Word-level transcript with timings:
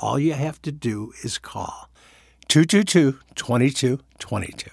All 0.00 0.18
you 0.18 0.32
have 0.32 0.60
to 0.62 0.72
do 0.72 1.12
is 1.22 1.38
call 1.38 1.88
222 2.48 3.20
2222. 3.36 4.70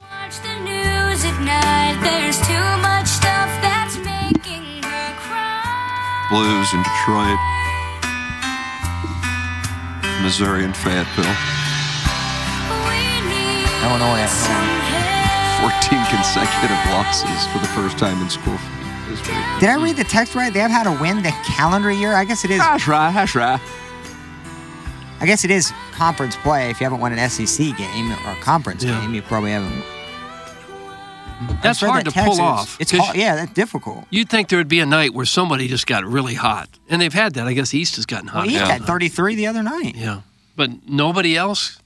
Watch 0.00 0.38
the 0.38 0.54
news 0.62 1.24
at 1.26 1.38
night. 1.42 1.98
There's 2.00 2.38
too 2.46 2.66
much 2.78 3.10
stuff 3.10 3.50
that's 3.58 3.98
making 3.98 4.82
her 4.86 5.14
cry. 5.18 6.30
Blues 6.30 6.70
in 6.70 6.82
Detroit, 6.86 7.42
Missouri, 10.22 10.62
and 10.62 10.76
Fayetteville. 10.76 11.26
We 12.86 13.02
need 13.26 13.66
Illinois 13.82 14.22
at 14.22 14.30
home. 14.30 14.86
14 15.58 16.06
consecutive 16.06 16.78
losses 16.94 17.46
for 17.50 17.58
the 17.58 17.70
first 17.74 17.98
time 17.98 18.22
in 18.22 18.30
school 18.30 18.58
history. 19.16 19.34
Did 19.60 19.70
I 19.70 19.82
read 19.82 19.96
the 19.96 20.04
text 20.04 20.34
right? 20.34 20.52
They 20.52 20.60
have 20.60 20.70
had 20.70 20.84
to 20.84 21.00
win 21.02 21.22
the 21.22 21.30
calendar 21.44 21.90
year. 21.90 22.14
I 22.14 22.24
guess 22.24 22.44
it 22.44 22.50
is. 22.50 22.58
That's 22.58 22.86
right, 22.88 23.12
that's 23.12 23.34
right. 23.34 23.60
I 25.20 25.26
guess 25.26 25.44
it 25.44 25.50
is 25.50 25.72
conference 25.92 26.36
play. 26.36 26.70
If 26.70 26.80
you 26.80 26.84
haven't 26.84 27.00
won 27.00 27.12
an 27.16 27.30
SEC 27.30 27.76
game 27.76 28.12
or 28.12 28.30
a 28.32 28.36
conference 28.42 28.84
Yeah. 28.84 29.00
game, 29.00 29.14
you 29.14 29.22
probably 29.22 29.50
haven't. 29.52 29.82
That's 31.62 31.80
sure 31.80 31.90
hard 31.90 32.06
that 32.06 32.14
to 32.14 32.22
pull 32.24 32.40
off. 32.40 32.78
It's 32.80 32.92
hard, 32.92 33.16
yeah, 33.16 33.34
that's 33.36 33.52
difficult. 33.52 34.04
You'd 34.10 34.28
think 34.30 34.48
there 34.48 34.58
would 34.58 34.68
be 34.68 34.80
a 34.80 34.86
night 34.86 35.12
where 35.12 35.26
somebody 35.26 35.68
just 35.68 35.86
got 35.86 36.04
really 36.04 36.34
hot, 36.34 36.68
and 36.88 37.00
they've 37.00 37.12
had 37.12 37.34
that. 37.34 37.46
I 37.46 37.52
guess 37.52 37.74
East 37.74 37.96
has 37.96 38.06
gotten 38.06 38.28
hot. 38.28 38.46
Well, 38.46 38.54
yeah. 38.54 38.66
had 38.66 38.84
33 38.84 39.34
the 39.34 39.46
other 39.46 39.62
night. 39.62 39.96
Yeah, 39.96 40.20
but 40.56 40.88
nobody 40.88 41.36
else. 41.36 41.78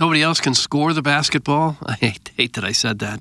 Nobody 0.00 0.22
else 0.22 0.40
can 0.40 0.54
score 0.54 0.92
the 0.92 1.02
basketball. 1.02 1.76
I 1.86 1.94
hate, 1.94 2.30
hate 2.36 2.52
that 2.54 2.64
I 2.64 2.72
said 2.72 2.98
that. 3.00 3.20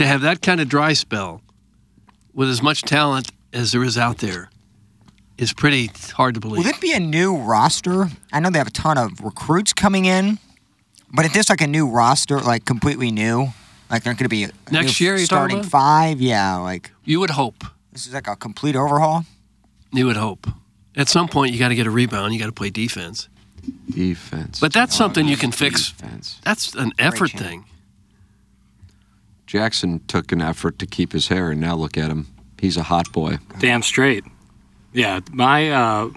To 0.00 0.06
have 0.06 0.22
that 0.22 0.40
kind 0.40 0.62
of 0.62 0.68
dry 0.70 0.94
spell, 0.94 1.42
with 2.32 2.48
as 2.48 2.62
much 2.62 2.80
talent 2.80 3.30
as 3.52 3.72
there 3.72 3.84
is 3.84 3.98
out 3.98 4.16
there, 4.16 4.48
is 5.36 5.52
pretty 5.52 5.90
hard 6.14 6.32
to 6.36 6.40
believe. 6.40 6.64
Will 6.64 6.70
it 6.70 6.80
be 6.80 6.94
a 6.94 6.98
new 6.98 7.36
roster? 7.36 8.08
I 8.32 8.40
know 8.40 8.48
they 8.48 8.56
have 8.56 8.68
a 8.68 8.70
ton 8.70 8.96
of 8.96 9.20
recruits 9.20 9.74
coming 9.74 10.06
in, 10.06 10.38
but 11.12 11.26
if 11.26 11.34
this 11.34 11.50
like 11.50 11.60
a 11.60 11.66
new 11.66 11.86
roster, 11.86 12.40
like 12.40 12.64
completely 12.64 13.10
new, 13.10 13.48
like 13.90 14.02
they're 14.02 14.14
going 14.14 14.24
to 14.24 14.30
be 14.30 14.44
a 14.44 14.50
Next 14.72 14.98
new 14.98 15.06
year, 15.06 15.18
starting 15.18 15.62
five, 15.62 16.18
yeah, 16.18 16.56
like 16.56 16.92
you 17.04 17.20
would 17.20 17.32
hope. 17.32 17.62
this 17.92 18.06
is 18.06 18.14
like 18.14 18.26
a 18.26 18.36
complete 18.36 18.76
overhaul. 18.76 19.26
You 19.92 20.06
would 20.06 20.16
hope. 20.16 20.46
At 20.96 21.10
some 21.10 21.28
point, 21.28 21.52
you 21.52 21.58
got 21.58 21.68
to 21.68 21.74
get 21.74 21.86
a 21.86 21.90
rebound. 21.90 22.32
You 22.32 22.40
got 22.40 22.46
to 22.46 22.52
play 22.52 22.70
defense. 22.70 23.28
Defense. 23.90 24.60
But 24.60 24.72
that's 24.72 24.96
something 24.96 25.28
you 25.28 25.36
can 25.36 25.52
fix. 25.52 25.92
Defense. 25.92 26.40
That's 26.42 26.74
an 26.74 26.94
effort 26.98 27.32
thing. 27.32 27.66
Jackson 29.50 29.98
took 30.06 30.30
an 30.30 30.40
effort 30.40 30.78
to 30.78 30.86
keep 30.86 31.10
his 31.10 31.26
hair, 31.26 31.50
and 31.50 31.60
now 31.60 31.74
look 31.74 31.98
at 31.98 32.08
him. 32.08 32.28
He's 32.60 32.76
a 32.76 32.84
hot 32.84 33.10
boy. 33.10 33.38
Damn 33.58 33.82
straight. 33.82 34.22
Yeah, 34.92 35.18
my 35.32 35.72
uh, 35.72 36.10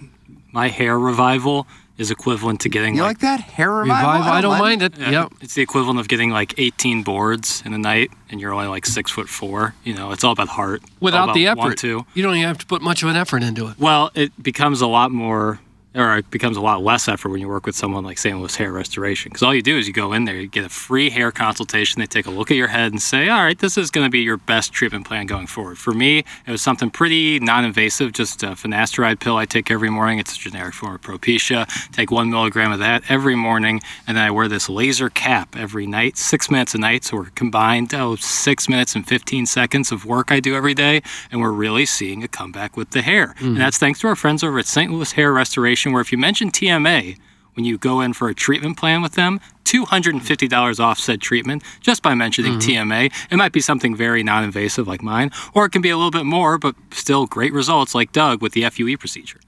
my 0.52 0.68
hair 0.68 1.00
revival 1.00 1.66
is 1.98 2.12
equivalent 2.12 2.62
to 2.62 2.70
getting 2.70 2.96
You 2.96 3.02
like, 3.02 3.10
like 3.10 3.20
that 3.22 3.40
hair 3.42 3.72
revival? 3.72 4.12
Revive, 4.12 4.32
I 4.32 4.42
don't 4.42 4.60
mind 4.60 4.84
it. 4.84 5.00
Yeah, 5.00 5.10
Yep. 5.10 5.34
It's 5.42 5.56
the 5.56 5.64
equivalent 5.64 6.00
of 6.00 6.08
getting 6.08 6.30
like 6.30 6.54
18 6.60 7.02
boards 7.02 7.64
in 7.66 7.74
a 7.74 7.78
night, 7.80 8.12
and 8.30 8.40
you're 8.40 8.54
only 8.54 8.68
like 8.68 8.86
six 8.86 9.10
foot 9.10 9.28
four. 9.28 9.74
You 9.84 9.96
know, 9.96 10.12
it's 10.12 10.24
all 10.24 10.34
about 10.34 10.50
heart. 10.50 10.84
Without 11.00 11.24
about 11.24 11.34
the 11.34 11.48
want 11.48 11.60
effort, 11.60 11.78
to. 11.80 12.06
you 12.14 12.22
don't 12.22 12.36
even 12.36 12.48
have 12.48 12.60
to 12.60 12.68
put 12.68 12.84
much 12.84 13.02
of 13.02 13.10
an 13.10 13.16
effort 13.16 13.42
into 13.42 13.68
it. 13.68 13.80
Well, 13.80 14.12
it 14.14 14.32
becomes 14.44 14.82
a 14.82 14.88
lot 14.88 15.10
more, 15.10 15.60
or 15.96 16.18
it 16.18 16.30
becomes 16.32 16.58
a 16.58 16.62
lot 16.62 16.82
less 16.82 17.08
effort 17.08 17.30
when 17.30 17.40
you 17.40 17.48
work 17.48 17.66
with 17.66 17.76
someone 17.76 18.04
like 18.04 18.18
St. 18.18 18.38
Louis 18.38 18.56
Hair 18.56 18.72
Restoration. 18.72 19.30
Because 19.30 19.44
all 19.44 19.54
you 19.54 19.62
do 19.62 19.78
is 19.78 19.88
you 19.88 19.94
go 19.94 20.14
in 20.14 20.26
there, 20.26 20.36
you 20.36 20.48
get 20.48 20.66
a 20.66 20.70
free 20.70 21.10
hair 21.10 21.32
consultation. 21.32 22.00
They 22.00 22.08
take 22.08 22.26
a 22.26 22.32
look 22.32 22.50
at 22.52 22.58
your 22.58 22.68
head 22.68 22.92
and 22.92 23.02
say, 23.02 23.30
all 23.30 23.44
right, 23.44 23.58
this 23.58 23.78
is 23.78 23.92
going 23.92 24.06
to 24.06 24.12
be 24.12 24.20
your 24.20 24.38
best 24.38 24.74
treatment 24.74 25.06
plan 25.06 25.28
going 25.28 25.48
forward. 25.48 25.78
For 25.78 25.94
me, 25.94 26.20
it 26.20 26.52
was 26.52 26.62
something 26.62 26.90
pretty 26.90 27.40
non 27.40 27.66
invasive, 27.66 28.14
just 28.14 28.44
a 28.44 28.48
finasteride 28.48 29.20
pill 29.20 29.38
I 29.38 29.46
take 29.46 29.70
every 29.70 29.90
morning. 29.90 30.20
It's 30.20 30.36
a 30.36 30.40
generic 30.40 30.74
form 30.74 30.96
of 30.96 31.02
Propecia. 31.02 31.68
Take 31.92 32.12
one 32.12 32.30
milligram 32.30 32.72
of 32.72 32.80
that 32.80 33.04
every 33.10 33.36
morning. 33.36 33.82
And 34.08 34.18
then 34.18 34.26
I 34.26 34.32
wear 34.32 34.48
this 34.48 34.70
laser 34.70 35.10
cap 35.10 35.56
every 35.56 35.86
night, 35.86 36.18
six 36.18 36.50
minutes 36.50 36.74
a 36.74 36.78
night. 36.78 37.04
So 37.04 37.18
we're 37.18 37.30
combined, 37.32 37.94
oh, 37.94 38.16
six 38.16 38.68
minutes 38.68 38.96
and 38.96 39.08
15 39.08 39.46
seconds 39.46 39.92
of 39.92 40.06
work 40.06 40.32
I 40.32 40.40
do 40.40 40.56
every 40.56 40.74
day. 40.74 41.02
And 41.32 41.42
we're 41.42 41.52
really 41.52 41.86
seeing 41.86 42.24
a 42.24 42.28
comeback 42.28 42.76
with 42.76 42.92
the 42.92 43.02
hair. 43.02 43.36
And 43.40 43.56
mm. 43.56 43.58
that's 43.58 43.78
thanks 43.78 44.00
to 44.02 44.08
our 44.08 44.16
friends 44.16 44.44
over 44.44 44.60
at 44.60 44.66
St. 44.66 44.92
Louis 44.92 45.12
Hair 45.12 45.34
Restoration, 45.34 45.83
where 45.92 46.02
if 46.02 46.12
you 46.12 46.18
mention 46.18 46.52
TMA, 46.52 47.18
when 47.56 47.66
you 47.66 47.78
go 47.78 48.02
in 48.02 48.14
for 48.14 48.30
a 48.30 48.34
treatment 48.34 48.78
plan 48.78 49.02
with 49.02 49.14
them, 49.14 49.40
$250 49.66 50.80
off 50.80 51.00
said 51.00 51.22
treatment 51.22 51.64
just 51.82 52.02
by 52.02 52.14
mentioning 52.14 52.54
mm-hmm. 52.54 52.92
TMA. 52.92 53.14
It 53.32 53.38
might 53.38 53.52
be 53.52 53.62
something 53.62 53.96
very 53.96 54.24
non 54.24 54.44
invasive 54.44 54.88
like 54.88 55.02
mine, 55.02 55.32
or 55.54 55.66
it 55.66 55.72
can 55.72 55.82
be 55.82 55.90
a 55.90 55.98
little 55.98 56.12
bit 56.12 56.26
more, 56.26 56.58
but 56.58 56.76
still 56.92 57.26
great 57.26 57.54
results 57.54 57.96
like 57.96 58.12
Doug 58.12 58.42
with 58.42 58.54
the 58.54 58.70
FUE 58.70 58.98
procedure. 58.98 59.40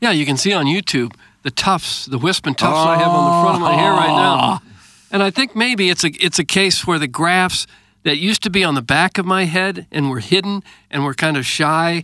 Yeah, 0.00 0.10
you 0.10 0.26
can 0.26 0.36
see 0.36 0.52
on 0.52 0.66
YouTube 0.66 1.14
the 1.42 1.50
tufts, 1.50 2.06
the 2.06 2.18
wisp 2.18 2.46
and 2.46 2.56
tufts 2.56 2.78
I 2.78 2.96
have 2.96 3.08
on 3.08 3.24
the 3.24 3.42
front 3.42 3.56
of 3.56 3.62
my 3.62 3.74
hair 3.74 3.92
right 3.92 4.08
now. 4.08 4.36
Ah. 4.40 4.62
And 5.10 5.22
I 5.22 5.30
think 5.30 5.56
maybe 5.56 5.90
it's 5.90 6.04
a 6.04 6.10
it's 6.24 6.38
a 6.38 6.44
case 6.44 6.86
where 6.86 6.98
the 6.98 7.08
grafts 7.08 7.66
that 8.02 8.18
used 8.18 8.42
to 8.42 8.50
be 8.50 8.64
on 8.64 8.74
the 8.74 8.82
back 8.82 9.18
of 9.18 9.26
my 9.26 9.44
head 9.44 9.86
and 9.90 10.10
were 10.10 10.20
hidden 10.20 10.62
and 10.90 11.04
were 11.04 11.14
kind 11.14 11.36
of 11.36 11.44
shy, 11.44 12.02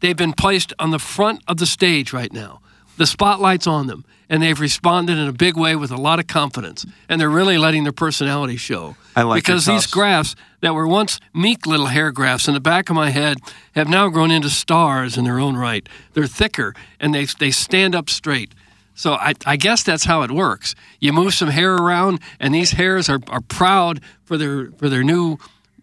they've 0.00 0.16
been 0.16 0.32
placed 0.32 0.72
on 0.78 0.90
the 0.90 0.98
front 0.98 1.42
of 1.46 1.58
the 1.58 1.66
stage 1.66 2.12
right 2.12 2.32
now. 2.32 2.61
The 2.96 3.06
spotlight's 3.06 3.66
on 3.66 3.86
them, 3.86 4.04
and 4.28 4.42
they've 4.42 4.58
responded 4.58 5.18
in 5.18 5.26
a 5.26 5.32
big 5.32 5.56
way 5.56 5.76
with 5.76 5.90
a 5.90 5.96
lot 5.96 6.18
of 6.18 6.26
confidence, 6.26 6.84
and 7.08 7.20
they're 7.20 7.30
really 7.30 7.58
letting 7.58 7.84
their 7.84 7.92
personality 7.92 8.56
show. 8.56 8.96
I 9.16 9.22
like 9.22 9.42
because 9.42 9.66
these 9.66 9.86
graphs 9.86 10.34
that 10.60 10.74
were 10.74 10.86
once 10.86 11.18
meek 11.34 11.66
little 11.66 11.86
hair 11.86 12.10
graphs 12.12 12.48
in 12.48 12.54
the 12.54 12.60
back 12.60 12.90
of 12.90 12.96
my 12.96 13.10
head 13.10 13.38
have 13.74 13.88
now 13.88 14.08
grown 14.08 14.30
into 14.30 14.48
stars 14.50 15.18
in 15.18 15.24
their 15.24 15.38
own 15.38 15.56
right. 15.56 15.88
They're 16.14 16.26
thicker 16.26 16.74
and 17.00 17.14
they 17.14 17.24
they 17.24 17.50
stand 17.50 17.94
up 17.94 18.08
straight. 18.08 18.54
So 18.94 19.14
I, 19.14 19.34
I 19.46 19.56
guess 19.56 19.82
that's 19.82 20.04
how 20.04 20.22
it 20.22 20.30
works. 20.30 20.74
You 21.00 21.12
move 21.12 21.34
some 21.34 21.48
hair 21.48 21.74
around, 21.76 22.20
and 22.38 22.54
these 22.54 22.72
hairs 22.72 23.08
are, 23.08 23.20
are 23.28 23.40
proud 23.40 24.00
for 24.24 24.36
their 24.36 24.70
for 24.72 24.88
their 24.88 25.02
new 25.02 25.38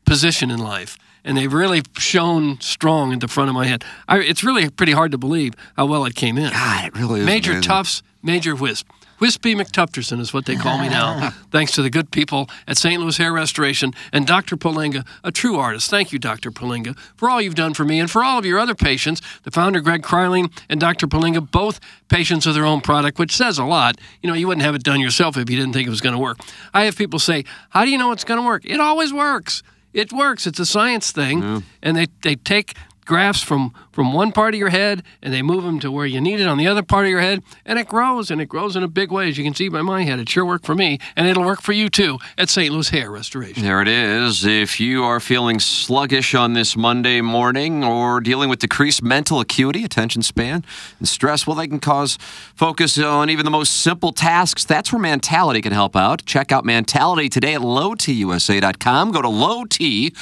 position 0.06 0.50
in 0.50 0.59
life, 0.59 0.98
and 1.24 1.38
they've 1.38 1.52
really 1.52 1.81
shown 1.97 2.59
strong 2.62 3.13
at 3.13 3.19
the 3.19 3.28
front 3.28 3.50
of 3.50 3.56
my 3.56 3.66
head. 3.66 3.84
I, 4.07 4.19
it's 4.19 4.44
really 4.44 4.69
pretty 4.69 4.94
hard 4.94 5.12
to 5.12 5.18
believe 5.18 5.53
how 5.75 5.85
well 5.85 6.06
it 6.06 6.16
came 6.16 6.38
in. 6.38 6.52
God, 6.52 6.85
it 6.85 6.96
really 6.97 7.22
is 7.22 7.25
Major 7.25 7.52
amazing. 7.52 7.69
Tufts, 7.69 8.03
Major 8.24 8.56
Wisp. 8.56 8.88
Wispy 9.19 9.53
McTufterson 9.53 10.22
is 10.22 10.34
what 10.34 10.46
they 10.46 10.56
call 10.56 10.77
me 10.77 10.88
now, 10.88 11.31
thanks 11.51 11.74
to 11.74 11.81
the 11.81 11.89
good 11.89 12.10
people 12.10 12.50
at 12.68 12.77
St. 12.77 13.01
Louis 13.01 13.18
Hair 13.18 13.33
Restoration 13.33 13.94
and 14.13 14.25
Dr. 14.25 14.56
Palinga, 14.56 15.06
a 15.25 15.31
true 15.31 15.57
artist. 15.57 15.89
Thank 15.89 16.13
you, 16.13 16.19
Dr. 16.19 16.51
Palinga, 16.51 16.98
for 17.18 17.30
all 17.30 17.42
you've 17.42 17.56
done 17.56 17.74
for 17.74 17.83
me 17.83 18.00
and 18.00 18.10
for 18.10 18.24
all 18.24 18.39
of 18.39 18.45
your 18.45 18.60
other 18.60 18.75
patients. 18.75 19.21
The 19.44 19.51
founder, 19.51 19.81
Greg 19.81 20.04
Kryling, 20.04 20.51
and 20.69 20.80
Dr. 20.80 21.06
Palinga, 21.06 21.51
both 21.51 21.81
patients 22.07 22.48
of 22.48 22.54
their 22.54 22.66
own 22.66 22.80
product, 22.80 23.19
which 23.19 23.36
says 23.36 23.57
a 23.57 23.66
lot. 23.66 24.00
You 24.21 24.30
know, 24.30 24.36
you 24.36 24.48
wouldn't 24.48 24.63
have 24.63 24.75
it 24.75 24.83
done 24.83 25.01
yourself 25.01 25.36
if 25.36 25.50
you 25.50 25.57
didn't 25.57 25.74
think 25.74 25.88
it 25.88 25.92
was 25.92 26.01
going 26.01 26.16
to 26.16 26.19
work. 26.21 26.39
I 26.74 26.86
have 26.86 26.95
people 26.95 27.19
say, 27.19 27.44
How 27.71 27.83
do 27.83 27.92
you 27.92 27.98
know 27.98 28.13
it's 28.13 28.24
going 28.24 28.39
to 28.39 28.45
work? 28.45 28.63
It 28.66 28.80
always 28.80 29.12
works. 29.12 29.63
It 29.94 30.12
works. 30.13 30.45
It's 30.47 30.59
a 30.59 30.65
science 30.65 31.12
thing. 31.12 31.63
And 31.81 31.97
they, 31.97 32.07
they 32.24 32.36
take 32.36 32.75
graphs 33.06 33.41
from, 33.41 33.74
from 34.00 34.13
one 34.13 34.31
part 34.31 34.54
of 34.54 34.57
your 34.57 34.69
head 34.69 35.04
and 35.22 35.34
they 35.34 35.42
move 35.42 35.66
them 35.66 35.78
to 35.78 35.92
where 35.92 36.06
you 36.06 36.22
need 36.22 36.40
it 36.40 36.48
on 36.48 36.57
the 36.57 36.66
other 36.66 36.81
part 36.81 37.04
of 37.04 37.10
your 37.10 37.19
head, 37.19 37.44
and 37.66 37.78
it 37.78 37.86
grows 37.86 38.31
and 38.31 38.40
it 38.40 38.46
grows 38.46 38.78
in 38.78 38.84
a 38.84 38.88
big 38.88 39.12
way. 39.12 39.28
As 39.28 39.38
you 39.38 39.44
can 39.44 39.54
see 39.54 39.68
by 39.68 39.81
my 39.81 40.04
head, 40.04 40.19
it 40.19 40.30
sure 40.30 40.46
worked 40.46 40.66
for 40.66 40.74
me, 40.74 41.00
and 41.18 41.28
it'll 41.28 41.44
work 41.44 41.62
for 41.62 41.74
you 41.74 41.90
too 41.90 42.18
at 42.38 42.48
St. 42.48 42.72
Louis 42.72 42.88
Hair 42.88 43.12
Restoration. 43.12 43.62
There 43.62 43.81
it 43.81 43.90
is. 43.90 44.46
If 44.46 44.80
you 44.80 45.04
are 45.04 45.19
feeling 45.19 45.60
sluggish 45.60 46.34
on 46.34 46.54
this 46.54 46.78
Monday 46.78 47.19
morning 47.19 47.84
or 47.84 48.22
dealing 48.22 48.48
with 48.50 48.60
decreased 48.60 49.04
mental 49.04 49.42
acuity, 49.42 49.84
attention 49.84 50.22
span, 50.22 50.63
and 51.00 51.06
stress, 51.10 51.45
well, 51.45 51.57
they 51.57 51.68
can 51.68 51.81
cause 51.81 52.18
focus 52.56 52.98
on 52.98 53.30
even 53.30 53.44
the 53.44 53.52
most 53.52 53.81
simple 53.81 54.13
tasks. 54.13 54.63
That's 54.63 54.94
where 54.94 55.02
Mentality 55.02 55.60
can 55.60 55.74
help 55.74 55.98
out. 55.98 56.24
Check 56.25 56.54
out 56.54 56.63
Mentality 56.63 57.28
today 57.28 57.54
at 57.54 57.60
lowtusa.com. 57.60 59.12
Go 59.12 59.22
to 59.22 59.28
lowtusa.com. 59.28 60.16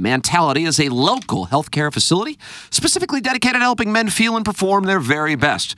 Mentality 0.00 0.64
is 0.64 0.80
a 0.80 0.88
local 0.88 1.48
healthcare 1.48 1.92
facility 1.92 2.05
specifically 2.70 3.20
dedicated 3.20 3.54
to 3.54 3.60
helping 3.60 3.92
men 3.92 4.10
feel 4.10 4.36
and 4.36 4.44
perform 4.44 4.84
their 4.84 5.00
very 5.00 5.34
best. 5.34 5.74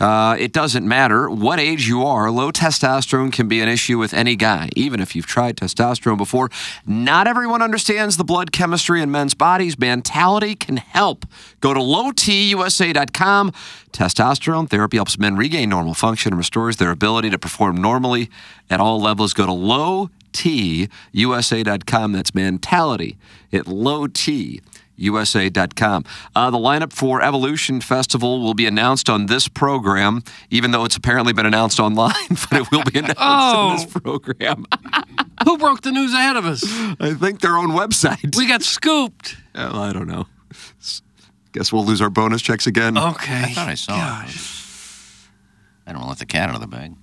Uh, 0.00 0.34
it 0.38 0.52
doesn't 0.52 0.88
matter 0.88 1.28
what 1.28 1.60
age 1.60 1.86
you 1.86 2.02
are, 2.02 2.30
low 2.30 2.50
testosterone 2.50 3.30
can 3.30 3.48
be 3.48 3.60
an 3.60 3.68
issue 3.68 3.98
with 3.98 4.14
any 4.14 4.34
guy, 4.34 4.70
even 4.74 4.98
if 4.98 5.14
you've 5.14 5.26
tried 5.26 5.58
testosterone 5.58 6.16
before. 6.16 6.48
Not 6.86 7.26
everyone 7.26 7.60
understands 7.60 8.16
the 8.16 8.24
blood 8.24 8.50
chemistry 8.50 9.02
in 9.02 9.10
men's 9.10 9.34
bodies. 9.34 9.78
Mentality 9.78 10.54
can 10.54 10.78
help. 10.78 11.26
Go 11.60 11.74
to 11.74 11.80
lowtusa.com. 11.80 13.52
Testosterone 13.92 14.70
therapy 14.70 14.96
helps 14.96 15.18
men 15.18 15.36
regain 15.36 15.68
normal 15.68 15.92
function 15.92 16.32
and 16.32 16.38
restores 16.38 16.78
their 16.78 16.90
ability 16.90 17.28
to 17.28 17.38
perform 17.38 17.76
normally 17.76 18.30
at 18.70 18.80
all 18.80 19.02
levels. 19.02 19.34
Go 19.34 19.44
to 19.44 19.52
lowtusa.com. 19.52 22.12
That's 22.12 22.34
mentality 22.34 23.18
at 23.52 23.66
low 23.66 24.06
T 24.06 24.62
USA.com. 25.00 26.04
Uh, 26.34 26.50
the 26.50 26.58
lineup 26.58 26.92
for 26.92 27.22
Evolution 27.22 27.80
Festival 27.80 28.40
will 28.40 28.54
be 28.54 28.66
announced 28.66 29.08
on 29.08 29.26
this 29.26 29.48
program, 29.48 30.22
even 30.50 30.70
though 30.70 30.84
it's 30.84 30.96
apparently 30.96 31.32
been 31.32 31.46
announced 31.46 31.80
online, 31.80 32.14
but 32.28 32.60
it 32.60 32.70
will 32.70 32.84
be 32.84 32.98
announced 32.98 33.20
on 33.20 33.76
this 33.76 33.86
program. 33.86 34.66
Who 35.44 35.58
broke 35.58 35.82
the 35.82 35.92
news 35.92 36.12
ahead 36.12 36.36
of 36.36 36.44
us? 36.44 36.62
I 37.00 37.14
think 37.14 37.40
their 37.40 37.56
own 37.56 37.70
website. 37.70 38.36
We 38.36 38.46
got 38.46 38.62
scooped. 38.62 39.36
Well, 39.54 39.76
I 39.76 39.92
don't 39.92 40.06
know. 40.06 40.26
Guess 41.52 41.72
we'll 41.72 41.84
lose 41.84 42.00
our 42.00 42.10
bonus 42.10 42.42
checks 42.42 42.66
again. 42.66 42.96
Okay. 42.96 43.42
I 43.42 43.52
thought 43.54 43.68
I 43.68 43.74
saw 43.74 44.22
it. 44.24 44.36
I 45.86 45.92
don't 45.92 46.02
want 46.02 46.04
to 46.04 46.08
let 46.10 46.18
the 46.18 46.26
cat 46.26 46.48
out 46.50 46.54
of 46.54 46.60
the 46.60 46.68
bag. 46.68 46.94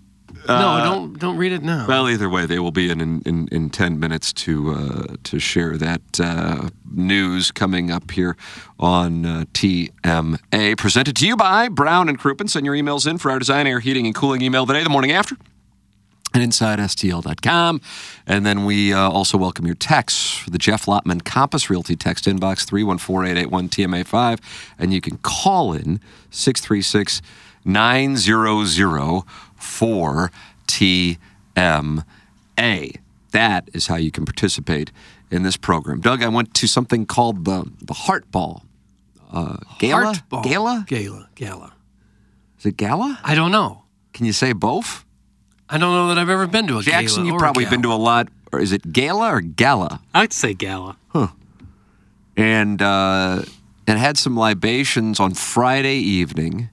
No, 0.47 0.81
don't 0.83 1.19
don't 1.19 1.38
read 1.38 1.51
it 1.51 1.63
now. 1.63 1.85
Well, 1.88 2.09
either 2.09 2.29
way, 2.29 2.45
they 2.45 2.59
will 2.59 2.71
be 2.71 2.89
in 2.89 3.01
in, 3.01 3.21
in, 3.25 3.47
in 3.51 3.69
ten 3.69 4.00
minutes 4.00 4.33
to 4.33 4.71
uh, 4.71 5.15
to 5.24 5.39
share 5.39 5.77
that 5.77 6.19
uh, 6.19 6.69
news 6.91 7.51
coming 7.51 7.91
up 7.91 8.12
here 8.12 8.35
on 8.79 9.25
uh, 9.25 9.45
TMA. 9.53 10.77
Presented 10.77 11.15
to 11.18 11.27
you 11.27 11.35
by 11.35 11.69
Brown 11.69 12.09
and 12.09 12.19
Crouppen. 12.19 12.50
Send 12.50 12.65
your 12.65 12.75
emails 12.75 13.07
in 13.09 13.18
for 13.18 13.31
our 13.31 13.39
design, 13.39 13.68
air, 13.68 13.79
heating, 13.79 14.06
and 14.06 14.15
cooling 14.15 14.41
email 14.41 14.65
today, 14.65 14.83
the 14.83 14.89
morning 14.89 15.12
after. 15.12 15.35
And 16.33 16.51
InsideSTL.com. 16.51 17.81
And 18.27 18.45
then 18.45 18.65
we 18.65 18.94
uh, 18.94 19.09
also 19.09 19.38
welcome 19.38 19.65
your 19.65 19.75
texts 19.75 20.38
for 20.38 20.50
the 20.50 20.57
Jeff 20.57 20.85
Lotman 20.85 21.23
Compass 21.23 21.69
Realty 21.69 21.95
text 21.95 22.25
inbox 22.25 22.65
314 22.65 23.38
881 23.38 23.69
TMA5. 23.69 24.39
And 24.77 24.94
you 24.94 25.01
can 25.01 25.18
call 25.19 25.73
in 25.73 26.01
636 26.30 27.21
900 27.68 29.23
4TMA. 29.68 31.18
That 33.31 33.69
is 33.74 33.88
how 33.88 33.96
you 33.96 34.12
can 34.12 34.25
participate 34.25 34.92
in 35.30 35.44
this 35.44 35.58
program. 35.58 36.00
Doug, 36.00 36.24
I 36.24 36.30
went 36.30 36.54
to 36.56 36.68
something 36.68 37.06
called 37.06 37.46
the, 37.46 37.69
the 37.81 37.94
Heart 37.94 38.31
Ball. 38.31 38.64
Uh, 39.31 39.58
gala? 39.80 40.06
Heart 40.06 40.30
ball. 40.30 40.44
Gala? 40.44 40.86
Gala. 40.88 41.30
Gala. 41.36 41.74
Is 42.60 42.66
it 42.66 42.78
gala? 42.78 43.19
I 43.24 43.36
don't 43.36 43.52
know. 43.52 43.84
Can 44.14 44.25
you 44.25 44.34
say 44.34 44.54
both? 44.54 45.06
I 45.69 45.78
don't 45.78 45.94
know 45.94 46.08
that 46.08 46.18
I've 46.18 46.30
ever 46.30 46.48
been 46.48 46.66
to 46.68 46.78
a 46.78 46.81
Jackson, 46.81 47.24
gala. 47.24 47.34
you've 47.34 47.40
probably 47.40 47.66
been 47.66 47.81
to 47.81 47.92
a 47.92 47.96
lot. 47.96 48.30
Or 48.54 48.62
is 48.62 48.72
it 48.72 48.94
gala 48.94 49.34
or 49.34 49.42
gala? 49.42 50.00
I 50.16 50.25
to 50.25 50.36
say 50.36 50.54
gala. 50.54 50.96
Huh. 51.10 51.28
And 52.38 52.81
uh, 52.81 53.42
and 53.86 54.00
had 54.00 54.18
some 54.18 54.38
libations 54.38 55.19
on 55.19 55.34
Friday 55.34 55.98
evening, 55.98 56.69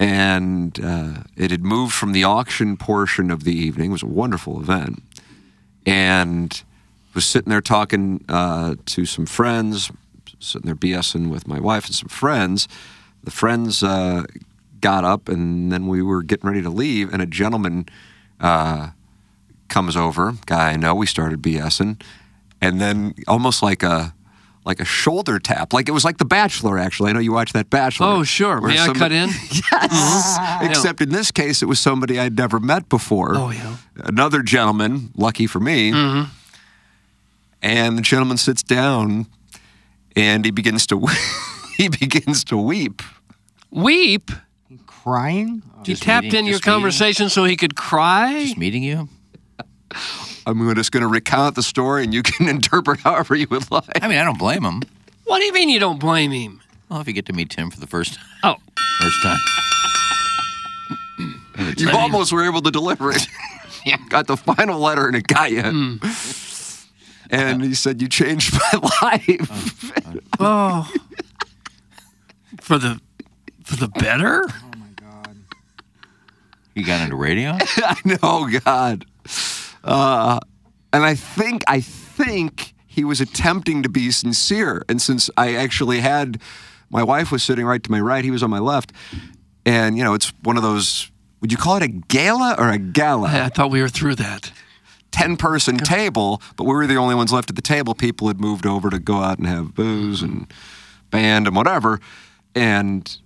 and 0.00 0.80
uh, 0.82 1.24
it 1.36 1.50
had 1.50 1.62
moved 1.62 1.92
from 1.92 2.12
the 2.12 2.24
auction 2.24 2.78
portion 2.78 3.30
of 3.30 3.44
the 3.44 3.52
evening. 3.52 3.90
It 3.90 3.92
was 3.92 4.02
a 4.02 4.06
wonderful 4.06 4.58
event, 4.58 5.02
and 5.84 6.62
was 7.14 7.26
sitting 7.26 7.50
there 7.50 7.60
talking 7.60 8.24
uh, 8.28 8.76
to 8.86 9.04
some 9.04 9.26
friends, 9.26 9.92
sitting 10.40 10.64
there 10.66 10.74
BSing 10.74 11.28
with 11.28 11.46
my 11.46 11.60
wife 11.60 11.84
and 11.84 11.94
some 11.94 12.08
friends. 12.08 12.66
The 13.22 13.30
friends 13.30 13.82
uh, 13.82 14.24
got 14.80 15.04
up, 15.04 15.28
and 15.28 15.70
then 15.70 15.86
we 15.86 16.00
were 16.00 16.22
getting 16.22 16.48
ready 16.48 16.62
to 16.62 16.70
leave, 16.70 17.12
and 17.12 17.20
a 17.20 17.26
gentleman 17.26 17.86
uh, 18.40 18.90
comes 19.68 19.96
over, 19.96 20.34
guy 20.46 20.70
I 20.70 20.76
know. 20.76 20.94
We 20.94 21.06
started 21.06 21.42
BSing, 21.42 22.00
and 22.62 22.80
then 22.80 23.14
almost 23.28 23.62
like 23.62 23.82
a 23.82 24.14
like 24.64 24.78
a 24.80 24.84
shoulder 24.84 25.38
tap, 25.38 25.72
like 25.72 25.88
it 25.88 25.92
was 25.92 26.04
like 26.04 26.18
The 26.18 26.24
Bachelor. 26.24 26.78
Actually, 26.78 27.10
I 27.10 27.12
know 27.14 27.20
you 27.20 27.32
watched 27.32 27.54
that 27.54 27.70
Bachelor. 27.70 28.06
Oh, 28.08 28.22
sure. 28.24 28.60
where 28.60 28.70
May 28.72 28.78
I 28.78 28.92
cut 28.92 29.12
in? 29.12 29.28
Yes. 29.72 30.38
Except 30.62 31.00
in 31.00 31.08
this 31.10 31.30
case, 31.30 31.62
it 31.62 31.66
was 31.66 31.78
somebody 31.80 32.18
I'd 32.18 32.36
never 32.36 32.58
met 32.60 32.88
before. 32.88 33.34
Oh, 33.36 33.50
yeah. 33.50 33.76
Another 33.96 34.42
gentleman, 34.42 35.10
lucky 35.16 35.46
for 35.46 35.60
me. 35.60 35.92
Mm-hmm. 35.92 36.30
And 37.62 37.96
the 37.98 38.02
gentleman 38.02 38.36
sits 38.36 38.62
down, 38.62 39.26
and 40.16 40.44
he 40.44 40.50
begins 40.50 40.86
to 40.88 41.06
he 41.76 41.88
begins 41.88 42.44
to 42.44 42.56
weep. 42.56 43.02
Weep. 43.70 44.30
Crying? 44.86 45.62
He 45.86 45.94
tapped 45.94 46.24
meeting- 46.24 46.40
in 46.40 46.44
your 46.46 46.54
just 46.54 46.66
meeting- 46.66 46.74
conversation 46.74 47.28
so 47.30 47.44
he 47.44 47.56
could 47.56 47.74
cry. 47.76 48.44
Just 48.44 48.58
meeting 48.58 48.82
you? 48.82 49.08
I'm 50.46 50.74
just 50.74 50.92
going 50.92 51.02
to 51.02 51.08
recount 51.08 51.54
the 51.54 51.62
story, 51.62 52.04
and 52.04 52.14
you 52.14 52.22
can 52.24 52.48
interpret 52.48 53.00
however 53.00 53.34
you 53.34 53.46
would 53.50 53.70
like. 53.70 54.02
I 54.02 54.08
mean, 54.08 54.18
I 54.18 54.24
don't 54.24 54.38
blame 54.38 54.64
him. 54.64 54.82
What 55.24 55.38
do 55.38 55.44
you 55.44 55.52
mean 55.52 55.68
you 55.68 55.78
don't 55.80 56.00
blame 56.00 56.30
him? 56.32 56.60
Well, 56.88 57.00
if 57.00 57.06
you 57.06 57.12
get 57.12 57.26
to 57.26 57.32
meet 57.32 57.50
Tim 57.50 57.70
for 57.70 57.78
the 57.78 57.86
first 57.86 58.14
time, 58.14 58.24
Oh, 58.42 58.56
first 59.00 59.22
time. 59.22 59.38
You 61.76 61.90
almost 61.90 62.32
were 62.32 62.46
able 62.46 62.62
to 62.62 62.70
deliver 62.70 63.10
it. 63.12 63.26
yeah. 63.84 63.98
Got 64.08 64.26
the 64.26 64.36
final 64.36 64.80
letter, 64.80 65.06
and 65.06 65.14
it 65.14 65.26
got 65.26 65.50
you. 65.50 65.62
Hmm. 65.62 65.96
And 67.30 67.62
he 67.62 67.74
said, 67.74 68.00
"You 68.00 68.08
changed 68.08 68.54
my 68.54 68.90
life." 69.02 70.24
oh. 70.40 70.90
for 72.62 72.78
the 72.78 72.98
for 73.62 73.76
the 73.76 73.88
better. 73.88 74.44
Oh 74.48 74.72
my 74.78 74.86
God! 74.96 75.36
You 76.74 76.84
got 76.86 77.02
into 77.02 77.16
radio? 77.16 77.58
I 77.60 77.96
know, 78.06 78.48
God. 78.64 79.04
Uh, 79.84 80.40
and 80.92 81.04
I 81.04 81.14
think, 81.14 81.62
I 81.66 81.80
think 81.80 82.74
he 82.86 83.04
was 83.04 83.20
attempting 83.20 83.82
to 83.82 83.88
be 83.88 84.10
sincere. 84.10 84.84
And 84.88 85.00
since 85.00 85.30
I 85.36 85.54
actually 85.54 86.00
had, 86.00 86.40
my 86.90 87.02
wife 87.02 87.30
was 87.30 87.42
sitting 87.42 87.64
right 87.64 87.82
to 87.82 87.90
my 87.90 88.00
right, 88.00 88.24
he 88.24 88.30
was 88.30 88.42
on 88.42 88.50
my 88.50 88.58
left. 88.58 88.92
And, 89.64 89.96
you 89.96 90.04
know, 90.04 90.14
it's 90.14 90.32
one 90.42 90.56
of 90.56 90.62
those, 90.62 91.10
would 91.40 91.52
you 91.52 91.58
call 91.58 91.76
it 91.76 91.82
a 91.82 91.88
gala 91.88 92.56
or 92.58 92.70
a 92.70 92.78
gala? 92.78 93.28
I 93.28 93.48
thought 93.48 93.70
we 93.70 93.80
were 93.80 93.88
through 93.88 94.16
that. 94.16 94.52
10 95.12 95.36
person 95.36 95.76
table, 95.76 96.40
but 96.56 96.64
we 96.64 96.74
were 96.74 96.86
the 96.86 96.96
only 96.96 97.14
ones 97.14 97.32
left 97.32 97.50
at 97.50 97.56
the 97.56 97.62
table. 97.62 97.94
People 97.94 98.28
had 98.28 98.40
moved 98.40 98.66
over 98.66 98.90
to 98.90 98.98
go 98.98 99.18
out 99.18 99.38
and 99.38 99.46
have 99.46 99.74
booze 99.74 100.22
and 100.22 100.52
band 101.10 101.46
and 101.46 101.56
whatever. 101.56 102.00
And, 102.54 103.18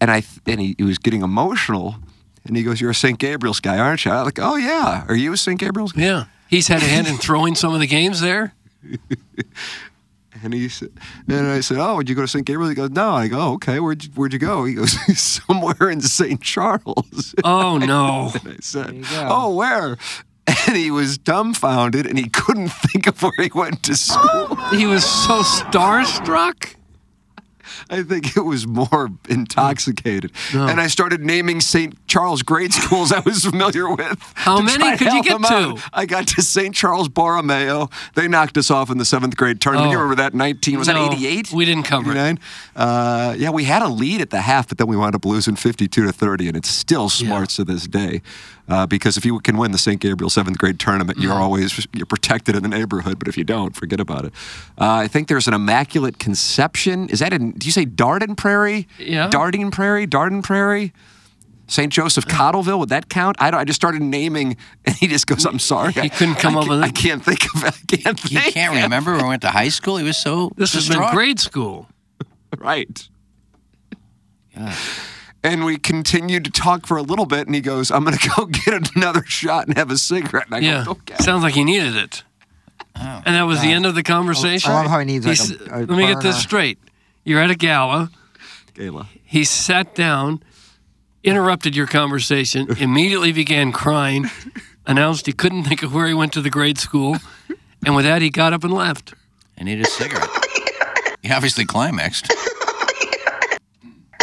and 0.00 0.10
I, 0.10 0.22
and 0.46 0.60
he, 0.60 0.74
he 0.78 0.84
was 0.84 0.98
getting 0.98 1.22
emotional. 1.22 1.96
And 2.44 2.56
he 2.56 2.62
goes, 2.62 2.80
You're 2.80 2.90
a 2.90 2.94
St. 2.94 3.18
Gabriel's 3.18 3.60
guy, 3.60 3.78
aren't 3.78 4.04
you? 4.04 4.10
I'm 4.10 4.24
like, 4.24 4.38
Oh, 4.40 4.56
yeah. 4.56 5.04
Are 5.08 5.14
you 5.14 5.32
a 5.32 5.36
St. 5.36 5.58
Gabriel's 5.58 5.92
guy? 5.92 6.02
Yeah. 6.02 6.24
He's 6.48 6.68
had 6.68 6.82
a 6.82 6.86
hand 6.86 7.06
in 7.06 7.16
throwing 7.16 7.54
some 7.54 7.72
of 7.72 7.80
the 7.80 7.86
games 7.86 8.20
there. 8.20 8.54
And 10.42 10.52
he 10.52 10.68
said, 10.68 10.90
and 11.28 11.46
I 11.46 11.60
said, 11.60 11.78
"Oh, 11.78 11.96
would 11.96 12.08
you 12.08 12.16
go 12.16 12.22
to 12.22 12.26
St. 12.28 12.44
Gabriel?" 12.44 12.68
He 12.68 12.74
goes, 12.74 12.90
"No." 12.90 13.10
I 13.12 13.28
go, 13.28 13.38
oh, 13.38 13.52
"Okay, 13.54 13.78
where'd 13.78 14.02
you, 14.02 14.10
where'd 14.16 14.32
you 14.32 14.40
go?" 14.40 14.64
He 14.64 14.74
goes, 14.74 14.96
"Somewhere 15.18 15.88
in 15.88 16.00
St. 16.00 16.40
Charles." 16.40 17.34
Oh 17.44 17.78
no. 17.78 18.32
And 18.34 18.54
I 18.54 18.56
said, 18.60 19.04
"Oh, 19.12 19.54
where?" 19.54 19.96
And 20.66 20.76
he 20.76 20.90
was 20.90 21.16
dumbfounded, 21.18 22.06
and 22.06 22.18
he 22.18 22.28
couldn't 22.28 22.70
think 22.70 23.06
of 23.06 23.22
where 23.22 23.32
he 23.38 23.50
went 23.54 23.84
to 23.84 23.94
school. 23.96 24.56
He 24.70 24.86
was 24.86 25.04
so 25.04 25.42
starstruck. 25.42 26.74
I 27.88 28.02
think 28.02 28.36
it 28.36 28.40
was 28.44 28.66
more 28.66 29.10
intoxicated. 29.28 30.32
And 30.52 30.80
I 30.80 30.88
started 30.88 31.20
naming 31.20 31.60
St. 31.60 32.01
Charles 32.12 32.42
grade 32.42 32.74
schools 32.74 33.10
I 33.10 33.20
was 33.20 33.42
familiar 33.44 33.88
with. 33.88 34.18
How 34.34 34.60
many 34.60 34.98
could 34.98 35.12
you 35.14 35.22
get 35.22 35.32
them 35.40 35.46
out. 35.46 35.78
to? 35.78 35.82
I 35.94 36.04
got 36.04 36.26
to 36.28 36.42
St. 36.42 36.74
Charles 36.74 37.08
Borromeo. 37.08 37.88
They 38.14 38.28
knocked 38.28 38.58
us 38.58 38.70
off 38.70 38.90
in 38.90 38.98
the 38.98 39.04
seventh 39.06 39.34
grade 39.36 39.62
tournament. 39.62 39.90
You 39.92 39.96
Oh. 39.96 40.02
remember 40.02 40.22
that? 40.22 40.34
19, 40.34 40.78
was 40.78 40.88
No, 40.88 40.94
that 41.08 41.14
88? 41.14 41.52
we 41.52 41.64
didn't 41.64 41.84
cover 41.84 42.10
it. 42.10 42.18
89? 42.18 42.38
Uh, 42.76 43.34
yeah, 43.38 43.48
we 43.48 43.64
had 43.64 43.80
a 43.80 43.88
lead 43.88 44.20
at 44.20 44.28
the 44.28 44.42
half, 44.42 44.68
but 44.68 44.76
then 44.76 44.88
we 44.88 44.96
wound 44.96 45.14
up 45.14 45.24
losing 45.24 45.56
52 45.56 46.04
to 46.04 46.12
30, 46.12 46.48
and 46.48 46.56
it 46.56 46.66
still 46.66 47.08
smarts 47.08 47.56
to 47.56 47.64
this 47.64 47.86
day. 47.86 48.20
Uh, 48.68 48.86
because 48.86 49.16
if 49.16 49.24
you 49.24 49.38
can 49.40 49.56
win 49.56 49.72
the 49.72 49.78
St. 49.78 49.98
Gabriel 50.00 50.28
seventh 50.30 50.58
grade 50.58 50.78
tournament, 50.78 51.18
you're 51.18 51.32
always 51.34 51.86
you're 51.94 52.06
protected 52.06 52.54
in 52.56 52.62
the 52.62 52.68
neighborhood. 52.68 53.18
But 53.18 53.26
if 53.28 53.36
you 53.38 53.44
don't, 53.44 53.74
forget 53.74 54.00
about 54.00 54.24
it. 54.26 54.32
Uh, 54.78 54.84
I 55.04 55.08
think 55.08 55.28
there's 55.28 55.48
an 55.48 55.54
Immaculate 55.54 56.18
Conception. 56.18 57.08
Is 57.08 57.18
that 57.20 57.32
in? 57.32 57.52
Do 57.52 57.66
you 57.66 57.72
say 57.72 57.84
Dardenne 57.86 58.36
Prairie? 58.36 58.86
Yeah. 58.98 59.28
Dardine 59.30 59.70
Prairie. 59.72 60.06
Dardenne 60.06 60.42
Prairie. 60.44 60.92
St. 61.68 61.90
Joseph 61.92 62.26
Cottleville, 62.26 62.78
would 62.78 62.90
that 62.90 63.08
count? 63.08 63.36
I 63.40 63.50
don't. 63.50 63.60
I 63.60 63.64
just 63.64 63.80
started 63.80 64.02
naming, 64.02 64.56
and 64.84 64.94
he 64.96 65.06
just 65.08 65.26
goes, 65.26 65.44
"I'm 65.46 65.58
sorry." 65.58 65.92
He 65.92 66.08
couldn't 66.10 66.34
come 66.36 66.56
I 66.56 66.60
up 66.60 66.66
can't- 66.66 66.70
with 66.70 66.78
it. 66.80 66.84
I 66.84 66.90
can't 66.90 67.24
think 67.24 67.54
of 67.54 67.64
it. 67.64 67.74
I 67.92 67.96
can't 67.96 68.30
You 68.30 68.40
think. 68.40 68.54
can't 68.54 68.82
remember 68.82 69.12
when 69.12 69.22
we 69.22 69.28
went 69.28 69.42
to 69.42 69.50
high 69.50 69.68
school? 69.70 69.96
He 69.96 70.04
was 70.04 70.16
so 70.16 70.50
This 70.56 70.74
has 70.74 70.88
been 70.88 71.02
grade 71.12 71.40
school. 71.40 71.88
Right. 72.58 73.08
Yeah. 74.54 74.74
And 75.44 75.64
we 75.64 75.76
continued 75.78 76.44
to 76.44 76.50
talk 76.50 76.86
for 76.86 76.96
a 76.98 77.02
little 77.02 77.26
bit, 77.26 77.46
and 77.46 77.54
he 77.54 77.60
goes, 77.60 77.90
I'm 77.90 78.04
going 78.04 78.16
to 78.16 78.30
go 78.36 78.44
get 78.46 78.94
another 78.94 79.24
shot 79.26 79.66
and 79.66 79.76
have 79.76 79.90
a 79.90 79.96
cigarette. 79.98 80.46
And 80.46 80.54
I 80.56 80.58
Yeah. 80.58 80.84
go, 80.84 80.90
okay. 80.92 81.16
Sounds 81.16 81.42
like 81.42 81.54
he 81.54 81.64
needed 81.64 81.96
it. 81.96 82.22
Oh. 82.94 83.22
And 83.24 83.34
that 83.34 83.42
was 83.44 83.60
the 83.60 83.72
end 83.72 83.86
of 83.86 83.94
the 83.94 84.02
conversation. 84.02 84.70
I 84.70 84.74
love 84.82 84.90
how 84.90 84.98
he 85.00 85.04
needs, 85.06 85.26
like, 85.26 85.40
a- 85.70 85.74
a 85.74 85.78
Let 85.80 85.88
me 85.88 86.06
get 86.06 86.20
this 86.20 86.38
straight. 86.38 86.78
You're 87.24 87.40
at 87.40 87.50
a 87.50 87.54
gala. 87.56 88.10
Gala. 88.74 89.08
He 89.24 89.44
sat 89.44 89.94
down, 89.94 90.42
interrupted 91.24 91.74
your 91.76 91.86
conversation, 91.86 92.68
immediately 92.78 93.32
began 93.32 93.72
crying, 93.72 94.26
announced 94.86 95.26
he 95.26 95.32
couldn't 95.32 95.64
think 95.64 95.82
of 95.82 95.94
where 95.94 96.06
he 96.06 96.14
went 96.14 96.32
to 96.34 96.40
the 96.40 96.50
grade 96.50 96.78
school, 96.78 97.16
and 97.84 97.94
with 97.96 98.04
that 98.04 98.22
he 98.22 98.30
got 98.30 98.52
up 98.52 98.64
and 98.64 98.72
left. 98.72 99.14
I 99.58 99.64
need 99.64 99.80
a 99.80 99.84
cigarette. 99.86 100.28
he 101.22 101.30
obviously 101.30 101.64
climaxed. 101.64 102.32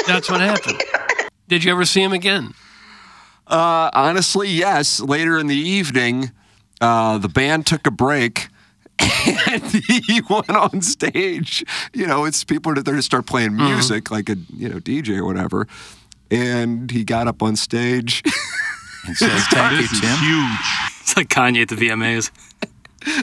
That's 0.07 0.29
what 0.29 0.41
happened. 0.41 0.81
Did 1.47 1.63
you 1.63 1.71
ever 1.71 1.85
see 1.85 2.01
him 2.01 2.13
again? 2.13 2.53
Uh, 3.47 3.89
honestly, 3.93 4.49
yes. 4.49 4.99
Later 4.99 5.37
in 5.37 5.47
the 5.47 5.55
evening, 5.55 6.31
uh, 6.81 7.17
the 7.19 7.27
band 7.29 7.65
took 7.67 7.85
a 7.87 7.91
break. 7.91 8.47
And 9.49 9.63
he 9.63 10.21
went 10.29 10.49
on 10.49 10.81
stage. 10.81 11.63
You 11.93 12.05
know, 12.05 12.25
it's 12.25 12.43
people 12.43 12.71
are 12.77 12.81
there 12.83 12.95
to 12.95 13.01
start 13.01 13.25
playing 13.25 13.51
Mm-hmm. 13.51 13.65
music, 13.73 14.11
like 14.11 14.29
a 14.29 14.35
you 14.55 14.69
know 14.69 14.77
DJ 14.79 15.17
or 15.17 15.25
whatever. 15.25 15.67
And 16.31 16.89
he 16.91 17.03
got 17.03 17.27
up 17.27 17.41
on 17.41 17.55
stage 17.55 18.21
And 19.07 19.15
says, 19.17 19.43
thank 19.47 19.81
you, 19.81 19.87
Tim. 19.99 20.17
It's 21.01 21.15
like 21.17 21.29
Kanye 21.29 21.61
at 21.63 21.69
the 21.69 21.75
VMAs. 21.75 22.29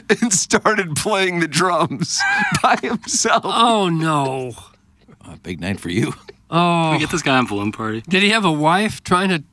and 0.21 0.33
started 0.33 0.95
playing 0.95 1.39
the 1.39 1.47
drums 1.47 2.19
by 2.63 2.75
himself. 2.81 3.43
Oh 3.45 3.87
no. 3.89 4.53
A 5.25 5.37
big 5.37 5.61
night 5.61 5.79
for 5.79 5.89
you. 5.89 6.13
Oh. 6.49 6.91
We 6.91 6.99
get 6.99 7.11
this 7.11 7.21
guy 7.21 7.37
on 7.37 7.45
balloon 7.45 7.71
party. 7.71 8.01
Did 8.09 8.23
he 8.23 8.29
have 8.29 8.43
a 8.45 8.51
wife 8.51 9.03
trying 9.03 9.29
to 9.29 9.43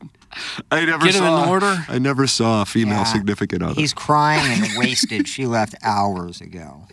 I 0.71 0.85
never 0.85 1.05
Get 1.05 1.15
him 1.15 1.23
in 1.25 1.29
saw. 1.45 1.49
order? 1.51 1.85
I 1.89 1.99
never 2.01 2.27
saw 2.27 2.63
a 2.63 2.65
female 2.65 2.99
Yeah. 2.99 3.05
significant 3.05 3.63
other. 3.63 3.75
He's 3.75 3.93
crying 3.95 4.63
and 4.65 4.79
wasted. 4.79 5.29
She 5.29 5.47
left 5.47 5.75
hours 5.83 6.41
ago. 6.41 6.89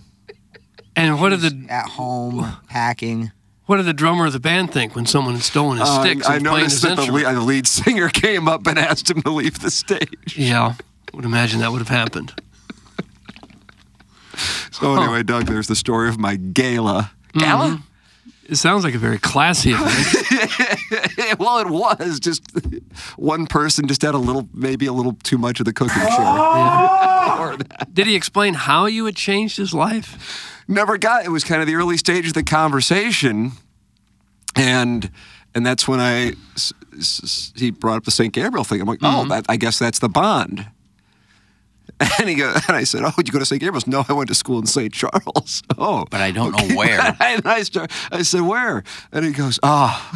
and 0.95 1.19
what 1.19 1.29
did 1.29 1.39
the 1.41 1.65
At 1.71 1.87
home, 1.87 2.57
packing. 2.69 3.31
What 3.71 3.77
did 3.77 3.85
the 3.85 3.93
drummer 3.93 4.25
of 4.25 4.33
the 4.33 4.39
band 4.41 4.73
think 4.73 4.95
when 4.97 5.05
someone 5.05 5.33
had 5.35 5.43
stolen 5.43 5.77
his 5.77 5.87
Uh, 5.87 6.01
sticks 6.03 6.27
I 6.27 6.35
and 6.35 6.43
playing 6.43 6.57
noticed 6.57 6.73
his 6.73 6.81
that 6.81 6.95
the 6.97 7.01
instrument? 7.03 7.25
lead, 7.25 7.35
the 7.37 7.41
lead 7.41 7.67
singer 7.67 8.09
came 8.09 8.49
up 8.49 8.67
and 8.67 8.77
asked 8.89 9.09
him 9.09 9.21
to 9.21 9.29
leave 9.31 9.59
the 9.61 9.71
stage. 9.71 10.35
Yeah, 10.37 10.73
would 11.13 11.23
imagine 11.23 11.61
that 11.61 11.71
would 11.71 11.79
have 11.79 11.87
happened. 11.87 12.33
So 14.71 14.95
anyway, 14.95 15.21
Doug, 15.23 15.45
there's 15.45 15.67
the 15.67 15.75
story 15.75 16.09
of 16.09 16.17
my 16.17 16.35
gala. 16.35 17.11
Gala? 17.33 17.81
It 18.49 18.55
sounds 18.55 18.83
like 18.83 18.95
a 18.95 18.97
very 18.97 19.19
classy 19.19 19.71
event. 19.75 21.39
well, 21.39 21.59
it 21.59 21.67
was 21.69 22.19
just 22.19 22.41
one 23.17 23.45
person 23.45 23.87
just 23.87 24.01
had 24.01 24.15
a 24.15 24.17
little, 24.17 24.47
maybe 24.53 24.87
a 24.87 24.93
little 24.93 25.13
too 25.23 25.37
much 25.37 25.59
of 25.59 25.65
the 25.65 25.73
cooking 25.73 26.01
chair. 26.01 26.09
Or 27.39 27.55
that. 27.57 27.89
Did 27.93 28.07
he 28.07 28.15
explain 28.15 28.55
how 28.55 28.87
you 28.87 29.05
had 29.05 29.15
changed 29.15 29.57
his 29.57 29.73
life? 29.73 30.50
Never 30.67 30.97
got. 30.97 31.25
It 31.25 31.29
was 31.29 31.43
kind 31.43 31.61
of 31.61 31.67
the 31.67 31.75
early 31.75 31.97
stage 31.97 32.27
of 32.27 32.33
the 32.33 32.43
conversation, 32.43 33.51
and 34.55 35.09
and 35.53 35.65
that's 35.65 35.87
when 35.87 35.99
I 35.99 36.33
s- 36.55 36.71
s- 36.97 37.51
he 37.55 37.71
brought 37.71 37.97
up 37.97 38.03
the 38.05 38.11
St. 38.11 38.33
Gabriel 38.33 38.63
thing. 38.63 38.79
I'm 38.81 38.87
like, 38.87 38.99
oh, 39.01 39.25
that, 39.27 39.45
I 39.49 39.57
guess 39.57 39.77
that's 39.79 39.99
the 39.99 40.09
bond. 40.09 40.67
And 42.19 42.27
he 42.27 42.33
goes, 42.35 42.55
and 42.67 42.75
I 42.75 42.83
said, 42.83 43.03
"Oh, 43.03 43.11
did 43.15 43.27
you 43.27 43.33
go 43.33 43.37
to 43.37 43.45
St. 43.45 43.59
Gabriel's?" 43.61 43.85
No, 43.85 44.03
I 44.09 44.13
went 44.13 44.27
to 44.29 44.33
school 44.35 44.57
in 44.57 44.65
St. 44.65 44.91
Charles. 44.91 45.61
Oh, 45.77 46.05
But 46.09 46.21
I 46.21 46.31
don't 46.31 46.51
know 46.57 46.75
where. 46.75 46.99
and 47.19 47.45
I 47.45 47.61
start, 47.61 47.91
I 48.11 48.23
said, 48.23 48.41
"Where?" 48.41 48.83
And 49.11 49.23
he 49.25 49.31
goes, 49.31 49.59
"Ah." 49.61 50.09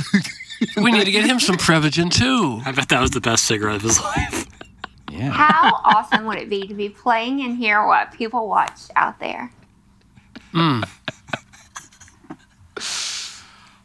We 0.78 0.92
need 0.92 1.06
to 1.06 1.12
get 1.12 1.26
him 1.26 1.40
some 1.40 1.58
Prevagen 1.58 2.10
too. 2.12 2.62
I 2.66 2.72
bet 2.72 2.90
that 2.90 3.02
was 3.02 3.12
the 3.12 3.20
best 3.22 3.44
cigarette 3.44 3.76
of 3.76 3.82
his 3.84 4.00
life. 4.02 4.48
Yeah. 5.12 5.30
How 5.30 5.74
awesome 5.84 6.26
would 6.26 6.38
it 6.40 6.50
be 6.50 6.66
to 6.66 6.74
be 6.74 6.90
playing 6.90 7.42
and 7.44 7.58
hear 7.58 7.86
what 7.86 8.14
people 8.14 8.48
watch 8.48 8.80
out 8.96 9.20
there? 9.20 9.52
Mm. 10.56 10.88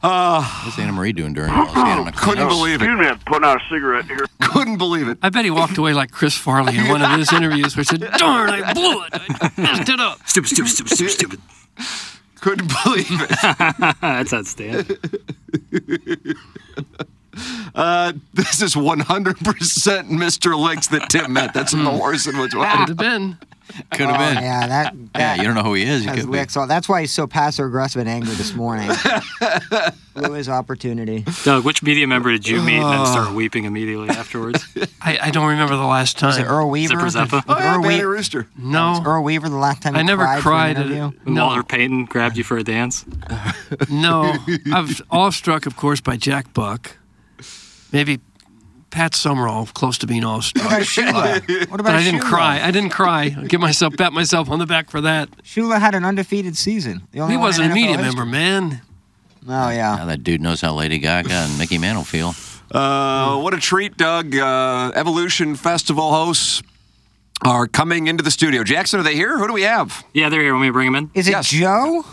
What's 0.03 0.79
Anna 0.79 0.93
Marie 0.93 1.13
doing 1.13 1.35
during 1.35 1.51
all 1.51 1.65
this? 1.67 1.75
She 1.75 1.81
had 1.81 1.99
on 1.99 2.09
a 2.09 2.13
Couldn't 2.13 2.47
cleanse. 2.47 2.55
believe 2.55 2.81
it. 2.81 2.85
Excuse 2.85 3.01
me, 3.01 3.07
I'm 3.07 3.19
putting 3.21 3.45
out 3.45 3.57
a 3.61 3.65
cigarette 3.69 4.05
here. 4.07 4.25
Couldn't 4.41 4.79
believe 4.79 5.09
it. 5.09 5.19
I 5.21 5.29
bet 5.29 5.45
he 5.45 5.51
walked 5.51 5.77
away 5.77 5.93
like 5.93 6.11
Chris 6.11 6.35
Farley 6.37 6.79
in 6.79 6.89
one 6.89 7.03
of 7.03 7.11
his 7.19 7.33
interviews 7.35 7.77
where 7.77 7.83
he 7.83 7.85
said, 7.85 8.01
Darn, 8.17 8.51
I 8.51 8.73
blew 8.73 9.03
it. 9.05 9.11
I 9.13 9.53
messed 9.59 9.89
it 9.89 10.01
up. 10.01 10.19
Stupid, 10.27 10.49
stupid, 10.49 10.69
stupid, 10.71 10.93
stupid, 11.11 11.13
stupid. 11.13 11.41
Couldn't 12.41 12.73
believe 12.85 13.07
it. 13.11 13.29
That's 14.01 14.31
that 14.31 14.47
stand. 14.47 14.97
Uh, 17.75 18.13
this 18.35 18.61
is 18.63 18.75
100% 18.75 19.35
Mr. 20.11 20.59
Licks 20.59 20.89
that 20.89 21.09
Tim 21.11 21.33
met. 21.33 21.55
That's 21.55 21.73
in 21.73 21.85
the 21.85 21.91
horse 21.91 22.27
and 22.27 22.39
what's 22.39 22.55
Could 22.55 22.65
have 22.65 22.97
been. 22.97 23.39
Could 23.93 24.09
have 24.09 24.35
been. 24.35 24.43
Yeah, 24.43 24.67
that. 24.67 24.95
Yeah, 25.15 25.37
you 25.37 25.45
don't 25.45 25.55
know 25.55 25.63
who 25.63 25.75
he 25.75 25.85
is. 25.85 26.01
He 26.03 26.09
has 26.09 26.21
could 26.21 26.29
licks 26.29 26.57
all- 26.57 26.67
That's 26.67 26.89
why 26.89 27.03
he's 27.03 27.13
so 27.13 27.29
passive 27.29 27.67
aggressive 27.67 28.01
and 28.01 28.09
angry 28.09 28.35
this 28.35 28.53
morning. 28.53 28.91
Blew 30.15 30.33
his 30.33 30.49
opportunity. 30.49 31.25
Doug, 31.45 31.65
which 31.65 31.81
media 31.81 32.05
member 32.09 32.33
did 32.33 32.49
you 32.49 32.61
meet 32.63 32.81
and 32.81 32.93
then 32.93 33.07
start 33.07 33.33
weeping 33.33 33.65
immediately 33.67 34.09
afterwards? 34.09 34.65
I, 35.01 35.19
I 35.23 35.31
don't 35.31 35.49
remember 35.51 35.77
the 35.77 35.85
last 35.85 36.19
time. 36.19 36.31
Was 36.31 36.39
it 36.39 36.47
Earl 36.47 36.69
Weaver? 36.69 37.09
Zipper 37.09 37.27
Zappa? 37.27 37.45
Oh, 37.49 37.57
yeah, 37.59 37.77
Earl, 37.77 37.83
Banny 37.85 37.99
Wea- 37.99 38.03
Rooster. 38.03 38.49
no, 38.59 38.91
was 38.91 39.07
Earl 39.07 39.23
Weaver 39.23 39.49
the 39.49 39.55
last 39.57 39.83
time 39.83 39.95
I 39.95 40.01
you 40.01 40.05
never 40.05 40.25
cried, 40.25 40.43
cried 40.43 40.77
at 40.77 40.87
an 40.87 40.99
When 41.23 41.35
No. 41.35 41.47
Walter 41.47 41.63
Payton 41.63 42.07
grabbed 42.07 42.37
you 42.37 42.43
for 42.43 42.59
a 42.59 42.65
dance? 42.65 43.05
no. 43.89 44.35
I 44.73 44.81
was 44.81 45.01
awestruck, 45.13 45.67
of 45.67 45.77
course, 45.77 46.01
by 46.01 46.17
Jack 46.17 46.53
Buck. 46.53 46.97
Maybe 47.93 48.21
Pat 48.91 49.15
Summerall, 49.15 49.67
close 49.67 49.99
to 49.99 50.07
being 50.07 50.23
What 50.25 50.31
awestruck. 50.37 50.67
about 50.67 50.85
Sheila? 50.87 51.41
What 51.69 51.81
about 51.81 51.85
But 51.85 51.95
I 51.95 52.03
didn't 52.03 52.21
Shula? 52.21 52.25
cry. 52.29 52.61
I 52.67 52.71
didn't 52.71 52.91
cry. 52.91 53.35
I'll 53.37 53.45
give 53.47 53.61
myself, 53.61 53.97
pat 53.97 54.13
myself 54.13 54.51
on 54.51 54.59
the 54.59 54.67
back 54.67 54.91
for 54.91 55.01
that. 55.01 55.31
Shula 55.45 55.79
had 55.81 55.95
an 55.95 56.05
undefeated 56.05 56.57
season. 56.57 57.03
He 57.13 57.21
wasn't 57.37 57.67
in 57.67 57.71
a 57.73 57.75
media 57.75 57.97
NFL 57.97 58.03
member, 58.03 58.27
man. 58.27 58.81
Oh 59.49 59.71
yeah. 59.71 59.97
Now 59.97 60.05
that 60.07 60.23
dude 60.23 60.41
knows 60.41 60.61
how 60.61 60.75
Lady 60.75 60.99
Gaga 60.99 61.33
and 61.33 61.59
Mickey 61.59 61.79
Mantle 61.79 62.05
feel. 62.05 62.35
Uh, 62.71 63.39
what 63.41 63.55
a 63.55 63.59
treat, 63.59 63.97
Doug. 63.97 64.37
Uh, 64.37 64.93
Evolution 64.95 65.57
Festival 65.57 66.11
hosts 66.13 66.63
are 67.45 67.67
coming 67.67 68.07
into 68.07 68.23
the 68.23 68.31
studio. 68.31 68.63
Jackson, 68.63 69.01
are 69.01 69.03
they 69.03 69.15
here? 69.15 69.39
Who 69.39 69.47
do 69.47 69.53
we 69.55 69.63
have? 69.63 70.05
Yeah, 70.13 70.29
they're 70.29 70.43
here. 70.43 70.53
Want 70.53 70.63
me 70.63 70.69
to 70.69 70.73
bring 70.73 70.87
them 70.93 70.95
in? 70.97 71.11
Is 71.15 71.27
it 71.27 71.31
Yes. 71.33 71.49
Joe? 71.49 72.05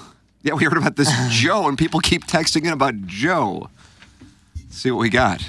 Yeah, 0.43 0.53
we 0.53 0.63
heard 0.63 0.77
about 0.77 0.95
this 0.95 1.11
Joe, 1.29 1.67
and 1.67 1.77
people 1.77 1.99
keep 1.99 2.25
texting 2.25 2.65
in 2.65 2.71
about 2.71 3.05
Joe. 3.07 3.69
Let's 4.77 4.83
see 4.83 4.91
what 4.91 4.99
we 4.99 5.09
got. 5.09 5.39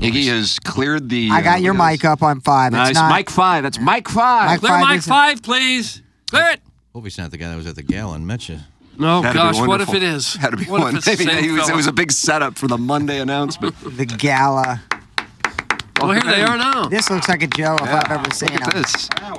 Iggy 0.00 0.28
has 0.28 0.58
cleared 0.58 1.10
the. 1.10 1.28
I 1.30 1.40
uh, 1.40 1.42
got 1.42 1.60
your 1.60 1.74
mic 1.74 2.02
up 2.06 2.22
on 2.22 2.40
five. 2.40 2.68
It's 2.72 2.78
Nice. 2.78 2.94
not, 2.94 3.10
Mike 3.10 3.28
5. 3.28 3.62
That's 3.62 3.78
Mike 3.78 4.08
5. 4.08 4.48
Mike 4.48 4.60
Clear 4.60 4.72
Five 4.72 4.80
Mike 4.80 4.96
isn't- 5.00 5.10
five, 5.12 5.42
please. 5.42 6.00
Clear 6.30 6.48
it. 6.52 6.60
Hope 6.94 7.04
he's 7.04 7.18
not 7.18 7.30
the 7.30 7.36
guy 7.36 7.50
that 7.50 7.56
was 7.58 7.66
at 7.66 7.74
the 7.76 7.82
gala 7.82 8.14
and 8.14 8.26
met 8.26 8.48
you. 8.48 8.60
No, 8.98 9.20
That'd 9.20 9.34
be 9.34 9.38
gosh, 9.38 9.56
what 9.56 9.64
if 9.82 9.88
wonderful. 9.88 9.94
it 9.96 10.02
is? 10.02 10.36
Had 10.36 10.52
to 10.52 10.56
be 10.56 10.64
what 10.64 10.80
one. 10.80 10.96
if 10.96 11.06
it's 11.06 11.18
the 11.18 11.26
Maybe 11.26 11.30
same 11.30 11.44
he 11.44 11.50
was, 11.50 11.60
it 11.60 11.66
fella? 11.66 11.76
was 11.76 11.86
a 11.88 11.92
big 11.92 12.10
setup 12.10 12.56
for 12.56 12.66
the 12.68 12.78
Monday 12.78 13.20
announcement. 13.20 13.74
the 13.98 14.06
gala. 14.06 14.82
Well, 16.00 16.12
here 16.12 16.22
they 16.22 16.40
are 16.42 16.56
now. 16.56 16.86
This 16.88 17.10
looks 17.10 17.28
like 17.28 17.42
a 17.42 17.46
Joe 17.48 17.74
if 17.74 17.82
I've 17.82 18.10
ever 18.12 18.30
seen 18.30 18.48
Look 18.48 18.62
at 18.62 18.72
him. 18.72 18.80
this. 18.80 19.10
Wow, 19.20 19.34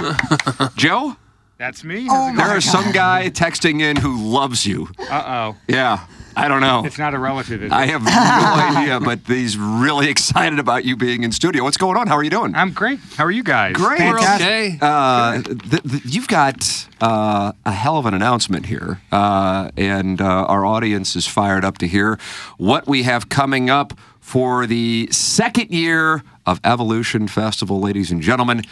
applause. 0.00 0.72
Joe, 0.74 1.16
That's 1.58 1.84
me? 1.84 2.08
Oh 2.10 2.34
there 2.34 2.48
my 2.48 2.56
is 2.56 2.68
some 2.68 2.90
guy 2.90 3.30
texting 3.30 3.80
in 3.80 3.94
who 3.94 4.20
loves 4.28 4.66
you. 4.66 4.88
Uh-oh. 4.98 5.54
Yeah. 5.68 6.04
I 6.36 6.48
don't 6.48 6.60
know. 6.60 6.84
It's 6.84 6.98
not 6.98 7.14
a 7.14 7.18
relative. 7.18 7.62
Is 7.62 7.72
I 7.72 7.86
have 7.86 8.02
no 8.02 8.78
idea, 8.80 9.00
but 9.00 9.20
he's 9.26 9.56
really 9.56 10.08
excited 10.08 10.58
about 10.58 10.84
you 10.84 10.96
being 10.96 11.22
in 11.22 11.32
studio. 11.32 11.62
What's 11.64 11.76
going 11.76 11.96
on? 11.96 12.06
How 12.06 12.16
are 12.16 12.22
you 12.24 12.30
doing? 12.30 12.54
I'm 12.54 12.72
great. 12.72 12.98
How 13.16 13.24
are 13.24 13.30
you 13.30 13.42
guys? 13.42 13.74
Great. 13.74 14.00
We're 14.00 14.18
okay. 14.18 14.78
Uh, 14.80 15.42
th- 15.42 15.82
th- 15.82 16.04
you've 16.04 16.28
got 16.28 16.88
uh, 17.00 17.52
a 17.64 17.72
hell 17.72 17.98
of 17.98 18.06
an 18.06 18.14
announcement 18.14 18.66
here, 18.66 19.00
uh, 19.12 19.70
and 19.76 20.20
uh, 20.20 20.24
our 20.24 20.64
audience 20.64 21.16
is 21.16 21.26
fired 21.26 21.64
up 21.64 21.78
to 21.78 21.86
hear 21.86 22.18
what 22.58 22.86
we 22.86 23.04
have 23.04 23.28
coming 23.28 23.70
up 23.70 23.92
for 24.20 24.66
the 24.66 25.08
second 25.10 25.70
year 25.70 26.22
of 26.46 26.60
Evolution 26.64 27.28
Festival, 27.28 27.80
ladies 27.80 28.10
and 28.10 28.22
gentlemen. 28.22 28.62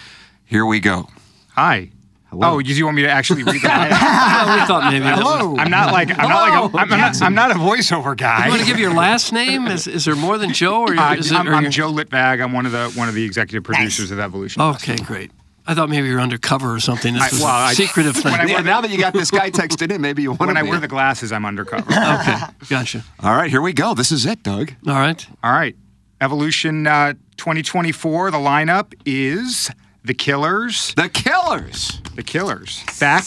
Here 0.45 0.67
we 0.67 0.81
go. 0.81 1.09
Hi. 1.55 1.91
Hello. 2.33 2.55
Oh, 2.55 2.59
you 2.61 2.75
you 2.75 2.85
want 2.87 2.97
me 2.97 3.03
to 3.03 3.11
actually 3.11 3.43
read 3.43 3.61
that? 3.61 3.91
Well, 4.47 4.59
we 4.59 4.67
thought 4.67 4.91
maybe 4.91 5.05
that 5.05 5.23
was. 5.23 5.59
I'm 5.59 5.71
not 5.71 5.93
like 5.93 6.09
I'm 6.19 6.29
not 6.31 6.49
like 6.51 6.73
a, 6.75 6.79
I'm, 6.79 6.93
I'm 6.93 6.99
not, 6.99 7.23
I'm 7.23 7.35
not 7.35 7.51
a 7.51 7.55
voiceover 7.55 8.17
guy. 8.17 8.47
You 8.47 8.51
want 8.53 8.63
to 8.63 8.67
give 8.67 8.79
your 8.79 8.95
last 8.95 9.33
name? 9.35 9.67
Is, 9.67 9.87
is 9.87 10.07
there 10.07 10.17
more 10.17 10.39
than 10.39 10.53
Joe? 10.55 10.81
Or 10.81 10.97
Uh, 10.99 11.15
is 11.15 11.31
it, 11.31 11.35
I'm, 11.37 11.47
or 11.47 11.53
I'm 11.55 11.65
you're- 11.65 11.73
Joe 11.73 11.93
Litvag. 11.93 12.43
I'm 12.43 12.53
one 12.53 12.65
of 12.65 12.73
the 12.73 12.89
one 12.99 13.09
of 13.09 13.15
the 13.15 13.23
executive 13.25 13.65
producers 13.65 14.11
of 14.11 14.19
Evolution. 14.19 14.63
Okay, 14.63 14.97
great. 14.97 15.31
I 15.67 15.75
thought 15.75 15.91
maybe 15.91 16.09
you 16.09 16.15
were 16.15 16.21
undercover 16.21 16.75
or 16.75 16.81
something. 16.81 17.13
This 17.13 17.23
I- 17.23 17.29
was 17.33 17.41
well, 17.43 17.51
a 17.51 17.65
I- 17.67 17.75
secretive 17.75 18.17
thing. 18.17 18.33
Yeah, 18.33 18.47
wear 18.47 18.57
the- 18.57 18.63
now 18.63 18.81
that 18.81 18.91
you 18.91 18.99
got 18.99 19.13
this 19.13 19.31
guy 19.31 19.51
texted 19.51 19.93
in, 19.93 20.01
maybe 20.01 20.23
you 20.23 20.31
want 20.31 20.41
When 20.41 20.55
to 20.55 20.61
I 20.61 20.63
wear 20.63 20.81
the 20.81 20.89
glasses, 20.89 21.33
I'm 21.33 21.45
undercover. 21.45 21.85
okay, 21.93 22.37
gotcha. 22.71 23.05
All 23.23 23.35
right, 23.37 23.51
here 23.51 23.61
we 23.61 23.75
go. 23.75 23.93
This 23.95 24.11
is 24.11 24.25
it, 24.25 24.43
Doug. 24.43 24.73
All 24.87 24.95
right. 24.95 25.25
All 25.45 25.53
right. 25.53 25.77
Evolution 26.23 26.87
uh, 26.87 27.13
2024. 27.37 28.31
The 28.31 28.39
lineup 28.39 28.95
is 29.05 29.71
the 30.05 30.15
Killers. 30.15 30.95
The 30.95 31.09
Killers. 31.09 32.01
The 32.15 32.23
Killers 32.23 32.83
back. 32.99 33.25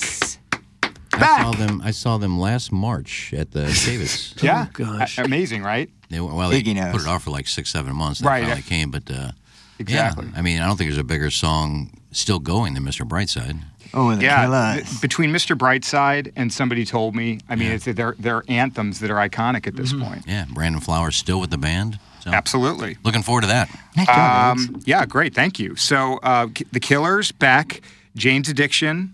Back. 1.12 1.40
I 1.40 1.44
saw 1.44 1.52
them. 1.54 1.82
I 1.84 1.92
saw 1.92 2.18
them 2.18 2.38
last 2.40 2.72
March 2.72 3.34
at 3.34 3.52
the 3.52 3.62
Davis. 3.86 4.36
Yeah. 4.42 4.68
gosh. 4.74 5.18
A- 5.18 5.24
amazing, 5.24 5.64
right? 5.64 5.90
They, 6.10 6.20
were 6.20 6.34
well, 6.34 6.50
they 6.50 6.62
Iggy 6.62 6.76
knows. 6.76 6.92
put 6.92 7.02
it 7.02 7.08
off 7.08 7.24
for 7.24 7.32
like 7.32 7.48
six, 7.48 7.70
seven 7.72 7.96
months. 7.96 8.20
They 8.20 8.28
Right. 8.28 8.44
finally 8.44 8.62
came, 8.62 8.92
but 8.92 9.10
uh, 9.10 9.32
Exactly. 9.80 10.26
Yeah, 10.26 10.40
I 10.40 10.42
mean, 10.42 10.62
I 10.62 10.68
don't 10.68 10.78
think 10.78 10.90
there's 10.90 10.98
a 11.00 11.04
bigger 11.04 11.30
song 11.30 11.92
still 12.12 12.40
going 12.40 12.74
than 12.74 12.84
Mr. 12.84 13.08
Brightside. 13.08 13.60
Oh, 13.94 14.14
the 14.16 14.24
Yeah, 14.24 14.44
killers. 14.46 14.90
th- 14.90 15.02
between 15.02 15.32
Mr. 15.32 15.58
Brightside 15.58 16.32
and 16.36 16.52
somebody 16.52 16.86
told 16.86 17.16
me. 17.16 17.40
I 17.50 17.56
mean, 17.56 17.72
it's 17.72 17.86
they're 17.86 18.16
they're 18.20 18.44
anthems 18.48 19.00
that 19.00 19.10
are 19.12 19.16
iconic 19.30 19.68
at 19.68 19.76
this 19.76 19.94
point. 19.94 20.24
Yeah, 20.28 20.46
Brandon 20.54 20.82
Flowers 20.82 21.16
still 21.16 21.40
with 21.40 21.50
the 21.50 21.58
band. 21.58 22.00
So 22.22 22.32
Absolutely. 22.32 22.98
looking 23.04 23.22
forward 23.22 23.42
to 23.42 23.48
that. 23.48 23.70
Nice 23.96 24.08
job, 24.08 24.18
Alex. 24.18 24.68
Um, 24.68 24.82
yeah, 24.86 25.06
great. 25.06 25.36
Thank 25.36 25.60
you. 25.60 25.76
So, 25.76 26.18
uh, 26.24 26.48
the 26.72 26.80
Killers 26.80 27.32
back. 27.32 27.82
Jane's 28.16 28.50
Addiction. 28.50 29.14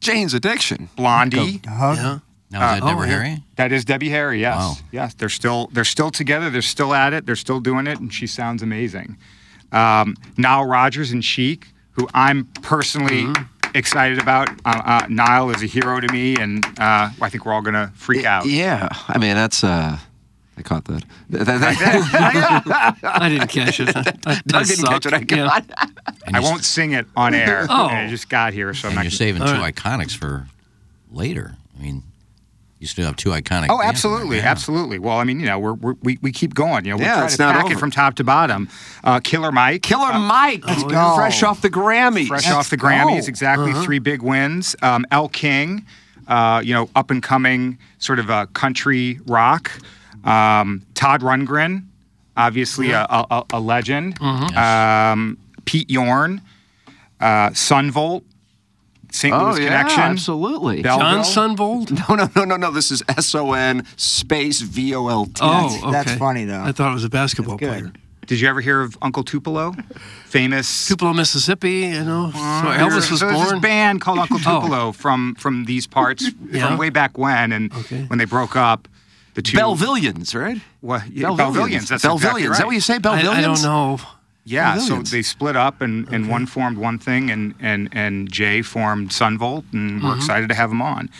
Jane's 0.00 0.32
Addiction. 0.34 0.88
Blondie. 0.94 1.58
Dog. 1.58 1.96
Yeah. 1.96 2.18
Now 2.50 2.74
is 2.74 2.80
that 2.80 2.82
oh, 2.84 2.88
Deborah 2.88 3.06
yeah. 3.08 3.12
Harry? 3.14 3.42
That 3.56 3.72
is 3.72 3.84
Debbie 3.84 4.10
Harry. 4.10 4.40
Yes. 4.40 4.56
Wow. 4.58 4.74
Yes. 4.92 5.14
They're 5.14 5.28
still 5.28 5.68
they're 5.72 5.84
still 5.84 6.10
together. 6.10 6.48
They're 6.48 6.62
still 6.62 6.94
at 6.94 7.12
it. 7.12 7.26
They're 7.26 7.34
still 7.36 7.58
doing 7.60 7.86
it, 7.88 7.98
and 7.98 8.14
she 8.14 8.26
sounds 8.28 8.62
amazing. 8.62 9.16
Um, 9.76 10.16
Nile 10.36 10.64
Rodgers 10.64 11.10
and 11.12 11.24
Chic, 11.24 11.68
who 11.92 12.08
I'm 12.14 12.44
personally 12.62 13.24
Mm-hmm. 13.24 13.76
excited 13.76 14.18
about. 14.18 14.48
Uh, 14.64 14.82
uh, 14.84 15.06
Nile 15.08 15.50
is 15.50 15.62
a 15.62 15.66
hero 15.66 16.00
to 16.00 16.10
me, 16.12 16.36
and 16.36 16.64
uh, 16.78 17.10
I 17.20 17.28
think 17.28 17.44
we're 17.44 17.52
all 17.52 17.62
gonna 17.62 17.92
freak 17.94 18.24
out. 18.24 18.46
Yeah, 18.46 18.88
I 19.08 19.18
mean 19.18 19.34
that's. 19.34 19.62
uh 19.64 19.98
I 20.58 20.62
caught 20.62 20.86
that. 20.86 21.04
Th- 21.30 21.44
th- 21.44 21.60
th- 21.60 21.76
I 23.04 23.28
didn't 23.28 23.48
catch 23.48 23.78
it. 23.80 23.86
That, 23.94 24.22
that 24.24 24.44
Doug 24.46 24.64
didn't 24.66 24.86
catch 24.86 25.02
sucked. 25.02 25.06
it. 25.06 25.12
I 25.12 25.20
got. 25.60 25.90
And 26.26 26.34
I 26.34 26.40
won't 26.40 26.64
sing 26.64 26.92
it 26.92 27.06
on 27.14 27.34
air. 27.34 27.66
Oh. 27.68 27.86
I 27.88 28.08
just 28.08 28.30
got 28.30 28.54
here, 28.54 28.72
so 28.72 28.88
I'm 28.88 28.92
And 28.92 28.96
not. 28.96 29.02
you're 29.04 29.10
saving 29.10 29.42
All 29.42 29.48
two 29.48 29.54
right. 29.60 29.74
iconics 29.74 30.16
for 30.16 30.46
later. 31.12 31.56
I 31.78 31.82
mean, 31.82 32.02
you 32.86 32.88
still 32.88 33.06
have 33.06 33.16
two 33.16 33.30
iconic. 33.30 33.66
Oh, 33.68 33.82
absolutely, 33.82 34.36
there, 34.36 34.44
yeah. 34.44 34.50
absolutely. 34.50 34.98
Well, 35.00 35.18
I 35.18 35.24
mean, 35.24 35.40
you 35.40 35.46
know, 35.46 35.58
we're, 35.58 35.74
we're, 35.74 35.94
we 36.02 36.18
we 36.22 36.30
keep 36.32 36.54
going. 36.54 36.84
You 36.84 36.92
know, 36.92 36.96
we 36.98 37.02
Yeah, 37.04 37.14
try 37.16 37.24
it's 37.24 37.36
to 37.36 37.42
not 37.42 37.54
pack 37.56 37.64
over. 37.64 37.74
it 37.74 37.78
from 37.80 37.90
top 37.90 38.14
to 38.14 38.24
bottom. 38.24 38.68
Uh, 39.02 39.18
Killer 39.20 39.50
Mike, 39.52 39.82
Killer 39.82 40.12
uh, 40.12 40.18
Mike, 40.20 40.62
go. 40.62 41.14
fresh 41.16 41.42
off 41.42 41.60
the 41.62 41.70
Grammys. 41.70 42.28
fresh 42.28 42.44
Let's 42.44 42.54
off 42.56 42.70
the 42.70 42.76
Grammys, 42.78 43.22
go. 43.22 43.26
exactly 43.28 43.72
Uh-huh. 43.72 43.82
three 43.82 43.98
big 43.98 44.22
wins. 44.22 44.76
Um, 44.82 45.04
Elle 45.10 45.28
King, 45.28 45.84
uh, 46.28 46.62
you 46.64 46.72
know, 46.74 46.88
up 46.94 47.10
and 47.10 47.22
coming 47.22 47.78
sort 47.98 48.18
of 48.20 48.30
a 48.30 48.46
country 48.48 49.18
rock. 49.26 49.70
Um, 50.24 50.82
Todd 50.94 51.20
Rundgren, 51.22 51.84
obviously 52.36 52.90
a, 52.92 53.06
a, 53.08 53.44
a 53.52 53.60
legend. 53.60 54.18
Mm-hmm. 54.20 54.56
Um, 54.58 55.38
Pete 55.64 55.90
Yorn, 55.90 56.40
uh, 57.20 57.52
Son 57.54 57.90
Volt, 57.90 58.24
St. 59.16 59.32
Oh 59.34 59.44
Louis 59.50 59.60
yeah, 59.62 59.68
Connection, 59.68 60.00
absolutely. 60.02 60.82
Belleville. 60.82 61.22
Jon 61.22 61.56
Sundvold? 61.56 62.08
No, 62.08 62.14
no, 62.14 62.28
no, 62.36 62.44
no, 62.44 62.56
no. 62.56 62.70
This 62.70 62.90
is 62.90 63.02
S 63.08 63.34
O 63.34 63.52
N 63.54 63.86
space 63.96 64.60
V 64.60 64.94
O 64.94 65.08
L 65.08 65.24
T. 65.26 65.32
Oh, 65.40 65.50
That's- 65.62 65.82
okay. 65.82 65.90
that's 65.92 66.12
funny, 66.16 66.44
though. 66.44 66.60
I 66.62 66.72
thought 66.72 66.90
it 66.90 66.94
was 66.94 67.04
a 67.04 67.08
basketball 67.08 67.56
player. 67.58 67.92
Did 68.26 68.40
you 68.40 68.48
ever 68.48 68.60
hear 68.60 68.82
of 68.82 68.98
Uncle 69.00 69.22
Tupelo? 69.22 69.72
Famous. 70.26 70.88
Tupelo, 70.88 71.12
Mississippi. 71.14 71.70
You 71.94 72.04
know, 72.04 72.30
so 72.32 72.38
Uh, 72.38 72.76
Elvis 72.78 73.08
was 73.10 73.20
so 73.20 73.26
there's 73.28 73.38
this 73.40 73.50
born. 73.52 73.60
band 73.60 74.00
called 74.00 74.18
Uncle 74.18 74.38
Oh. 74.44 74.60
Tupelo 74.60 74.92
from 74.92 75.34
from 75.36 75.64
these 75.64 75.86
parts 75.86 76.30
Yeah. 76.50 76.66
from 76.66 76.76
way 76.76 76.90
back 76.90 77.16
when, 77.16 77.52
and 77.52 77.72
Okay. 77.72 78.04
when 78.08 78.18
they 78.18 78.24
broke 78.24 78.56
up, 78.56 78.88
the 79.34 79.42
two 79.42 79.56
Belvillians, 79.56 80.34
right? 80.34 80.60
What, 80.80 81.02
yeah, 81.10 81.28
Belvillians. 81.28 81.36
Belvillians. 81.38 81.88
That's 81.88 82.04
Belvillians. 82.04 82.16
exactly 82.16 82.42
Is 82.44 82.58
that 82.58 82.66
what 82.66 82.74
you 82.74 82.80
say? 82.80 82.98
Belvillians. 82.98 83.28
I, 83.28 83.38
I 83.38 83.40
don't 83.42 83.62
know. 83.62 84.00
Yeah, 84.48 84.78
so 84.78 85.02
they 85.02 85.22
split 85.22 85.56
up, 85.56 85.80
and, 85.80 86.08
and 86.08 86.28
one 86.30 86.46
formed 86.46 86.78
one 86.78 86.98
thing, 86.98 87.30
and 87.30 87.54
and 87.60 87.88
and 87.92 88.30
Jay 88.30 88.62
formed 88.62 89.12
Son 89.12 89.36
Volt, 89.36 89.64
and 89.72 89.98
Mm-hmm. 90.00 90.06
we're 90.06 90.16
excited 90.16 90.48
to 90.50 90.54
have 90.54 90.70
him 90.70 90.80
on. 90.80 91.10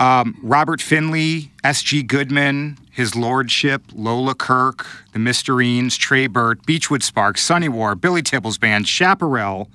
Um, 0.00 0.38
Robert 0.42 0.80
Finley, 0.80 1.50
S.G. 1.64 2.04
Goodman, 2.04 2.78
His 2.92 3.16
Lordship, 3.16 3.82
Lola 3.92 4.34
Kirke, 4.36 4.86
The 5.12 5.18
Mysterines, 5.18 5.98
Tré 5.98 6.30
Burt, 6.30 6.62
Beachwood 6.66 7.02
Sparks, 7.02 7.42
Sunny 7.42 7.68
War, 7.68 7.96
Billy 7.96 8.22
Tibbals 8.22 8.60
Band, 8.60 8.86
Chaparral, 8.86 9.68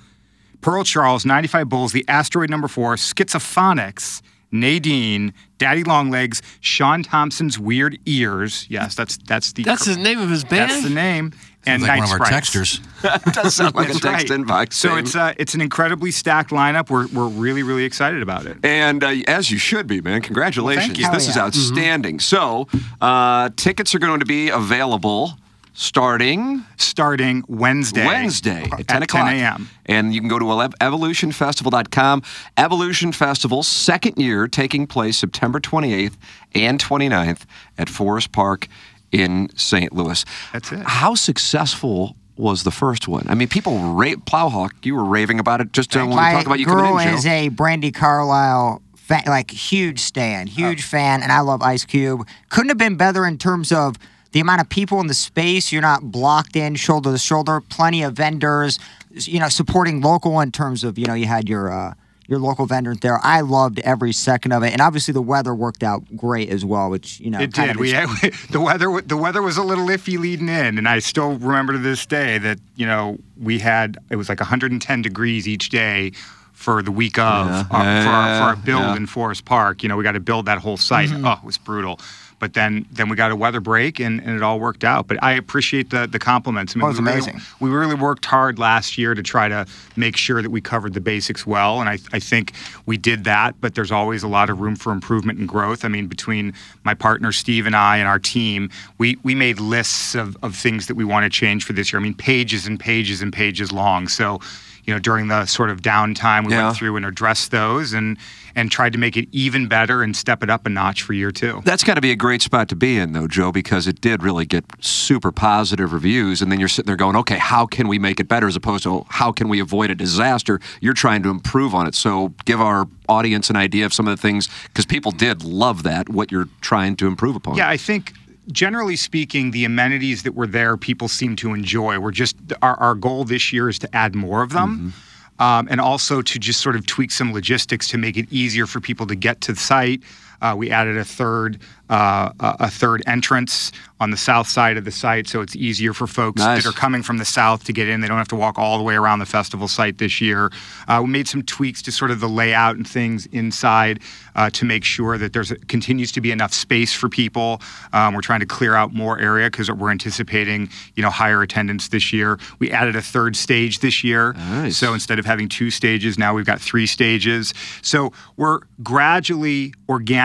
Pearl 0.61 0.85
Charles, 0.85 1.25
95 1.25 1.67
Bulls, 1.67 1.91
The 1.91 2.05
Asteroid 2.07 2.49
Number 2.49 2.69
Four, 2.69 2.95
Schizophonics, 2.95 4.21
Nadine, 4.51 5.33
Daddy 5.57 5.83
Longlegs, 5.83 6.41
Sean 6.61 7.03
Thompson's 7.03 7.59
Weird 7.59 7.97
Ears. 8.05 8.65
Yes, 8.69 8.95
that's 8.95 9.17
that's 9.17 9.51
the 9.53 9.63
That's 9.63 9.85
the 9.85 9.97
name 9.97 10.19
of 10.19 10.29
his 10.29 10.43
band. 10.43 10.71
that's 10.71 10.83
the 10.83 10.89
name. 10.89 11.33
And 11.65 11.81
like 11.81 11.89
Night 11.89 11.97
one 11.99 12.05
of 12.05 12.21
our 12.21 12.25
Sprites. 12.25 12.49
texters. 12.49 12.81
It 13.27 13.33
does 13.33 13.55
sound 13.55 13.75
like 13.75 13.89
a 13.89 13.93
text 13.93 14.29
right. 14.29 14.39
inbox. 14.39 14.73
So 14.73 14.95
it's 14.95 15.13
uh, 15.13 15.33
it's 15.37 15.53
an 15.53 15.61
incredibly 15.61 16.09
stacked 16.09 16.51
lineup. 16.51 16.89
We're 16.89 17.07
we're 17.07 17.27
really 17.27 17.61
really 17.61 17.83
excited 17.83 18.21
about 18.21 18.45
it. 18.45 18.57
And 18.63 19.03
uh, 19.03 19.13
as 19.27 19.51
you 19.51 19.57
should 19.57 19.87
be, 19.87 19.99
man. 19.99 20.21
Congratulations. 20.21 20.97
you. 20.97 21.11
This 21.11 21.25
Hell 21.25 21.31
is 21.31 21.35
yeah. 21.35 21.43
outstanding. 21.43 22.19
So, 22.19 22.67
uh, 23.01 23.49
tickets 23.57 23.93
are 23.93 23.99
going 23.99 24.21
to 24.21 24.25
be 24.25 24.49
available 24.49 25.37
starting 25.73 26.63
Starting 26.77 27.43
Wednesday. 27.47 28.05
Wednesday 28.05 28.63
at 28.71 28.87
10 28.87 28.97
at 28.97 29.03
o'clock. 29.03 29.27
10 29.29 29.39
a.m. 29.39 29.69
And 29.87 30.13
you 30.13 30.21
can 30.21 30.29
go 30.29 30.39
to 30.39 30.45
evolutionfestival.com. 30.45 32.21
Evolution 32.57 33.11
Festival, 33.11 33.63
second 33.63 34.17
year, 34.17 34.47
taking 34.47 34.85
place 34.85 35.17
September 35.17 35.59
28th 35.59 36.15
and 36.53 36.79
29th 36.79 37.45
at 37.77 37.89
Forest 37.89 38.31
Park 38.31 38.67
in 39.13 39.49
St. 39.55 39.93
Louis. 39.93 40.25
That's 40.51 40.71
it. 40.71 40.79
How 40.85 41.15
successful 41.15 42.15
was 42.35 42.63
the 42.63 42.71
first 42.71 43.07
one? 43.07 43.25
I 43.29 43.35
mean, 43.35 43.47
people, 43.47 43.77
ra- 43.93 44.15
Plowhawk, 44.25 44.71
you 44.83 44.95
were 44.95 45.05
raving 45.05 45.39
about 45.39 45.61
it 45.61 45.71
just 45.71 45.95
when 45.95 46.09
we 46.09 46.15
My 46.15 46.33
talked 46.33 46.47
about 46.47 46.59
you 46.59 46.65
girl 46.65 46.93
coming 46.97 47.07
in, 47.09 47.13
is 47.13 47.25
a 47.25 47.49
Brandi 47.51 47.93
Carlile 47.93 48.81
fa- 48.95 49.21
like 49.27 49.51
huge 49.51 49.99
stan, 49.99 50.47
huge 50.47 50.81
Oh. 50.81 50.87
fan, 50.87 51.21
and 51.21 51.31
I 51.31 51.41
love 51.41 51.61
Ice 51.61 51.85
Cube. 51.85 52.27
Couldn't 52.49 52.69
have 52.69 52.77
been 52.79 52.95
better 52.97 53.25
in 53.27 53.37
terms 53.37 53.71
of 53.71 53.97
the 54.31 54.39
amount 54.39 54.61
of 54.61 54.69
people 54.69 54.99
in 54.99 55.05
the 55.05 55.13
space. 55.13 55.71
You're 55.71 55.83
not 55.83 56.11
blocked 56.11 56.55
in 56.55 56.73
shoulder 56.75 57.11
to 57.11 57.19
shoulder. 57.19 57.61
Plenty 57.61 58.01
of 58.01 58.13
vendors, 58.15 58.79
you 59.11 59.39
know, 59.39 59.47
supporting 59.49 60.01
local 60.01 60.39
in 60.39 60.51
terms 60.51 60.83
of 60.83 60.97
you 60.97 61.05
know 61.05 61.13
you 61.13 61.27
had 61.27 61.47
your. 61.47 61.71
Uh, 61.71 61.93
your 62.27 62.39
local 62.39 62.65
vendors 62.65 62.99
there. 62.99 63.19
I 63.21 63.41
loved 63.41 63.79
every 63.79 64.13
second 64.13 64.51
of 64.53 64.63
it, 64.63 64.71
and 64.71 64.81
obviously 64.81 65.13
the 65.13 65.21
weather 65.21 65.53
worked 65.53 65.83
out 65.83 66.03
great 66.15 66.49
as 66.49 66.63
well, 66.63 66.89
which 66.89 67.19
you 67.19 67.29
know 67.29 67.39
It 67.39 67.53
did. 67.53 67.75
We 67.77 67.93
ex- 67.93 68.19
had, 68.21 68.33
the 68.51 68.61
weather. 68.61 69.01
The 69.01 69.17
weather 69.17 69.41
was 69.41 69.57
a 69.57 69.63
little 69.63 69.87
iffy 69.87 70.17
leading 70.17 70.49
in, 70.49 70.77
and 70.77 70.87
I 70.87 70.99
still 70.99 71.33
remember 71.37 71.73
to 71.73 71.79
this 71.79 72.05
day 72.05 72.37
that 72.39 72.59
you 72.75 72.85
know 72.85 73.17
we 73.39 73.59
had 73.59 73.97
it 74.09 74.15
was 74.15 74.29
like 74.29 74.39
110 74.39 75.01
degrees 75.01 75.47
each 75.47 75.69
day 75.69 76.11
for 76.53 76.81
the 76.81 76.91
week 76.91 77.17
of 77.19 77.47
Yeah. 77.47 77.59
uh, 77.59 77.63
for, 77.67 77.75
our, 77.75 78.37
for 78.37 78.43
our 78.43 78.55
build 78.55 78.81
yeah. 78.81 78.95
in 78.95 79.05
Forest 79.07 79.43
Park. 79.43 79.83
You 79.83 79.89
know, 79.89 79.97
we 79.97 80.03
got 80.03 80.13
to 80.13 80.19
build 80.21 80.45
that 80.45 80.59
whole 80.59 80.77
site. 80.77 81.09
Mm-hmm. 81.09 81.25
Oh, 81.25 81.33
it 81.33 81.43
was 81.43 81.57
brutal. 81.57 81.99
But 82.43 82.51
then, 82.55 82.85
then 82.91 83.07
we 83.07 83.15
got 83.15 83.31
a 83.31 83.37
weather 83.37 83.61
break, 83.61 84.01
and, 84.01 84.19
and 84.19 84.35
it 84.35 84.43
all 84.43 84.59
worked 84.59 84.83
out. 84.83 85.07
But 85.07 85.23
I 85.23 85.31
appreciate 85.31 85.91
the 85.91 86.07
the 86.07 86.19
compliments. 86.19 86.75
I 86.75 86.79
mean, 86.79 86.83
Oh, 86.83 86.87
it 86.87 86.89
was 86.89 86.99
we 86.99 87.05
really- 87.05 87.17
amazing. 87.19 87.41
we 87.61 87.69
really 87.69 87.95
worked 87.95 88.25
hard 88.25 88.59
last 88.59 88.97
year 88.97 89.13
to 89.15 89.23
try 89.23 89.47
to 89.47 89.65
make 89.95 90.17
sure 90.17 90.41
that 90.41 90.49
we 90.49 90.59
covered 90.59 90.93
the 90.93 90.99
basics 90.99 91.47
well, 91.47 91.79
and 91.79 91.87
I, 91.87 91.99
I 92.11 92.19
think 92.19 92.51
we 92.85 92.97
did 92.97 93.23
that. 93.23 93.55
But 93.61 93.75
there's 93.75 93.93
always 93.93 94.23
a 94.23 94.27
lot 94.27 94.49
of 94.49 94.59
room 94.59 94.75
for 94.75 94.91
improvement 94.91 95.39
and 95.39 95.47
growth. 95.47 95.85
I 95.85 95.87
mean, 95.87 96.07
between 96.07 96.51
my 96.83 96.93
partner 96.93 97.31
Steve 97.31 97.65
and 97.65 97.77
I 97.77 97.95
and 97.95 98.09
our 98.09 98.19
team, 98.19 98.69
we 98.97 99.15
we 99.23 99.35
made 99.35 99.61
lists 99.61 100.13
of, 100.13 100.35
of 100.43 100.53
things 100.53 100.87
that 100.87 100.95
we 100.95 101.05
want 101.05 101.23
to 101.23 101.29
change 101.29 101.63
for 101.63 101.71
this 101.71 101.93
year. 101.93 102.01
I 102.01 102.03
mean, 102.03 102.13
pages 102.13 102.67
and 102.67 102.77
pages 102.77 103.21
and 103.21 103.31
pages 103.31 103.71
long. 103.71 104.09
So. 104.09 104.41
You 104.85 104.93
know, 104.93 104.99
during 104.99 105.27
the 105.27 105.45
sort 105.45 105.69
of 105.69 105.81
downtime, 105.81 106.45
we 106.45 106.53
Yeah. 106.53 106.65
went 106.65 106.77
through 106.77 106.95
and 106.97 107.05
addressed 107.05 107.51
those 107.51 107.93
and 107.93 108.17
and 108.55 108.69
tried 108.69 108.93
to 108.93 108.99
make 108.99 109.17
it 109.17 109.27
even 109.31 109.67
better 109.67 110.03
and 110.03 110.15
step 110.15 110.43
it 110.43 110.49
up 110.51 110.67
a 110.67 110.69
notch 110.69 111.01
for 111.01 111.13
year 111.13 111.31
two. 111.31 111.59
That's 111.65 111.83
got 111.83 111.95
to 111.95 112.01
be 112.01 112.11
a 112.11 112.15
great 112.15 112.43
spot 112.43 112.69
to 112.69 112.75
be 112.75 112.97
in, 112.99 113.13
though, 113.13 113.27
Joe, 113.27 113.51
because 113.51 113.87
it 113.87 113.99
did 113.99 114.21
really 114.21 114.45
get 114.45 114.63
super 114.79 115.31
positive 115.31 115.91
reviews. 115.91 116.39
And 116.39 116.51
then 116.51 116.59
you're 116.59 116.69
sitting 116.69 116.85
there 116.85 116.95
going, 116.95 117.15
okay, 117.15 117.39
how 117.39 117.65
can 117.65 117.87
we 117.87 117.97
make 117.97 118.19
it 118.19 118.27
better 118.27 118.45
as 118.45 118.55
opposed 118.55 118.83
to 118.83 118.89
oh, 118.91 119.05
how 119.09 119.31
can 119.31 119.49
we 119.49 119.59
avoid 119.59 119.89
a 119.89 119.95
disaster? 119.95 120.59
You're 120.81 120.93
trying 120.93 121.23
to 121.23 121.29
improve 121.31 121.73
on 121.73 121.87
it. 121.87 121.95
So 121.95 122.35
give 122.45 122.61
our 122.61 122.87
audience 123.09 123.49
an 123.49 123.55
idea 123.55 123.87
of 123.87 123.93
some 123.93 124.07
of 124.07 124.15
the 124.15 124.21
things, 124.21 124.47
because 124.67 124.85
people 124.85 125.11
did 125.11 125.43
love 125.43 125.81
that, 125.83 126.09
what 126.09 126.31
you're 126.31 126.47
trying 126.61 126.95
to 126.97 127.07
improve 127.07 127.35
upon. 127.35 127.55
Yeah, 127.55 127.69
I 127.69 127.77
think 127.77 128.13
generally 128.51 128.95
speaking, 128.95 129.51
the 129.51 129.65
amenities 129.65 130.23
that 130.23 130.35
were 130.35 130.47
there, 130.47 130.77
people 130.77 131.07
seem 131.07 131.35
to 131.37 131.53
enjoy. 131.53 131.99
We're 131.99 132.11
just 132.11 132.35
our, 132.61 132.75
our 132.75 132.95
goal 132.95 133.23
this 133.23 133.53
year 133.53 133.69
is 133.69 133.79
to 133.79 133.95
add 133.95 134.15
more 134.15 134.43
of 134.43 134.51
them. 134.51 134.93
Um, 135.39 135.67
and 135.71 135.81
also 135.81 136.21
to 136.21 136.39
just 136.39 136.61
sort 136.61 136.75
of 136.75 136.85
tweak 136.85 137.09
some 137.09 137.33
logistics 137.33 137.87
to 137.89 137.97
make 137.97 138.17
it 138.17 138.31
easier 138.31 138.67
for 138.67 138.79
people 138.79 139.07
to 139.07 139.15
get 139.15 139.41
to 139.41 139.53
the 139.53 139.59
site. 139.59 140.03
Uh, 140.43 140.53
we 140.55 140.69
added 140.69 140.97
a 140.97 141.05
third 141.05 141.57
uh, 141.89 142.31
a 142.39 142.71
third 142.71 143.03
entrance 143.05 143.71
on 143.99 144.09
the 144.09 144.17
south 144.17 144.47
side 144.47 144.77
of 144.77 144.83
the 144.85 144.91
site, 144.91 145.27
so 145.27 145.41
it's 145.41 145.55
easier 145.55 145.93
for 145.93 146.07
folks 146.07 146.41
Nice. 146.41 146.63
that 146.63 146.69
are 146.69 146.73
coming 146.73 147.03
from 147.03 147.17
the 147.17 147.25
south 147.25 147.65
to 147.65 147.73
get 147.73 147.87
in. 147.87 148.01
They 148.01 148.07
don't 148.07 148.17
have 148.17 148.27
to 148.29 148.35
walk 148.35 148.57
all 148.57 148.77
the 148.79 148.83
way 148.83 148.95
around 148.95 149.19
the 149.19 149.27
festival 149.27 149.67
site 149.67 149.99
this 149.99 150.19
year. 150.19 150.51
Uh, 150.87 151.01
we 151.03 151.09
made 151.09 151.27
some 151.27 151.43
tweaks 151.43 151.81
to 151.83 151.91
sort 151.91 152.09
of 152.09 152.19
the 152.19 152.27
layout 152.27 152.77
and 152.77 152.87
things 152.87 153.27
inside 153.27 153.99
uh, 154.35 154.49
to 154.51 154.65
make 154.65 154.83
sure 154.83 155.17
that 155.19 155.33
there's 155.33 155.53
continues 155.67 156.11
to 156.13 156.21
be 156.21 156.31
enough 156.31 156.51
space 156.53 156.93
for 156.93 157.09
people. 157.09 157.61
Um, 157.91 158.15
we're 158.15 158.21
trying 158.21 158.39
to 158.39 158.45
clear 158.47 158.73
out 158.75 158.91
more 158.93 159.19
area 159.19 159.51
because 159.51 159.69
we're 159.71 159.91
anticipating 159.91 160.69
you 160.95 161.03
know 161.03 161.11
higher 161.11 161.41
attendance 161.43 161.89
this 161.89 162.11
year. 162.11 162.39
We 162.59 162.71
added 162.71 162.95
a 162.95 163.01
third 163.03 163.35
stage 163.35 163.79
this 163.79 164.03
year, 164.03 164.33
Nice. 164.33 164.77
so 164.77 164.93
instead 164.95 165.19
of 165.19 165.25
having 165.25 165.47
two 165.47 165.69
stages, 165.69 166.17
now 166.17 166.33
we've 166.33 166.45
got 166.45 166.59
three 166.59 166.87
stages. 166.87 167.53
So 167.83 168.11
we're 168.35 168.61
gradually, 168.81 169.73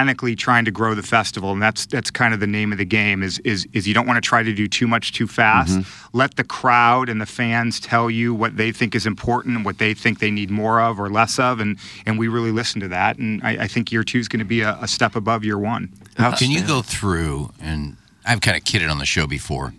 organically 0.08 0.34
trying 0.34 0.64
to 0.64 0.70
grow 0.70 0.94
the 0.94 1.02
festival, 1.02 1.52
and 1.52 1.62
that's 1.62 1.86
that's 1.86 2.10
kind 2.10 2.32
of 2.32 2.40
the 2.40 2.46
name 2.46 2.72
of 2.72 2.78
the 2.78 2.84
game. 2.84 3.22
Is 3.22 3.38
is 3.40 3.66
is 3.72 3.86
you 3.86 3.94
don't 3.94 4.06
want 4.06 4.22
to 4.22 4.26
try 4.26 4.42
to 4.42 4.54
do 4.54 4.66
too 4.66 4.86
much 4.86 5.12
too 5.12 5.26
fast. 5.26 5.78
Mm-hmm. 5.78 6.16
Let 6.16 6.36
the 6.36 6.44
crowd 6.44 7.08
and 7.08 7.20
the 7.20 7.26
fans 7.26 7.80
tell 7.80 8.10
you 8.10 8.34
what 8.34 8.56
they 8.56 8.72
think 8.72 8.94
is 8.94 9.06
important, 9.06 9.56
and 9.56 9.64
what 9.64 9.78
they 9.78 9.94
think 9.94 10.18
they 10.18 10.30
need 10.30 10.50
more 10.50 10.80
of 10.80 10.98
or 10.98 11.10
less 11.10 11.38
of, 11.38 11.60
and 11.60 11.78
and 12.06 12.18
we 12.18 12.28
really 12.28 12.52
listen 12.52 12.80
to 12.80 12.88
that. 12.88 13.18
And 13.18 13.42
I, 13.42 13.64
I 13.64 13.68
think 13.68 13.92
year 13.92 14.04
two 14.04 14.18
is 14.18 14.28
going 14.28 14.40
to 14.40 14.46
be 14.46 14.62
a, 14.62 14.78
a 14.80 14.88
step 14.88 15.14
above 15.14 15.44
year 15.44 15.58
one. 15.58 15.92
Can 16.36 16.50
you 16.50 16.66
go 16.66 16.82
through 16.82 17.52
and 17.60 17.96
I've 18.26 18.40
kind 18.40 18.56
of 18.56 18.64
kidded 18.64 18.88
on 18.88 18.98
the 18.98 19.06
show 19.06 19.26
before, 19.26 19.72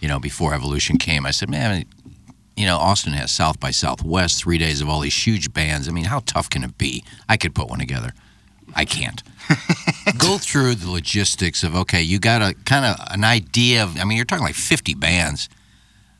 you 0.00 0.08
know, 0.08 0.18
before 0.18 0.54
Evolution 0.54 0.98
came. 0.98 1.24
I 1.24 1.30
said, 1.30 1.48
man, 1.48 1.84
you 2.56 2.66
know, 2.66 2.76
Austin 2.76 3.12
has 3.12 3.30
South 3.30 3.60
by 3.60 3.70
Southwest, 3.70 4.42
three 4.42 4.58
days 4.58 4.80
of 4.80 4.88
all 4.88 5.00
these 5.00 5.26
huge 5.26 5.52
bands. 5.52 5.88
I 5.88 5.92
mean, 5.92 6.04
how 6.04 6.20
tough 6.26 6.50
can 6.50 6.64
it 6.64 6.76
be? 6.76 7.04
I 7.28 7.36
could 7.36 7.54
put 7.54 7.68
one 7.68 7.78
together. 7.78 8.12
I 8.74 8.84
can't. 8.84 9.22
go 10.18 10.38
through 10.38 10.74
the 10.76 10.90
logistics 10.90 11.62
of 11.62 11.74
okay, 11.76 12.02
you 12.02 12.18
got 12.18 12.42
a 12.42 12.54
kind 12.64 12.84
of 12.84 12.96
an 13.10 13.24
idea 13.24 13.82
of. 13.82 13.98
I 13.98 14.04
mean, 14.04 14.16
you're 14.16 14.24
talking 14.24 14.44
like 14.44 14.54
50 14.54 14.94
bands. 14.94 15.48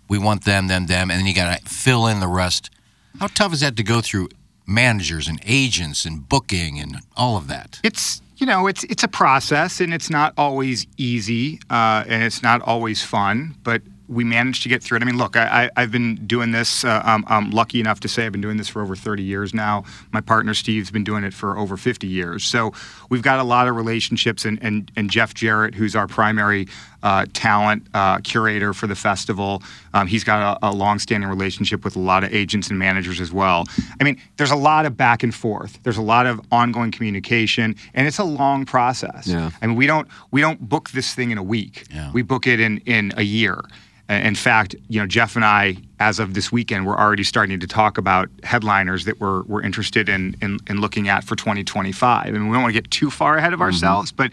We 0.08 0.18
want 0.18 0.44
them, 0.44 0.68
them, 0.68 0.86
them, 0.86 1.10
and 1.10 1.18
then 1.18 1.26
you 1.26 1.34
got 1.34 1.58
to 1.58 1.64
fill 1.64 2.06
in 2.06 2.20
the 2.20 2.28
rest. 2.28 2.70
How 3.18 3.28
tough 3.28 3.54
is 3.54 3.60
that 3.60 3.76
to 3.76 3.82
go 3.82 4.00
through 4.00 4.28
managers 4.66 5.28
and 5.28 5.40
agents 5.44 6.04
and 6.04 6.28
booking 6.28 6.78
and 6.78 6.98
all 7.16 7.36
of 7.36 7.48
that? 7.48 7.80
It's 7.82 8.20
you 8.36 8.46
know 8.46 8.66
it's 8.66 8.84
it's 8.84 9.02
a 9.02 9.08
process 9.08 9.80
and 9.80 9.94
it's 9.94 10.10
not 10.10 10.34
always 10.36 10.86
easy 10.96 11.60
uh, 11.70 12.04
and 12.06 12.22
it's 12.22 12.42
not 12.42 12.60
always 12.62 13.02
fun, 13.02 13.54
but 13.62 13.82
we 14.08 14.24
managed 14.24 14.62
to 14.64 14.68
get 14.68 14.82
through 14.82 14.96
it. 14.96 15.02
I 15.02 15.06
mean, 15.06 15.16
look, 15.16 15.36
I, 15.36 15.64
I, 15.64 15.82
I've 15.82 15.90
been 15.90 16.26
doing 16.26 16.52
this. 16.52 16.84
Uh, 16.84 17.00
I'm, 17.04 17.24
I'm 17.26 17.50
lucky 17.50 17.80
enough 17.80 18.00
to 18.00 18.08
say 18.08 18.26
I've 18.26 18.32
been 18.32 18.40
doing 18.40 18.56
this 18.56 18.68
for 18.68 18.82
over 18.82 18.94
30 18.94 19.22
years 19.22 19.54
now. 19.54 19.84
My 20.12 20.20
partner 20.20 20.54
Steve's 20.54 20.90
been 20.90 21.04
doing 21.04 21.24
it 21.24 21.32
for 21.32 21.56
over 21.56 21.76
50 21.76 22.06
years. 22.06 22.44
So 22.44 22.72
we've 23.08 23.22
got 23.22 23.38
a 23.38 23.44
lot 23.44 23.68
of 23.68 23.76
relationships, 23.76 24.44
and 24.44 24.62
and, 24.62 24.90
and 24.96 25.10
Jeff 25.10 25.34
Jarrett, 25.34 25.74
who's 25.74 25.96
our 25.96 26.06
primary 26.06 26.68
uh, 27.02 27.26
talent 27.34 27.86
uh, 27.92 28.18
curator 28.18 28.72
for 28.72 28.86
the 28.86 28.94
festival, 28.94 29.62
um, 29.92 30.06
he's 30.06 30.24
got 30.24 30.58
a, 30.62 30.68
a 30.68 30.72
long-standing 30.72 31.28
relationship 31.28 31.84
with 31.84 31.96
a 31.96 31.98
lot 31.98 32.24
of 32.24 32.32
agents 32.32 32.70
and 32.70 32.78
managers 32.78 33.20
as 33.20 33.30
well. 33.30 33.64
I 34.00 34.04
mean, 34.04 34.18
there's 34.38 34.50
a 34.50 34.56
lot 34.56 34.86
of 34.86 34.96
back 34.96 35.22
and 35.22 35.34
forth. 35.34 35.78
There's 35.82 35.98
a 35.98 36.02
lot 36.02 36.26
of 36.26 36.40
ongoing 36.50 36.90
communication, 36.90 37.76
and 37.92 38.06
it's 38.06 38.18
a 38.18 38.24
long 38.24 38.64
process. 38.64 39.26
Yeah. 39.26 39.50
I 39.60 39.66
mean, 39.66 39.76
we 39.76 39.86
don't 39.86 40.08
we 40.30 40.40
don't 40.40 40.66
book 40.68 40.90
this 40.90 41.14
thing 41.14 41.30
in 41.30 41.38
a 41.38 41.42
week. 41.42 41.84
We 42.12 42.22
book 42.22 42.46
it 42.46 42.58
in 42.58 42.78
in 42.86 43.12
a 43.16 43.22
year. 43.22 43.62
In 44.08 44.34
fact, 44.34 44.74
you 44.88 45.00
know, 45.00 45.06
Jeff 45.06 45.34
and 45.34 45.44
I, 45.44 45.78
as 45.98 46.18
of 46.18 46.34
this 46.34 46.52
weekend, 46.52 46.86
we're 46.86 46.96
already 46.96 47.24
starting 47.24 47.58
to 47.60 47.66
talk 47.66 47.96
about 47.96 48.28
headliners 48.42 49.06
that 49.06 49.18
we're 49.18 49.42
we're 49.44 49.62
interested 49.62 50.10
in 50.10 50.36
in, 50.42 50.58
in 50.68 50.80
looking 50.80 51.08
at 51.08 51.24
for 51.24 51.36
2025. 51.36 52.26
I 52.26 52.30
mean, 52.30 52.48
we 52.48 52.54
don't 52.54 52.62
want 52.62 52.74
to 52.74 52.80
get 52.80 52.90
too 52.90 53.10
far 53.10 53.38
ahead 53.38 53.54
of 53.54 53.62
ourselves, 53.62 54.12
but 54.12 54.30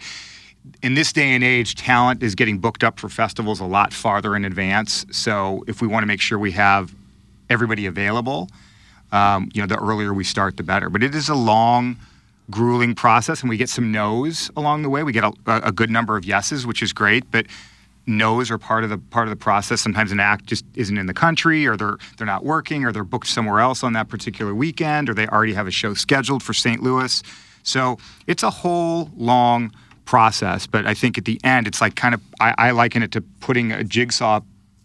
in 0.82 0.94
this 0.94 1.12
day 1.12 1.30
and 1.30 1.42
age, 1.42 1.74
talent 1.74 2.22
is 2.22 2.34
getting 2.34 2.58
booked 2.58 2.84
up 2.84 3.00
for 3.00 3.08
festivals 3.08 3.60
a 3.60 3.64
lot 3.64 3.92
farther 3.92 4.36
in 4.36 4.44
advance. 4.44 5.06
So 5.10 5.64
if 5.66 5.80
we 5.80 5.88
want 5.88 6.02
to 6.02 6.06
make 6.06 6.20
sure 6.20 6.38
we 6.38 6.52
have 6.52 6.94
everybody 7.50 7.86
available, 7.86 8.48
um, 9.10 9.50
you 9.54 9.60
know, 9.60 9.66
the 9.66 9.78
earlier 9.78 10.12
we 10.12 10.24
start, 10.24 10.56
the 10.56 10.62
better. 10.62 10.88
But 10.88 11.02
it 11.02 11.14
is 11.14 11.28
a 11.28 11.34
long, 11.34 11.96
grueling 12.50 12.94
process, 12.94 13.40
and 13.40 13.50
we 13.50 13.56
get 13.56 13.68
some 13.68 13.90
no's 13.90 14.50
along 14.56 14.82
the 14.82 14.90
way. 14.90 15.02
We 15.02 15.12
get 15.12 15.24
a, 15.24 15.32
a 15.46 15.72
good 15.72 15.90
number 15.90 16.16
of 16.16 16.24
yeses, 16.24 16.66
which 16.66 16.82
is 16.82 16.92
great, 16.92 17.30
but 17.30 17.46
no's 18.06 18.50
are 18.50 18.58
part 18.58 18.84
of 18.84 18.90
the 18.90 18.98
part 18.98 19.26
of 19.26 19.30
the 19.30 19.36
process. 19.36 19.80
Sometimes 19.80 20.12
an 20.12 20.20
act 20.20 20.46
just 20.46 20.64
isn't 20.74 20.96
in 20.96 21.06
the 21.06 21.14
country, 21.14 21.66
or 21.66 21.76
they're 21.76 21.98
they're 22.16 22.26
not 22.26 22.44
working, 22.44 22.84
or 22.84 22.92
they're 22.92 23.04
booked 23.04 23.28
somewhere 23.28 23.60
else 23.60 23.82
on 23.82 23.92
that 23.94 24.08
particular 24.08 24.54
weekend, 24.54 25.08
or 25.08 25.14
they 25.14 25.26
already 25.28 25.54
have 25.54 25.66
a 25.66 25.70
show 25.70 25.94
scheduled 25.94 26.42
for 26.42 26.52
St. 26.54 26.82
Louis. 26.82 27.22
So 27.62 27.98
it's 28.26 28.42
a 28.42 28.50
whole 28.50 29.10
long 29.16 29.72
process. 30.04 30.66
But 30.66 30.86
I 30.86 30.94
think 30.94 31.16
at 31.18 31.24
the 31.24 31.40
end, 31.44 31.66
it's 31.66 31.80
like 31.80 31.94
kind 31.94 32.14
of 32.14 32.20
I, 32.40 32.54
I 32.58 32.70
liken 32.72 33.02
it 33.02 33.12
to 33.12 33.20
putting 33.20 33.72
a 33.72 33.84
jigsaw 33.84 34.40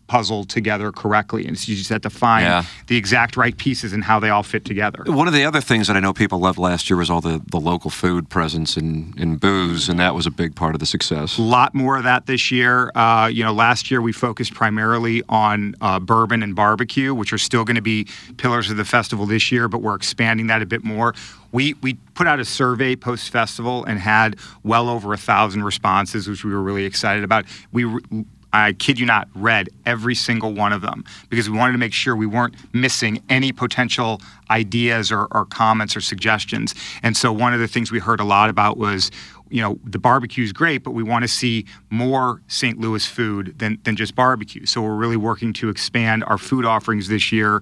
puzzle 0.07 0.43
together 0.45 0.91
correctly, 0.91 1.45
and 1.45 1.57
so 1.59 1.69
you 1.71 1.77
just 1.77 1.89
have 1.89 2.01
to 2.01 2.09
find 2.09 2.43
Yeah. 2.43 2.63
the 2.87 2.95
exact 2.97 3.35
right 3.37 3.55
pieces 3.57 3.93
and 3.93 4.03
how 4.03 4.19
they 4.19 4.29
all 4.29 4.43
fit 4.43 4.63
together. 4.65 5.03
One 5.05 5.27
of 5.27 5.33
the 5.33 5.43
other 5.43 5.61
things 5.61 5.87
that 5.87 5.97
I 5.97 5.99
know 5.99 6.13
people 6.13 6.39
loved 6.39 6.57
last 6.57 6.89
year 6.89 6.97
was 6.97 7.09
all 7.09 7.21
the, 7.21 7.41
the 7.51 7.59
local 7.59 7.89
food 7.89 8.29
presence 8.29 8.77
and, 8.77 9.13
and 9.19 9.39
booze, 9.39 9.89
and 9.89 9.99
that 9.99 10.15
was 10.15 10.25
a 10.25 10.31
big 10.31 10.55
part 10.55 10.73
of 10.75 10.79
the 10.79 10.85
success. 10.85 11.37
A 11.37 11.41
lot 11.41 11.75
more 11.75 11.97
of 11.97 12.03
that 12.05 12.25
this 12.25 12.51
year. 12.51 12.91
Uh, 12.95 13.27
you 13.31 13.43
know, 13.43 13.53
last 13.53 13.91
year 13.91 14.01
we 14.01 14.11
focused 14.13 14.53
primarily 14.53 15.23
on 15.29 15.75
uh, 15.81 15.99
bourbon 15.99 16.41
and 16.41 16.55
barbecue, 16.55 17.13
which 17.13 17.33
are 17.33 17.37
still 17.37 17.63
going 17.65 17.75
to 17.75 17.81
be 17.81 18.07
pillars 18.37 18.69
of 18.71 18.77
the 18.77 18.85
festival 18.85 19.25
this 19.25 19.51
year, 19.51 19.67
but 19.67 19.81
we're 19.81 19.95
expanding 19.95 20.47
that 20.47 20.61
a 20.61 20.65
bit 20.65 20.83
more. 20.83 21.13
We 21.51 21.75
we 21.81 21.93
put 22.13 22.27
out 22.27 22.39
a 22.39 22.45
survey 22.45 22.95
post 22.95 23.29
festival 23.29 23.85
and 23.85 23.99
had 23.99 24.35
well 24.63 24.89
over 24.89 25.13
a 25.13 25.17
thousand 25.17 25.63
responses, 25.63 26.27
which 26.27 26.43
we 26.43 26.53
were 26.53 26.61
really 26.61 26.83
excited 26.85 27.23
about. 27.23 27.45
We 27.71 27.85
re- 27.85 28.01
I 28.53 28.73
kid 28.73 28.99
you 28.99 29.05
not, 29.05 29.27
read 29.35 29.69
every 29.85 30.15
single 30.15 30.53
one 30.53 30.73
of 30.73 30.81
them 30.81 31.03
because 31.29 31.49
we 31.49 31.57
wanted 31.57 31.73
to 31.73 31.77
make 31.77 31.93
sure 31.93 32.15
we 32.15 32.25
weren't 32.25 32.55
missing 32.73 33.21
any 33.29 33.51
potential 33.51 34.21
ideas 34.49 35.11
or, 35.11 35.27
or 35.31 35.45
comments 35.45 35.95
or 35.95 36.01
suggestions. 36.01 36.73
And 37.03 37.15
so 37.15 37.31
one 37.31 37.53
of 37.53 37.59
the 37.59 37.67
things 37.67 37.91
we 37.91 37.99
heard 37.99 38.19
a 38.19 38.23
lot 38.23 38.49
about 38.49 38.77
was, 38.77 39.11
you 39.49 39.61
know, 39.61 39.79
the 39.83 39.99
barbecue 39.99 40.43
is 40.43 40.53
great, 40.53 40.83
but 40.83 40.91
we 40.91 41.03
want 41.03 41.23
to 41.23 41.27
see 41.27 41.65
more 41.89 42.41
St. 42.47 42.79
Louis 42.79 43.05
food 43.05 43.57
than, 43.59 43.79
than 43.83 43.95
just 43.95 44.15
barbecue. 44.15 44.65
So 44.65 44.81
we're 44.81 44.95
really 44.95 45.17
working 45.17 45.53
to 45.53 45.69
expand 45.69 46.23
our 46.25 46.37
food 46.37 46.65
offerings 46.65 47.07
this 47.07 47.31
year. 47.31 47.61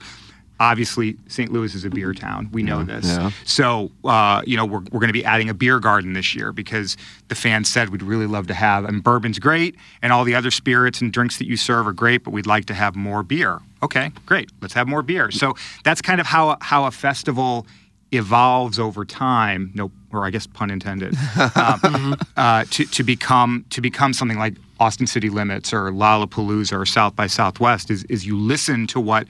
Obviously, 0.59 1.17
St. 1.27 1.51
Louis 1.51 1.75
is 1.75 1.83
a 1.83 1.89
beer 1.89 2.13
town. 2.13 2.49
We 2.51 2.63
know 2.63 2.83
this. 2.83 3.05
Yeah. 3.05 3.31
So, 3.43 3.91
uh, 4.05 4.41
you 4.45 4.55
know, 4.55 4.65
we're, 4.65 4.79
we're 4.79 4.99
going 4.99 5.07
to 5.07 5.13
be 5.13 5.25
adding 5.25 5.49
a 5.49 5.53
beer 5.53 5.79
garden 5.79 6.13
this 6.13 6.33
year 6.33 6.53
because 6.53 6.95
the 7.27 7.35
fans 7.35 7.69
said 7.69 7.89
we'd 7.89 8.01
really 8.01 8.27
love 8.27 8.47
to 8.47 8.53
have, 8.53 8.85
and 8.85 9.03
bourbon's 9.03 9.37
great, 9.37 9.75
and 10.01 10.13
all 10.13 10.23
the 10.23 10.35
other 10.35 10.51
spirits 10.51 11.01
and 11.01 11.11
drinks 11.11 11.37
that 11.39 11.47
you 11.47 11.57
serve 11.57 11.87
are 11.87 11.93
great, 11.93 12.23
but 12.23 12.31
we'd 12.31 12.47
like 12.47 12.65
to 12.65 12.73
have 12.73 12.95
more 12.95 13.21
beer. 13.21 13.59
Okay, 13.83 14.11
great. 14.25 14.49
Let's 14.61 14.73
have 14.73 14.87
more 14.87 15.01
beer. 15.01 15.29
So 15.29 15.55
that's 15.83 16.01
kind 16.01 16.21
of 16.21 16.27
how, 16.27 16.57
how 16.61 16.85
a 16.85 16.91
festival 16.91 17.67
evolves 18.11 18.79
over 18.79 19.05
time. 19.05 19.71
No, 19.73 19.91
or 20.11 20.25
I 20.25 20.29
guess 20.29 20.47
pun 20.47 20.69
intended. 20.71 21.15
um, 21.55 22.15
uh, 22.37 22.65
to, 22.71 22.85
to 22.85 23.03
become 23.03 23.65
to 23.71 23.81
become 23.81 24.13
something 24.13 24.37
like 24.39 24.55
Austin 24.79 25.07
City 25.07 25.29
Limits 25.29 25.73
or 25.73 25.91
Lollapalooza 25.91 26.73
or 26.79 26.85
South 26.85 27.15
by 27.15 27.27
Southwest 27.27 27.89
is 27.91 28.03
is 28.05 28.25
you 28.25 28.37
listen 28.37 28.87
to 28.87 28.99
what 28.99 29.27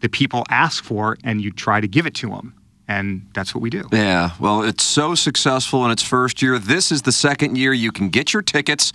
the 0.00 0.08
people 0.08 0.44
ask 0.48 0.84
for 0.84 1.16
and 1.24 1.40
you 1.40 1.50
try 1.50 1.80
to 1.80 1.88
give 1.88 2.06
it 2.06 2.14
to 2.16 2.28
them. 2.30 2.54
And 2.88 3.28
that's 3.34 3.54
what 3.54 3.62
we 3.62 3.70
do. 3.70 3.88
Yeah, 3.92 4.32
well, 4.40 4.62
it's 4.62 4.84
so 4.84 5.14
successful 5.14 5.84
in 5.84 5.92
its 5.92 6.02
first 6.02 6.42
year. 6.42 6.58
This 6.58 6.90
is 6.90 7.02
the 7.02 7.12
second 7.12 7.56
year 7.56 7.72
you 7.72 7.92
can 7.92 8.08
get 8.08 8.32
your 8.32 8.42
tickets 8.42 8.92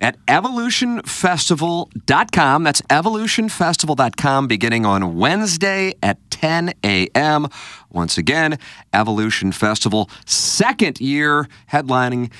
at 0.00 0.24
evolutionfestival.com. 0.26 2.62
That's 2.62 2.80
evolutionfestival.com 2.82 4.46
beginning 4.46 4.86
on 4.86 5.16
Wednesday 5.16 5.94
at 6.02 6.18
10 6.30 6.74
a.m. 6.84 7.48
Once 7.90 8.16
again, 8.18 8.58
Evolution 8.92 9.50
Festival, 9.50 10.08
second 10.26 11.00
year 11.00 11.48
headlining 11.72 12.30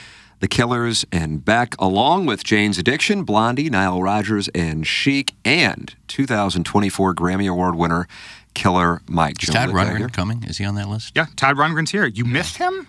The 0.44 0.48
Killers, 0.48 1.06
and 1.10 1.42
Beck, 1.42 1.74
along 1.78 2.26
with 2.26 2.44
Jane's 2.44 2.76
Addiction, 2.76 3.24
Blondie, 3.24 3.70
Nile 3.70 4.02
Rodgers, 4.02 4.48
and 4.48 4.86
Chic, 4.86 5.32
and 5.42 5.94
2024 6.08 7.14
Grammy 7.14 7.50
Award 7.50 7.76
winner 7.76 8.06
Killer 8.52 9.00
Mike. 9.08 9.42
Is 9.42 9.48
Joe 9.48 9.54
Todd 9.54 9.70
Rundgren 9.70 10.12
coming? 10.12 10.44
Is 10.44 10.58
he 10.58 10.66
on 10.66 10.74
that 10.74 10.90
list? 10.90 11.12
Yeah, 11.16 11.28
Todd 11.34 11.56
Rundgren's 11.56 11.92
here. 11.92 12.04
You 12.04 12.26
missed 12.26 12.58
him? 12.58 12.86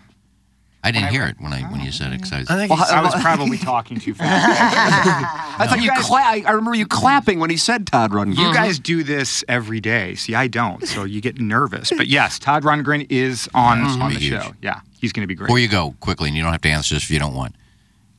I 0.85 0.91
didn't 0.91 1.09
hear 1.09 1.25
it 1.25 1.35
when 1.39 1.51
I 1.51 1.61
when 1.63 1.81
you 1.81 1.91
said 1.91 2.13
it. 2.13 2.21
'cause 2.21 2.31
I 2.31 2.39
was- 2.41 2.49
oh, 2.49 2.53
I 2.53 2.57
think 2.59 2.69
Well, 2.71 2.85
I 2.89 3.01
was 3.01 3.15
probably 3.15 3.57
talking 3.57 3.99
too 3.99 4.13
fast. 4.13 5.59
I 5.59 5.67
thought 5.67 5.81
you, 5.81 5.91
cla- 5.97 6.19
I 6.23 6.43
I 6.45 6.51
remember 6.51 6.75
you 6.75 6.85
clapping 6.85 7.39
when 7.39 7.49
he 7.49 7.57
said 7.57 7.87
Todd 7.87 8.11
Rundgren. 8.11 8.35
You 8.37 8.43
mm-hmm. 8.45 8.53
guys 8.53 8.77
do 8.79 9.03
this 9.03 9.43
every 9.47 9.79
day. 9.79 10.15
See, 10.15 10.35
I 10.35 10.47
don't, 10.47 10.87
so 10.87 11.03
you 11.03 11.21
get 11.21 11.39
nervous. 11.39 11.91
But 11.95 12.07
yes, 12.07 12.37
Todd 12.39 12.63
Rundgren 12.63 13.07
is 13.09 13.49
on 13.53 13.81
That's 13.81 13.93
gonna 13.93 14.05
on 14.05 14.13
the 14.13 14.19
huge. 14.19 14.43
show. 14.43 14.51
Yeah, 14.61 14.81
he's 15.01 15.11
going 15.11 15.23
to 15.23 15.27
be 15.27 15.35
great. 15.35 15.47
Before 15.47 15.59
you 15.59 15.67
go 15.67 15.95
quickly, 15.99 16.27
and 16.29 16.37
you 16.37 16.43
don't 16.43 16.51
have 16.51 16.61
to 16.61 16.69
answer 16.69 16.93
this 16.95 17.03
if 17.03 17.09
you 17.11 17.19
don't 17.19 17.33
want. 17.33 17.55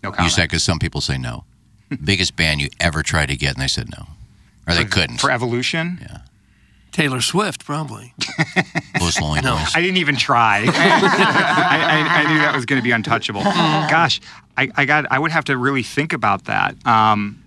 no 0.03 0.09
You 0.11 0.15
comment. 0.17 0.33
said 0.35 0.45
because 0.49 0.65
some 0.65 0.79
people 0.79 1.01
say 1.01 1.19
no. 1.19 1.45
Biggest 2.05 2.35
band 2.37 2.61
you 2.61 2.69
ever 2.81 3.03
tried 3.05 3.27
to 3.27 3.37
get, 3.37 3.55
and 3.55 3.63
they 3.63 3.69
said 3.69 3.89
no, 3.97 4.07
or 4.67 4.75
they 4.75 4.85
couldn't. 4.85 5.21
for 5.21 5.31
Evolution. 5.31 5.99
Yeah. 6.03 6.19
Taylor 6.97 7.21
Swift, 7.21 7.63
probably. 7.67 8.15
Los 9.01 9.21
Lonely 9.21 9.43
No. 9.43 9.63
I 9.75 9.83
didn't 9.83 9.99
even 9.99 10.17
try. 10.17 10.61
I, 10.67 10.67
I, 10.67 12.23
I 12.23 12.33
knew 12.33 12.39
that 12.39 12.57
was 12.57 12.65
going 12.65 12.81
to 12.81 12.83
be 12.83 12.91
untouchable. 12.91 13.43
Gosh, 13.43 14.19
I, 14.57 14.71
I 14.77 14.87
got. 14.87 15.05
I 15.11 15.19
would 15.19 15.31
have 15.31 15.45
to 15.45 15.59
really 15.59 15.83
think 15.83 16.15
about 16.15 16.47
that. 16.47 16.75
Um, 16.87 17.45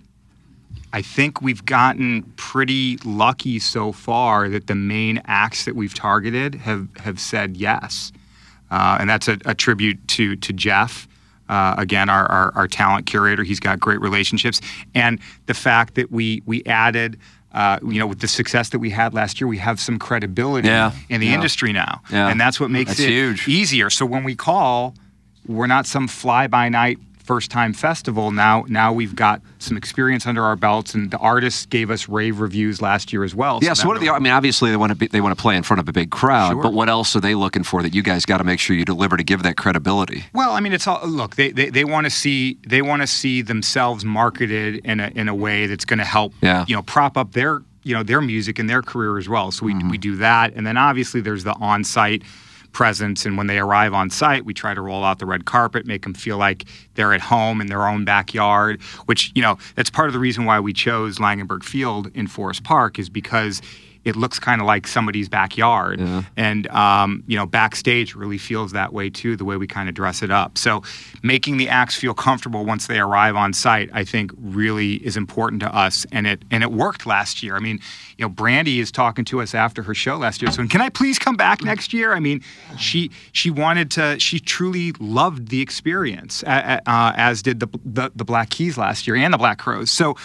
I 0.92 1.02
think 1.02 1.42
we've 1.42 1.64
gotten 1.64 2.22
pretty 2.36 2.98
lucky 3.04 3.58
so 3.58 3.90
far 3.90 4.48
that 4.48 4.68
the 4.68 4.76
main 4.76 5.20
acts 5.24 5.64
that 5.64 5.74
we've 5.74 5.94
targeted 5.94 6.54
have 6.54 6.86
have 6.98 7.18
said 7.18 7.56
yes, 7.56 8.12
uh, 8.70 8.98
and 9.00 9.10
that's 9.10 9.26
a, 9.26 9.36
a 9.46 9.54
tribute 9.56 10.06
to 10.08 10.36
to 10.36 10.52
Jeff. 10.52 11.08
Uh, 11.48 11.74
again, 11.76 12.08
our, 12.08 12.26
our 12.26 12.54
our 12.54 12.68
talent 12.68 13.06
curator. 13.06 13.42
He's 13.42 13.58
got 13.58 13.80
great 13.80 14.00
relationships, 14.00 14.60
and 14.94 15.18
the 15.46 15.54
fact 15.54 15.96
that 15.96 16.12
we 16.12 16.40
we 16.46 16.62
added. 16.66 17.18
Uh, 17.52 17.78
you 17.82 17.98
know, 17.98 18.06
with 18.06 18.20
the 18.20 18.28
success 18.28 18.68
that 18.68 18.78
we 18.78 18.90
had 18.90 19.12
last 19.12 19.40
year, 19.40 19.48
we 19.48 19.58
have 19.58 19.80
some 19.80 19.98
credibility 19.98 20.68
Yeah, 20.68 20.92
in 21.08 21.20
the 21.20 21.26
yeah. 21.26 21.34
industry 21.34 21.72
now, 21.72 22.00
Yeah. 22.08 22.28
and 22.28 22.40
that's 22.40 22.60
what 22.60 22.70
makes 22.70 22.90
That's 22.92 23.00
it 23.00 23.08
huge. 23.10 23.48
easier. 23.48 23.90
So 23.90 24.06
when 24.06 24.22
we 24.22 24.36
call, 24.36 24.94
we're 25.48 25.66
not 25.66 25.84
some 25.86 26.06
fly 26.06 26.46
by 26.46 26.68
night 26.68 26.98
first 27.30 27.48
time 27.48 27.72
festival. 27.72 28.32
Now 28.32 28.64
now 28.66 28.92
we've 28.92 29.14
got 29.14 29.40
some 29.60 29.76
experience 29.76 30.26
under 30.26 30.42
our 30.42 30.56
belts, 30.56 30.94
and 30.94 31.12
the 31.12 31.18
artists 31.18 31.64
gave 31.64 31.88
us 31.88 32.08
rave 32.08 32.40
reviews 32.40 32.82
last 32.82 33.12
year 33.12 33.22
as 33.22 33.36
well. 33.36 33.60
Yeah, 33.62 33.74
so 33.74 33.86
what 33.86 33.96
are 33.96 34.00
the? 34.00 34.10
I 34.10 34.18
mean, 34.18 34.32
obviously 34.32 34.72
they 34.72 34.76
want 34.76 34.90
to 34.90 34.96
be, 34.96 35.06
they 35.06 35.20
want 35.20 35.38
to 35.38 35.40
play 35.40 35.54
in 35.54 35.62
front 35.62 35.78
of 35.78 35.88
a 35.88 35.92
big 35.92 36.10
crowd, 36.10 36.54
Sure. 36.54 36.62
but 36.62 36.72
what 36.72 36.88
else 36.88 37.14
are 37.14 37.20
they 37.20 37.36
looking 37.36 37.62
for 37.62 37.84
that 37.84 37.94
you 37.94 38.02
guys 38.02 38.26
got 38.26 38.38
to 38.38 38.44
make 38.44 38.58
sure 38.58 38.74
you 38.74 38.84
deliver 38.84 39.16
to 39.16 39.22
give 39.22 39.44
that 39.44 39.56
credibility? 39.56 40.24
Well, 40.34 40.50
I 40.50 40.58
mean, 40.58 40.72
it's 40.72 40.88
all 40.88 41.06
look. 41.06 41.36
They 41.36 41.52
they, 41.52 41.70
they 41.70 41.84
want 41.84 42.06
to 42.06 42.10
see 42.10 42.58
they 42.66 42.82
want 42.82 43.02
to 43.02 43.06
see 43.06 43.42
themselves 43.42 44.04
marketed 44.04 44.84
in 44.84 44.98
a 44.98 45.12
in 45.14 45.28
a 45.28 45.34
way 45.34 45.66
that's 45.66 45.84
going 45.84 46.00
to 46.00 46.04
help 46.04 46.32
Yeah. 46.42 46.64
you 46.66 46.74
know 46.74 46.82
prop 46.82 47.16
up 47.16 47.30
their 47.30 47.62
you 47.84 47.94
know 47.94 48.02
their 48.02 48.20
music 48.20 48.58
and 48.58 48.68
their 48.68 48.82
career 48.82 49.18
as 49.18 49.28
well. 49.28 49.52
So 49.52 49.66
we 49.66 49.74
mm-hmm. 49.74 49.88
we 49.88 49.98
do 49.98 50.16
that, 50.16 50.54
and 50.54 50.66
then 50.66 50.76
obviously 50.76 51.20
there's 51.20 51.44
the 51.44 51.54
on 51.54 51.84
site 51.84 52.24
presence 52.72 53.26
and 53.26 53.36
when 53.36 53.46
they 53.46 53.58
arrive 53.58 53.92
on 53.92 54.10
site 54.10 54.44
we 54.44 54.54
try 54.54 54.74
to 54.74 54.80
roll 54.80 55.04
out 55.04 55.18
the 55.18 55.26
red 55.26 55.44
carpet 55.44 55.86
make 55.86 56.02
them 56.02 56.14
feel 56.14 56.36
like 56.36 56.64
they're 56.94 57.12
at 57.12 57.20
home 57.20 57.60
in 57.60 57.66
their 57.66 57.86
own 57.86 58.04
backyard 58.04 58.80
which 59.06 59.32
you 59.34 59.42
know 59.42 59.58
that's 59.74 59.90
part 59.90 60.08
of 60.08 60.12
the 60.12 60.18
reason 60.18 60.44
why 60.44 60.58
we 60.60 60.72
chose 60.72 61.18
langenberg 61.18 61.62
field 61.62 62.10
in 62.14 62.26
forest 62.26 62.62
park 62.64 62.98
is 62.98 63.08
because 63.08 63.60
it 64.04 64.16
looks 64.16 64.38
kind 64.38 64.60
of 64.60 64.66
like 64.66 64.86
somebody's 64.86 65.28
backyard. 65.28 66.00
And 66.36 66.66
um, 66.68 67.22
you 67.26 67.36
know 67.36 67.46
backstage 67.46 68.14
really 68.14 68.38
feels 68.38 68.72
that 68.72 68.92
way 68.92 69.10
too 69.10 69.36
the 69.36 69.44
way 69.44 69.56
we 69.56 69.66
kind 69.66 69.88
of 69.88 69.94
dress 69.94 70.22
it 70.22 70.30
up. 70.30 70.56
So 70.58 70.82
making 71.22 71.58
the 71.58 71.68
acts 71.68 71.96
feel 71.96 72.14
comfortable 72.14 72.64
once 72.64 72.86
they 72.86 72.98
arrive 72.98 73.36
on 73.36 73.52
site 73.52 73.90
i 73.92 74.04
think 74.04 74.32
really 74.38 74.94
is 74.94 75.16
important 75.16 75.60
to 75.62 75.74
us 75.74 76.06
and 76.12 76.26
it 76.26 76.42
and 76.50 76.62
it 76.62 76.72
worked 76.72 77.06
last 77.06 77.42
year. 77.42 77.56
I 77.56 77.60
mean 77.60 77.78
you 78.16 78.26
know 78.26 78.30
Brandi 78.30 78.78
is 78.78 78.90
talking 78.90 79.24
to 79.26 79.40
us 79.40 79.54
after 79.54 79.82
her 79.82 79.94
show 79.94 80.16
last 80.16 80.42
year 80.42 80.50
so 80.50 80.66
can 80.66 80.80
i 80.80 80.88
please 80.88 81.18
come 81.18 81.36
back 81.36 81.62
next 81.62 81.92
year? 81.92 82.12
I 82.12 82.20
mean 82.20 82.42
she 82.78 83.10
she 83.32 83.50
wanted 83.50 83.90
to 83.92 84.18
she 84.18 84.40
truly 84.40 84.92
loved 84.98 85.48
the 85.48 85.60
experience 85.60 86.42
uh, 86.44 86.80
uh, 86.86 87.12
as 87.16 87.42
did 87.42 87.60
the, 87.60 87.68
the 87.84 88.10
the 88.14 88.24
black 88.24 88.50
keys 88.50 88.78
last 88.78 89.06
year 89.06 89.16
and 89.16 89.32
the 89.32 89.38
black 89.38 89.58
crowes. 89.58 89.90
So 89.90 90.16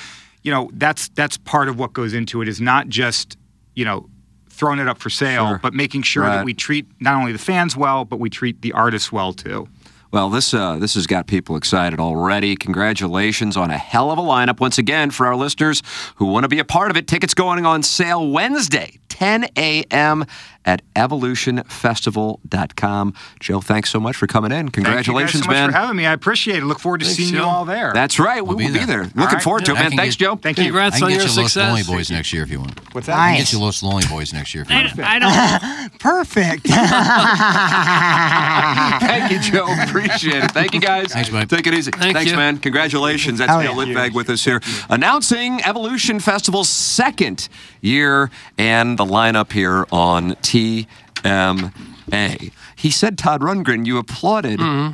you 0.44 0.52
know 0.52 0.70
that's 0.74 1.10
that's 1.10 1.38
part 1.38 1.68
of 1.68 1.80
what 1.80 1.94
goes 1.94 2.14
into 2.14 2.42
it 2.42 2.48
is 2.48 2.62
not 2.62 2.88
just 2.88 3.38
you 3.76 3.86
know 3.86 4.10
throwing 4.50 4.80
it 4.80 4.88
up 4.88 4.98
for 4.98 5.10
sale 5.10 5.48
Sure. 5.50 5.60
but 5.62 5.74
making 5.74 6.02
sure 6.04 6.24
Right. 6.24 6.38
that 6.38 6.46
we 6.46 6.54
treat 6.54 6.88
not 7.02 7.16
only 7.16 7.32
the 7.34 7.38
fans 7.38 7.76
well 7.76 8.06
but 8.06 8.20
we 8.20 8.30
treat 8.30 8.62
the 8.62 8.72
artists 8.72 9.12
well 9.12 9.34
too 9.34 9.68
Well, 10.12 10.30
this 10.30 10.54
uh, 10.54 10.78
this 10.78 10.94
has 10.96 11.08
got 11.08 11.28
people 11.28 11.56
excited 11.58 12.00
already. 12.00 12.56
Congratulations 12.56 13.58
on 13.58 13.70
a 13.72 13.78
hell 13.78 14.12
of 14.12 14.18
a 14.18 14.22
lineup 14.22 14.60
once 14.60 14.78
again 14.78 15.12
for 15.12 15.26
our 15.28 15.36
listeners 15.36 15.82
who 16.16 16.26
want 16.26 16.44
to 16.44 16.48
be 16.50 16.60
a 16.60 16.66
part 16.66 16.92
of 16.92 16.98
it. 16.98 17.08
Tickets 17.08 17.34
going 17.34 17.66
on 17.66 17.84
sale 17.84 18.30
Wednesday, 18.30 19.00
10 19.10 19.48
a.m. 19.58 20.26
at 20.64 20.82
evolutionfestival.com. 20.96 23.14
Joe, 23.40 23.62
thanks 23.62 23.90
so 23.90 24.00
much 24.00 24.16
for 24.16 24.28
coming 24.28 24.52
in. 24.52 24.70
Congratulations, 24.70 25.44
Thank 25.44 25.46
you 25.46 25.52
guys 25.52 25.52
so 25.52 25.52
man. 25.52 25.68
much 25.68 25.74
for 25.74 25.78
having 25.80 25.96
me. 25.98 26.06
I 26.06 26.14
appreciate 26.14 26.58
it. 26.58 26.66
Look 26.66 26.80
forward 26.80 27.00
to 27.02 27.06
Thanks, 27.06 27.18
seeing 27.18 27.34
you 27.36 27.44
all 27.44 27.66
there. 27.66 27.92
That's 27.94 28.20
right. 28.20 28.42
We 28.42 28.48
We'll 28.56 28.58
be 28.58 28.68
be 28.68 28.74
there. 28.80 28.86
there. 28.88 29.04
Looking 29.04 29.22
All 29.22 29.28
right. 29.28 29.44
forward 29.44 29.66
to 29.66 29.72
it, 29.74 29.78
I 29.78 29.90
man. 29.90 29.98
Thanks, 29.98 30.16
get- 30.16 30.26
Joe. 30.26 30.36
Thank 30.38 30.58
you. 30.58 30.64
Congrats 30.66 30.96
I 30.96 31.00
can 31.00 31.04
on 31.06 31.10
get 31.12 31.20
your 31.22 31.30
you 31.30 31.42
Los. 31.42 31.56
Lonely 31.56 31.84
Boys 31.84 32.10
next 32.10 32.34
year 32.34 32.42
if 32.44 32.50
you 32.50 32.60
want. 32.60 32.80
What's 32.94 33.08
I 33.10 33.12
that? 33.12 33.18
can 33.36 33.44
get 33.44 33.54
you 33.54 33.60
Los 33.60 33.84
Lonely 33.84 34.08
Boys 34.10 34.34
next 34.34 34.54
year 34.56 34.64
if 34.68 34.72
you 34.72 34.76
want. 34.76 35.00
I 35.00 35.20
don't. 35.20 36.00
Perfect. 36.06 36.68
Thank 39.08 39.32
you, 39.32 39.40
Joe. 39.40 39.68
Appreciate 40.04 40.44
it. 40.44 40.52
Thank 40.52 40.74
you, 40.74 40.82
guys. 40.82 41.14
Thanks, 41.14 41.30
bud. 41.30 41.50
Take 41.50 41.68
it 41.68 41.74
easy. 41.74 41.92
Thank 41.92 42.16
Thanks, 42.16 42.32
you. 42.32 42.38
man. 42.38 42.58
Congratulations. 42.58 43.40
That's 43.40 43.52
Neil 43.52 43.86
yeah. 43.88 43.94
Litvag 43.94 44.14
with 44.14 44.30
us 44.30 44.44
here, 44.44 44.62
announcing 44.90 45.62
Evolution 45.64 46.20
Festival's 46.20 46.70
second 46.70 47.48
year 47.82 48.30
and 48.58 48.98
the 49.00 49.06
lineup 49.06 49.52
here 49.52 49.86
on 49.92 50.32
TMA. 50.36 52.52
He 52.78 52.92
said, 52.92 53.18
Todd 53.18 53.42
Rundgren, 53.42 53.86
you 53.86 53.98
applauded. 53.98 54.60
Uh, 54.62 54.92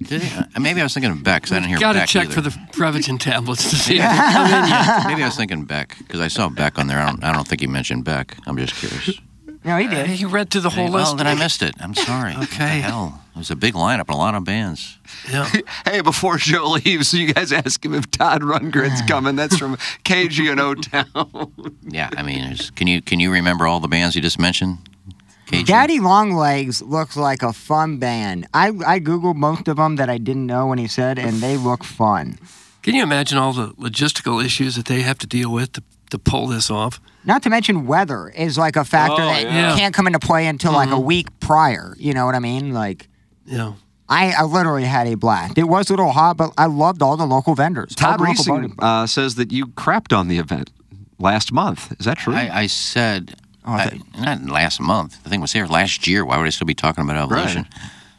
Did 0.00 0.22
he? 0.22 0.38
Uh, 0.38 0.44
Maybe 0.60 0.80
I 0.80 0.84
was 0.84 0.94
thinking 0.94 1.10
of 1.10 1.22
Beck 1.22 1.42
because 1.42 1.52
I 1.52 1.56
didn't 1.56 1.68
hear 1.70 1.78
Got 1.78 1.94
to 1.94 2.06
check 2.06 2.26
either. 2.26 2.34
for 2.34 2.40
the 2.40 2.50
Prevagen 2.50 3.18
tablets 3.18 3.68
to 3.70 3.76
see 3.76 3.96
if 3.98 4.02
come 4.02 4.46
in 4.46 4.68
yet. 4.68 5.06
Maybe 5.06 5.22
I 5.22 5.26
was 5.26 5.36
thinking 5.36 5.64
Beck 5.64 5.96
because 5.98 6.20
I 6.20 6.28
saw 6.28 6.48
Beck 6.48 6.78
on 6.78 6.86
there. 6.86 7.00
I 7.00 7.10
don't, 7.10 7.22
I 7.24 7.32
don't 7.32 7.46
think 7.46 7.60
he 7.60 7.66
mentioned 7.66 8.04
Beck. 8.04 8.36
I'm 8.46 8.56
just 8.56 8.74
curious. 8.76 9.20
No, 9.64 9.76
he 9.76 9.88
did. 9.88 10.06
He 10.06 10.24
read 10.24 10.50
through 10.50 10.62
the 10.62 10.70
whole 10.70 10.90
well, 10.90 11.04
list. 11.04 11.16
then 11.18 11.26
I 11.26 11.34
missed 11.34 11.62
it. 11.62 11.74
I'm 11.80 11.94
sorry. 11.94 12.32
What 12.34 12.48
the 12.48 12.54
Okay. 12.54 12.80
hell. 12.80 13.22
It 13.34 13.38
was 13.38 13.50
a 13.50 13.56
big 13.56 13.74
lineup 13.74 14.00
and 14.08 14.10
a 14.10 14.16
lot 14.16 14.34
of 14.34 14.44
bands. 14.44 14.98
Yeah. 15.30 15.48
hey, 15.84 16.00
before 16.00 16.38
Joe 16.38 16.70
leaves, 16.84 17.14
you 17.14 17.32
guys 17.32 17.52
ask 17.52 17.84
him 17.84 17.94
if 17.94 18.10
Todd 18.10 18.42
Rundgren's 18.42 19.02
coming. 19.08 19.36
That's 19.36 19.56
from 19.56 19.76
KG 20.04 20.50
and 20.50 20.60
O 20.60 20.74
Town. 20.74 21.52
Yeah, 21.90 22.10
I 22.16 22.22
mean, 22.22 22.56
can 22.76 22.86
you 22.86 23.00
can 23.00 23.18
you 23.20 23.30
remember 23.32 23.66
all 23.66 23.80
the 23.80 23.88
bands 23.88 24.14
you 24.14 24.20
just 24.22 24.38
mentioned? 24.38 24.78
KG? 25.46 25.64
Daddy 25.66 26.00
Longlegs 26.00 26.82
looks 26.82 27.16
like 27.16 27.42
a 27.42 27.52
fun 27.54 27.96
band. 27.98 28.46
I, 28.52 28.68
I 28.86 29.00
Googled 29.00 29.36
most 29.36 29.66
of 29.68 29.76
them 29.78 29.96
that 29.96 30.10
I 30.10 30.18
didn't 30.18 30.44
know 30.46 30.66
when 30.66 30.76
he 30.78 30.86
said, 30.86 31.18
and 31.18 31.40
they 31.40 31.56
look 31.56 31.82
fun. 31.84 32.38
Can 32.82 32.94
you 32.94 33.02
imagine 33.02 33.38
all 33.38 33.52
the 33.54 33.68
logistical 33.74 34.44
issues 34.44 34.76
that 34.76 34.84
they 34.86 35.00
have 35.02 35.16
to 35.18 35.26
deal 35.26 35.50
with 35.50 35.72
to, 35.72 35.82
to 36.10 36.18
pull 36.18 36.46
this 36.48 36.70
off? 36.70 37.00
Not 37.28 37.42
to 37.44 37.50
mention 37.50 37.86
weather 37.86 38.28
is 38.30 38.56
like 38.58 38.74
a 38.76 38.84
factor 38.84 39.22
Oh, 39.22 39.26
that 39.26 39.42
yeah. 39.44 39.76
can't 39.76 39.94
come 39.94 40.06
into 40.08 40.18
play 40.18 40.46
until 40.46 40.72
like 40.72 40.90
a 40.90 40.98
week 40.98 41.28
prior. 41.40 41.94
You 41.98 42.14
know 42.14 42.26
what 42.26 42.34
I 42.34 42.38
mean? 42.40 42.72
Like 42.72 43.08
Yeah. 43.44 43.74
I, 44.08 44.32
I 44.32 44.44
literally 44.44 44.84
had 44.84 45.06
a 45.06 45.14
blast. 45.16 45.58
It 45.58 45.64
was 45.68 45.90
a 45.90 45.92
little 45.92 46.12
hot, 46.12 46.38
but 46.38 46.52
I 46.56 46.64
loved 46.66 47.02
all 47.02 47.18
the 47.18 47.26
local 47.26 47.54
vendors. 47.54 47.94
all 48.00 48.16
Todd 48.16 48.20
the 48.20 48.24
local 48.24 48.44
Reesing 48.68 48.74
uh, 48.78 49.06
says 49.06 49.34
that 49.34 49.52
you 49.52 49.66
crapped 49.66 50.16
on 50.16 50.28
the 50.28 50.38
event 50.38 50.70
last 51.18 51.52
month. 51.52 51.92
Is 52.00 52.06
that 52.06 52.16
true? 52.16 52.34
I, 52.34 52.60
I 52.62 52.66
said, 52.68 53.34
Oh, 53.66 53.72
I 53.72 54.00
I- 54.14 54.24
not 54.24 54.46
last 54.46 54.80
month. 54.80 55.22
The 55.22 55.28
thing 55.28 55.42
was 55.42 55.52
here 55.52 55.66
last 55.66 56.06
year. 56.06 56.24
Why 56.24 56.38
would 56.38 56.46
I 56.46 56.50
still 56.50 56.66
be 56.66 56.74
talking 56.74 57.04
about 57.04 57.16
evolution? 57.22 57.66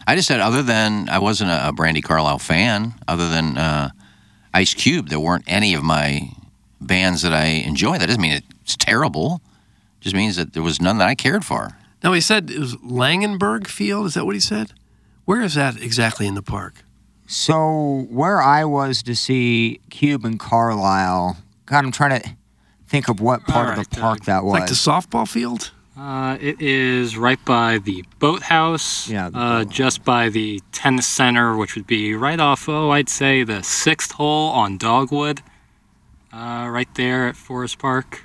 I 0.05 0.15
just 0.15 0.27
said, 0.27 0.39
other 0.39 0.61
than 0.61 1.09
I 1.09 1.17
wasn't 1.17 1.49
a, 1.49 1.69
a 1.69 1.71
Brandi 1.73 2.03
Carlile 2.03 2.37
fan, 2.39 2.93
other 3.07 3.27
than 3.27 3.57
uh, 3.57 3.89
Ice 4.53 4.75
Cube, 4.75 5.09
there 5.09 5.19
weren't 5.19 5.45
any 5.47 5.73
of 5.73 5.81
my 5.83 6.29
bands 6.79 7.23
that 7.23 7.33
I 7.33 7.45
enjoy. 7.45 7.97
That 7.97 8.05
doesn't 8.07 8.21
mean 8.21 8.41
it's 8.69 8.77
terrible. 8.77 9.41
It 9.99 10.03
Just 10.03 10.15
means 10.15 10.35
that 10.35 10.53
there 10.53 10.61
was 10.63 10.79
none 10.79 10.99
that 10.99 11.07
I 11.07 11.15
cared 11.15 11.43
for. 11.43 11.75
Now, 12.03 12.13
he 12.13 12.21
said 12.21 12.51
it 12.51 12.59
was 12.59 12.75
Langenberg 12.77 13.65
Field. 13.67 14.05
Is 14.05 14.13
that 14.13 14.25
what 14.25 14.35
he 14.35 14.39
said? 14.39 14.73
Where 15.25 15.41
is 15.41 15.55
that 15.55 15.81
exactly 15.81 16.27
in 16.27 16.35
the 16.35 16.43
park? 16.43 16.83
So 17.25 18.05
where 18.09 18.41
I 18.41 18.63
was 18.65 19.01
to 19.03 19.15
see 19.15 19.79
Cube 19.89 20.23
and 20.25 20.39
Carlile, 20.39 21.37
God, 21.65 21.83
I'm 21.83 21.91
trying 21.91 22.21
to 22.21 22.29
think 22.87 23.09
of 23.09 23.19
what 23.19 23.43
part 23.45 23.77
of 23.77 23.89
the 23.89 23.95
park 23.99 24.25
that 24.25 24.43
was. 24.43 24.53
Like 24.53 24.67
the 24.69 24.75
softball 24.75 25.27
field? 25.27 25.71
Uh, 25.97 26.37
it 26.39 26.61
is 26.61 27.17
right 27.17 27.43
by 27.43 27.79
the 27.79 28.03
boathouse. 28.19 29.09
Yeah, 29.09 29.29
the 29.29 29.37
Uh, 29.37 29.63
boat. 29.63 29.69
just 29.73 30.03
by 30.05 30.29
the 30.29 30.61
tennis 30.71 31.05
center, 31.07 31.57
which 31.57 31.75
would 31.75 31.85
be 31.87 32.13
right 32.15 32.39
off. 32.39 32.69
Oh, 32.69 32.91
I'd 32.91 33.09
say 33.09 33.43
the 33.43 33.61
sixth 33.63 34.11
hole 34.13 34.49
on 34.51 34.77
Dogwood. 34.77 35.41
Uh, 36.31 36.67
right 36.69 36.87
there 36.95 37.27
at 37.27 37.35
Forest 37.35 37.79
Park. 37.79 38.23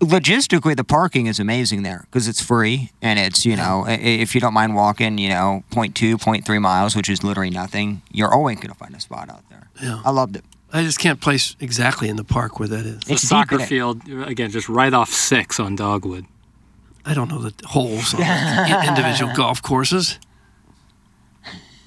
Logistically, 0.00 0.76
the 0.76 0.84
parking 0.84 1.26
is 1.26 1.38
amazing 1.38 1.82
there 1.82 2.06
because 2.10 2.28
it's 2.28 2.40
free 2.42 2.90
and 3.00 3.18
it's 3.18 3.44
you 3.46 3.56
know 3.56 3.84
i- 3.86 3.92
if 3.92 4.34
you 4.34 4.40
don't 4.40 4.54
mind 4.54 4.74
walking, 4.74 5.18
you 5.18 5.28
know, 5.28 5.62
0.2, 5.70 6.16
0.3 6.18 6.58
miles, 6.60 6.96
which 6.96 7.08
is 7.08 7.22
literally 7.22 7.50
nothing, 7.50 8.02
you're 8.12 8.32
always 8.32 8.58
gonna 8.60 8.74
find 8.74 8.94
a 8.94 9.00
spot 9.00 9.28
out 9.30 9.44
there. 9.50 9.68
Yeah. 9.82 10.00
I 10.04 10.10
loved 10.10 10.36
it. 10.36 10.44
I 10.72 10.82
just 10.82 10.98
can't 10.98 11.20
place 11.20 11.54
exactly 11.60 12.08
in 12.08 12.16
the 12.16 12.24
park 12.24 12.58
where 12.58 12.68
that 12.68 12.84
is. 12.86 13.00
The 13.04 13.16
soccer 13.18 13.56
field, 13.68 14.02
again, 14.08 14.50
just 14.50 14.68
right 14.68 14.92
off 14.92 15.12
six 15.12 15.60
on 15.60 15.76
Dogwood. 15.76 16.26
I 17.04 17.14
don't 17.14 17.28
know 17.30 17.38
the 17.40 17.54
holes 17.68 18.12
on 18.14 18.20
the 18.20 18.84
individual 18.88 19.32
golf 19.34 19.62
courses. 19.62 20.18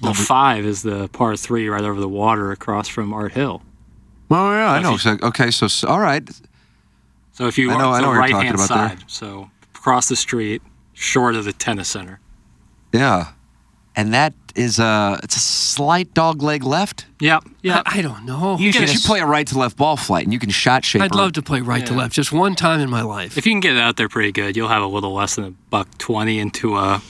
Well, 0.00 0.14
five 0.14 0.64
is 0.64 0.82
the 0.82 1.08
par 1.08 1.36
three 1.36 1.68
right 1.68 1.82
over 1.84 2.00
the 2.00 2.08
water 2.08 2.52
across 2.52 2.88
from 2.88 3.12
Art 3.12 3.32
Hill. 3.32 3.62
Oh 4.30 4.50
yeah, 4.52 4.70
I 4.72 4.80
know. 4.80 4.96
So- 4.96 5.18
okay, 5.22 5.50
so 5.50 5.66
s- 5.66 5.84
all 5.84 6.00
right. 6.00 6.26
So 7.40 7.46
if 7.46 7.56
you 7.56 7.70
I 7.70 7.78
know- 7.78 7.88
are 7.88 7.94
I 7.94 8.00
the 8.02 8.06
know 8.06 8.12
right 8.12 8.32
hand 8.34 8.54
about 8.56 8.68
there. 8.68 8.88
side, 8.90 8.98
so 9.06 9.50
across 9.74 10.08
the 10.10 10.16
street, 10.16 10.60
short 10.92 11.34
of 11.36 11.46
the 11.46 11.54
tennis 11.54 11.88
center. 11.88 12.20
Yeah, 12.92 13.28
and 13.96 14.12
that 14.12 14.34
is 14.54 14.78
a 14.78 15.18
it's 15.22 15.36
a 15.36 15.40
slight 15.40 16.12
dog 16.12 16.42
leg 16.42 16.64
left. 16.64 17.06
Yep. 17.20 17.44
Yeah. 17.62 17.82
I, 17.86 18.00
I 18.00 18.02
don't 18.02 18.26
know. 18.26 18.58
You, 18.58 18.74
can, 18.74 18.86
you 18.88 18.98
play 18.98 19.20
a 19.20 19.24
right 19.26 19.46
to 19.46 19.58
left 19.58 19.78
ball 19.78 19.96
flight, 19.96 20.24
and 20.24 20.34
you 20.34 20.38
can 20.38 20.50
shot 20.50 20.84
shape. 20.84 21.00
I'd 21.00 21.14
love 21.14 21.32
to 21.32 21.40
play 21.42 21.62
right 21.62 21.86
to 21.86 21.94
left 21.94 22.12
just 22.14 22.30
one 22.30 22.54
time 22.56 22.78
in 22.80 22.90
my 22.90 23.00
life. 23.00 23.38
If 23.38 23.46
you 23.46 23.52
can 23.52 23.60
get 23.60 23.74
it 23.74 23.80
out 23.80 23.96
there 23.96 24.10
pretty 24.10 24.32
good, 24.32 24.54
you'll 24.54 24.68
have 24.68 24.82
a 24.82 24.86
little 24.86 25.14
less 25.14 25.36
than 25.36 25.44
a 25.46 25.50
buck 25.70 25.88
twenty 25.96 26.38
into 26.40 26.76
a 26.76 27.00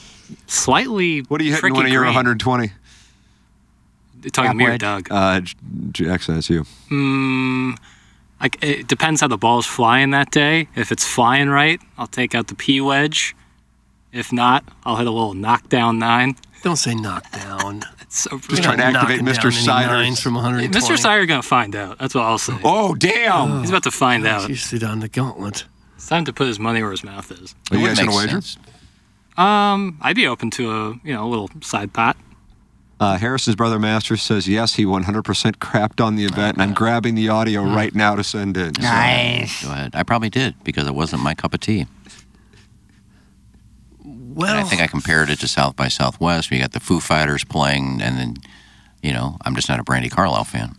slightly. 0.47 1.19
What 1.23 1.41
are 1.41 1.43
you 1.43 1.49
hitting 1.51 1.59
tricky 1.73 1.77
when 1.83 1.91
you're 1.91 2.03
green. 2.03 2.15
120? 2.15 2.71
Talking 4.31 4.51
to 4.51 4.55
me 4.55 4.65
or 4.65 4.77
Doug? 4.77 5.07
Uh, 5.11 5.41
J- 5.41 5.55
Jack 5.91 6.21
says 6.21 6.47
you. 6.49 6.63
Mm, 6.91 7.75
like 8.41 8.63
it 8.63 8.87
depends 8.87 9.21
how 9.21 9.27
the 9.27 9.37
ball's 9.37 9.65
flying 9.65 10.11
that 10.11 10.31
day. 10.31 10.67
If 10.75 10.91
it's 10.91 11.05
flying 11.05 11.49
right, 11.49 11.79
I'll 11.97 12.07
take 12.07 12.35
out 12.35 12.47
the 12.47 12.55
P 12.55 12.81
wedge. 12.81 13.35
If 14.11 14.33
not, 14.33 14.63
I'll 14.83 14.97
hit 14.97 15.07
a 15.07 15.11
little 15.11 15.33
knockdown 15.33 15.99
nine. 15.99 16.35
Don't 16.63 16.75
say 16.77 16.93
knockdown. 16.95 17.83
It's 18.01 18.23
so 18.23 18.37
Just 18.39 18.61
trying 18.63 18.79
to 18.79 18.83
activate 18.83 19.21
Mr. 19.21 19.43
down 19.43 19.45
any 19.93 20.13
Sider. 20.15 20.21
from 20.21 20.33
120. 20.33 20.77
Mr. 20.77 20.99
Sire 20.99 21.25
gonna 21.25 21.41
find 21.41 21.73
out. 21.77 21.97
That's 21.97 22.13
what 22.13 22.25
I'll 22.25 22.37
say. 22.37 22.57
Oh 22.61 22.93
damn! 22.93 23.61
He's 23.61 23.69
about 23.69 23.83
to 23.83 23.91
find 23.91 24.27
out. 24.27 24.49
You 24.49 24.55
sit 24.55 24.83
on 24.83 24.99
the 24.99 25.07
gauntlet. 25.07 25.63
It's 25.95 26.07
time 26.09 26.25
to 26.25 26.33
put 26.33 26.47
his 26.47 26.59
money 26.59 26.81
where 26.81 26.91
his 26.91 27.05
mouth 27.05 27.31
is. 27.31 27.55
Are 27.71 27.77
you 27.77 27.87
guys 27.87 27.99
gonna 27.99 28.11
makes 28.11 28.57
wager? 28.57 29.41
Um, 29.41 29.97
I'd 30.01 30.17
be 30.17 30.27
open 30.27 30.51
to 30.51 30.71
a 30.71 30.89
you 31.05 31.13
know 31.13 31.25
a 31.25 31.29
little 31.29 31.49
side 31.61 31.93
pot. 31.93 32.17
Uh, 33.01 33.17
Harrison's 33.17 33.55
brother 33.55 33.79
Master 33.79 34.15
says 34.15 34.47
yes, 34.47 34.75
he 34.75 34.85
100% 34.85 35.23
crapped 35.55 35.99
on 36.05 36.15
the 36.15 36.23
event, 36.23 36.55
and 36.55 36.61
I'm 36.61 36.75
grabbing 36.75 37.15
the 37.15 37.29
audio 37.29 37.63
right 37.63 37.95
now 37.95 38.13
to 38.13 38.23
send 38.23 38.55
in. 38.57 38.75
So- 38.75 38.81
Nice. 38.83 39.63
Go 39.65 39.71
ahead. 39.71 39.95
I 39.95 40.03
probably 40.03 40.29
did 40.29 40.53
because 40.63 40.85
it 40.87 40.93
wasn't 40.93 41.23
my 41.23 41.33
cup 41.33 41.55
of 41.55 41.59
tea. 41.61 41.87
Well, 44.05 44.51
And 44.55 44.59
I 44.59 44.63
think 44.69 44.81
I 44.83 44.87
compared 44.87 45.31
it 45.31 45.39
to 45.39 45.47
South 45.47 45.75
by 45.75 45.87
Southwest. 45.87 46.51
We 46.51 46.59
got 46.59 46.73
the 46.73 46.79
Foo 46.79 46.99
Fighters 46.99 47.43
playing, 47.43 48.01
and 48.03 48.17
then, 48.19 48.35
you 49.01 49.13
know, 49.13 49.37
I'm 49.45 49.55
just 49.55 49.67
not 49.67 49.79
a 49.79 49.83
Brandi 49.83 50.09
Carlile 50.11 50.43
fan. 50.45 50.75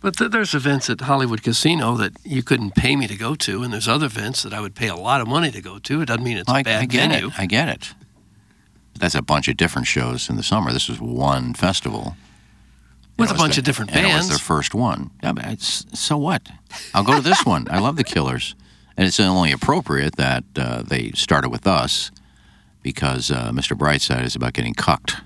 But 0.00 0.16
th- 0.16 0.32
there's 0.32 0.54
events 0.54 0.90
at 0.90 1.02
Hollywood 1.02 1.42
Casino 1.42 1.94
that 1.96 2.12
you 2.24 2.42
couldn't 2.42 2.74
pay 2.74 2.96
me 2.96 3.06
to 3.06 3.16
go 3.16 3.36
to, 3.36 3.62
and 3.62 3.72
there's 3.72 3.88
other 3.88 4.06
events 4.06 4.42
that 4.42 4.52
I 4.52 4.60
would 4.60 4.74
pay 4.74 4.88
a 4.88 4.96
lot 4.96 5.20
of 5.20 5.28
money 5.28 5.50
to 5.52 5.62
go 5.62 5.78
to. 5.78 6.02
It 6.02 6.06
doesn't 6.06 6.24
mean 6.24 6.36
it's 6.36 6.48
I, 6.50 6.60
a 6.60 6.64
bad 6.64 6.82
I 6.82 6.86
get 6.86 7.10
venue. 7.10 7.28
it. 7.28 7.32
I 7.38 7.46
get 7.46 7.68
it. 7.68 7.94
But 8.96 9.02
that's 9.02 9.14
a 9.14 9.20
bunch 9.20 9.46
of 9.48 9.58
different 9.58 9.86
shows 9.86 10.30
in 10.30 10.36
the 10.36 10.42
summer. 10.42 10.72
This 10.72 10.88
was 10.88 10.98
one 10.98 11.52
festival. 11.52 12.16
With 13.18 13.30
a 13.30 13.34
bunch 13.34 13.56
the- 13.56 13.60
of 13.60 13.64
different 13.66 13.90
and 13.90 14.00
It 14.00 14.04
was 14.04 14.12
bands. 14.14 14.28
their 14.30 14.38
first 14.38 14.74
one. 14.74 15.10
Yeah, 15.22 15.32
but 15.32 15.44
it's, 15.48 15.84
so 15.92 16.16
what? 16.16 16.48
I'll 16.94 17.04
go 17.04 17.14
to 17.16 17.20
this 17.20 17.44
one. 17.44 17.66
I 17.70 17.78
love 17.78 17.96
the 17.96 18.04
Killers, 18.04 18.54
and 18.96 19.06
it's 19.06 19.20
only 19.20 19.52
appropriate 19.52 20.16
that 20.16 20.44
uh, 20.56 20.80
they 20.82 21.10
started 21.10 21.50
with 21.50 21.66
us 21.66 22.10
because 22.82 23.30
uh, 23.30 23.50
Mr. 23.52 23.76
Brightside 23.76 24.24
is 24.24 24.34
about 24.34 24.54
getting 24.54 24.72
cucked. 24.72 25.16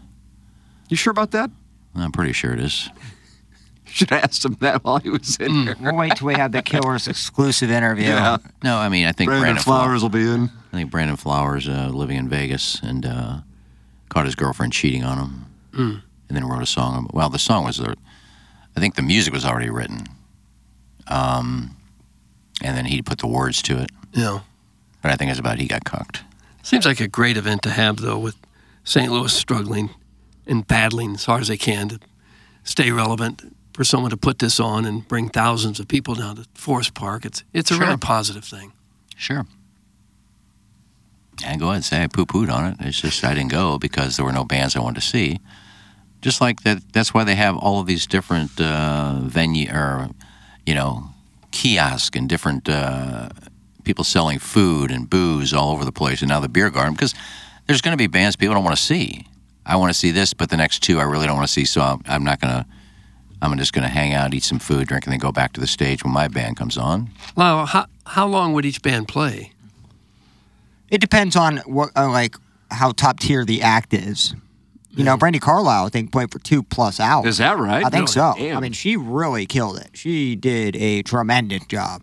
You 0.88 0.96
sure 0.96 1.12
about 1.12 1.30
that? 1.30 1.50
I'm 1.94 2.11
pretty 2.11 2.33
sure 2.33 2.52
it 2.52 2.59
is. 2.61 2.88
Should 3.85 4.11
have 4.11 4.24
asked 4.24 4.44
him 4.44 4.56
that 4.61 4.83
while 4.83 4.98
he 4.98 5.11
was 5.11 5.37
in 5.37 5.52
here. 5.64 5.76
We'll 5.80 5.94
wait 5.96 6.16
till 6.16 6.26
we 6.26 6.35
have 6.35 6.50
the 6.50 6.62
Killers 6.62 7.06
exclusive 7.14 7.70
interview. 7.70 8.06
Yeah. 8.06 8.38
No, 8.64 8.78
I 8.78 8.88
mean 8.88 9.06
I 9.06 9.12
think 9.12 9.28
Brandon, 9.28 9.42
Brandon, 9.54 9.62
Flowers 9.62 10.02
will 10.02 10.09
be 10.11 10.22
in. 10.28 10.50
I 10.72 10.76
think 10.76 10.90
Brandon 10.90 11.16
Flowers 11.16 11.68
uh, 11.68 11.90
living 11.92 12.16
in 12.16 12.28
Vegas 12.28 12.80
and 12.83 13.04
uh, 13.04 13.38
caught 14.11 14.27
his 14.27 14.35
girlfriend 14.35 14.73
cheating 14.75 15.03
on 15.05 15.18
him, 15.18 15.46
Mm. 15.73 16.03
and 16.29 16.37
then 16.37 16.44
wrote 16.44 16.62
a 16.62 16.66
song. 16.66 17.09
Well, 17.12 17.31
the 17.31 17.38
song 17.38 17.64
was, 17.64 17.81
uh, 17.81 17.94
I 18.77 18.81
think 18.81 18.94
the 18.96 19.03
music 19.03 19.33
was 19.33 19.44
already 19.46 19.70
written, 19.70 20.07
um, 21.07 21.77
and 22.62 22.77
then 22.77 22.85
he 22.87 23.03
put 23.03 23.18
the 23.18 23.27
words 23.27 23.62
to 23.62 23.79
it. 23.79 23.90
Yeah. 24.12 24.40
But 25.03 25.12
I 25.12 25.16
think 25.16 25.31
it's 25.31 25.40
about 25.40 25.59
he 25.59 25.66
got 25.66 25.85
cucked. 25.85 26.23
Seems 26.62 26.85
like 26.85 27.01
a 27.01 27.09
great 27.09 27.37
event 27.37 27.62
to 27.62 27.70
have, 27.70 27.96
though, 27.99 28.18
with 28.18 28.37
St. 28.85 29.11
Louis 29.11 29.33
struggling 29.33 29.90
and 30.46 30.66
battling 30.66 31.14
as 31.14 31.25
hard 31.25 31.40
as 31.42 31.49
they 31.49 31.57
can 31.57 31.88
to 31.88 32.01
stay 32.64 32.90
relevant. 32.90 33.57
For 33.75 33.85
someone 33.85 34.11
to 34.11 34.16
put 34.16 34.40
this 34.40 34.61
on 34.61 34.85
and 34.85 35.07
bring 35.09 35.31
thousands 35.31 35.81
of 35.81 35.88
people 35.88 36.14
down 36.14 36.37
to 36.37 36.44
Forest 36.55 36.92
Park, 36.92 37.25
it's 37.25 37.44
it's 37.55 37.70
a 37.70 37.75
Sure. 37.75 37.85
really 37.87 37.96
positive 37.96 38.44
thing. 38.44 38.73
Sure. 39.16 39.46
And 41.44 41.61
go 41.61 41.66
ahead 41.66 41.76
and 41.76 41.85
say 41.85 42.03
I 42.03 42.07
poo 42.07 42.26
pooed 42.26 42.53
on 42.53 42.66
it. 42.66 42.76
It's 42.81 43.00
just 43.00 43.24
I 43.24 43.35
didn't 43.35 43.50
go 43.50 43.79
because 43.79 44.16
there 44.16 44.24
were 44.24 44.33
no 44.33 44.44
bands 44.44 44.76
I 44.76 44.81
wanted 44.81 45.00
to 45.00 45.07
see. 45.07 45.40
Just 46.20 46.40
like 46.40 46.62
that, 46.62 46.92
that's 46.92 47.14
why 47.14 47.24
they 47.24 47.35
have 47.35 47.57
all 47.57 47.81
of 47.81 47.87
these 47.87 48.07
different 48.07 48.61
uh, 48.61 49.20
venue 49.22 49.70
or, 49.72 50.11
you 50.66 50.74
know, 50.74 51.11
kiosk 51.50 52.14
and 52.14 52.29
different 52.29 52.68
uh, 52.68 53.31
people 53.85 54.05
selling 54.05 54.38
food 54.38 54.90
and 54.90 55.09
booze 55.09 55.55
all 55.55 55.72
over 55.72 55.85
the 55.85 55.92
place. 55.92 56.20
And 56.20 56.29
now 56.29 56.40
the 56.40 56.48
beer 56.48 56.70
garden 56.70 56.94
because 56.94 57.14
there's 57.66 57.81
going 57.81 57.92
to 57.92 57.98
be 57.98 58.07
bands 58.07 58.37
people 58.37 58.55
don't 58.55 58.64
want 58.64 58.76
to 58.76 58.83
see. 58.83 59.26
I 59.64 59.76
want 59.76 59.90
to 59.90 59.98
see 59.98 60.11
this, 60.11 60.35
but 60.35 60.50
the 60.50 60.57
next 60.57 60.83
two 60.83 60.98
I 60.98 61.05
really 61.05 61.26
don't 61.26 61.37
want 61.37 61.48
to 61.48 61.53
see. 61.53 61.64
So 61.64 61.81
I'm, 61.81 62.03
I'm 62.07 62.24
not 62.24 62.40
going 62.40 62.53
to. 62.53 62.66
I'm 63.42 63.57
just 63.57 63.72
going 63.72 63.85
to 63.85 63.88
hang 63.88 64.12
out, 64.12 64.35
eat 64.35 64.42
some 64.42 64.59
food, 64.59 64.87
drink, 64.87 65.07
and 65.07 65.12
then 65.12 65.18
go 65.18 65.33
back 65.33 65.55
to 65.55 65.61
the 65.61 65.66
stage 65.66 66.05
when 66.05 66.12
my 66.12 66.29
band 66.29 66.59
comes 66.59 66.76
on. 66.76 67.09
Lyle, 67.37 67.64
how, 67.64 67.87
how 68.05 68.26
long 68.26 68.53
would 68.53 68.66
each 68.66 68.83
band 68.83 69.09
play? 69.09 69.53
It 70.90 71.00
depends 71.00 71.37
on 71.37 71.59
what, 71.59 71.90
uh, 71.96 72.09
like, 72.11 72.35
how 72.70 72.92
top 72.92 73.20
tier 73.20 73.44
the 73.44 73.62
act 73.62 73.94
is. 73.94 74.35
You 74.92 75.05
know, 75.05 75.16
Brandi 75.16 75.40
Carlile, 75.40 75.87
I 75.87 75.88
think, 75.88 76.11
played 76.11 76.33
for 76.33 76.40
two 76.40 76.64
plus 76.64 76.98
hours. 76.98 77.26
Is 77.26 77.38
that 77.38 77.57
right? 77.59 77.85
I 77.85 77.90
think 77.90 78.03
No, 78.03 78.07
so. 78.07 78.35
damn. 78.37 78.57
I 78.57 78.61
mean, 78.61 78.72
she 78.72 78.96
really 78.96 79.46
killed 79.46 79.79
it. 79.79 79.90
She 79.92 80.35
did 80.35 80.74
a 80.76 81.03
tremendous 81.03 81.64
job. 81.66 82.03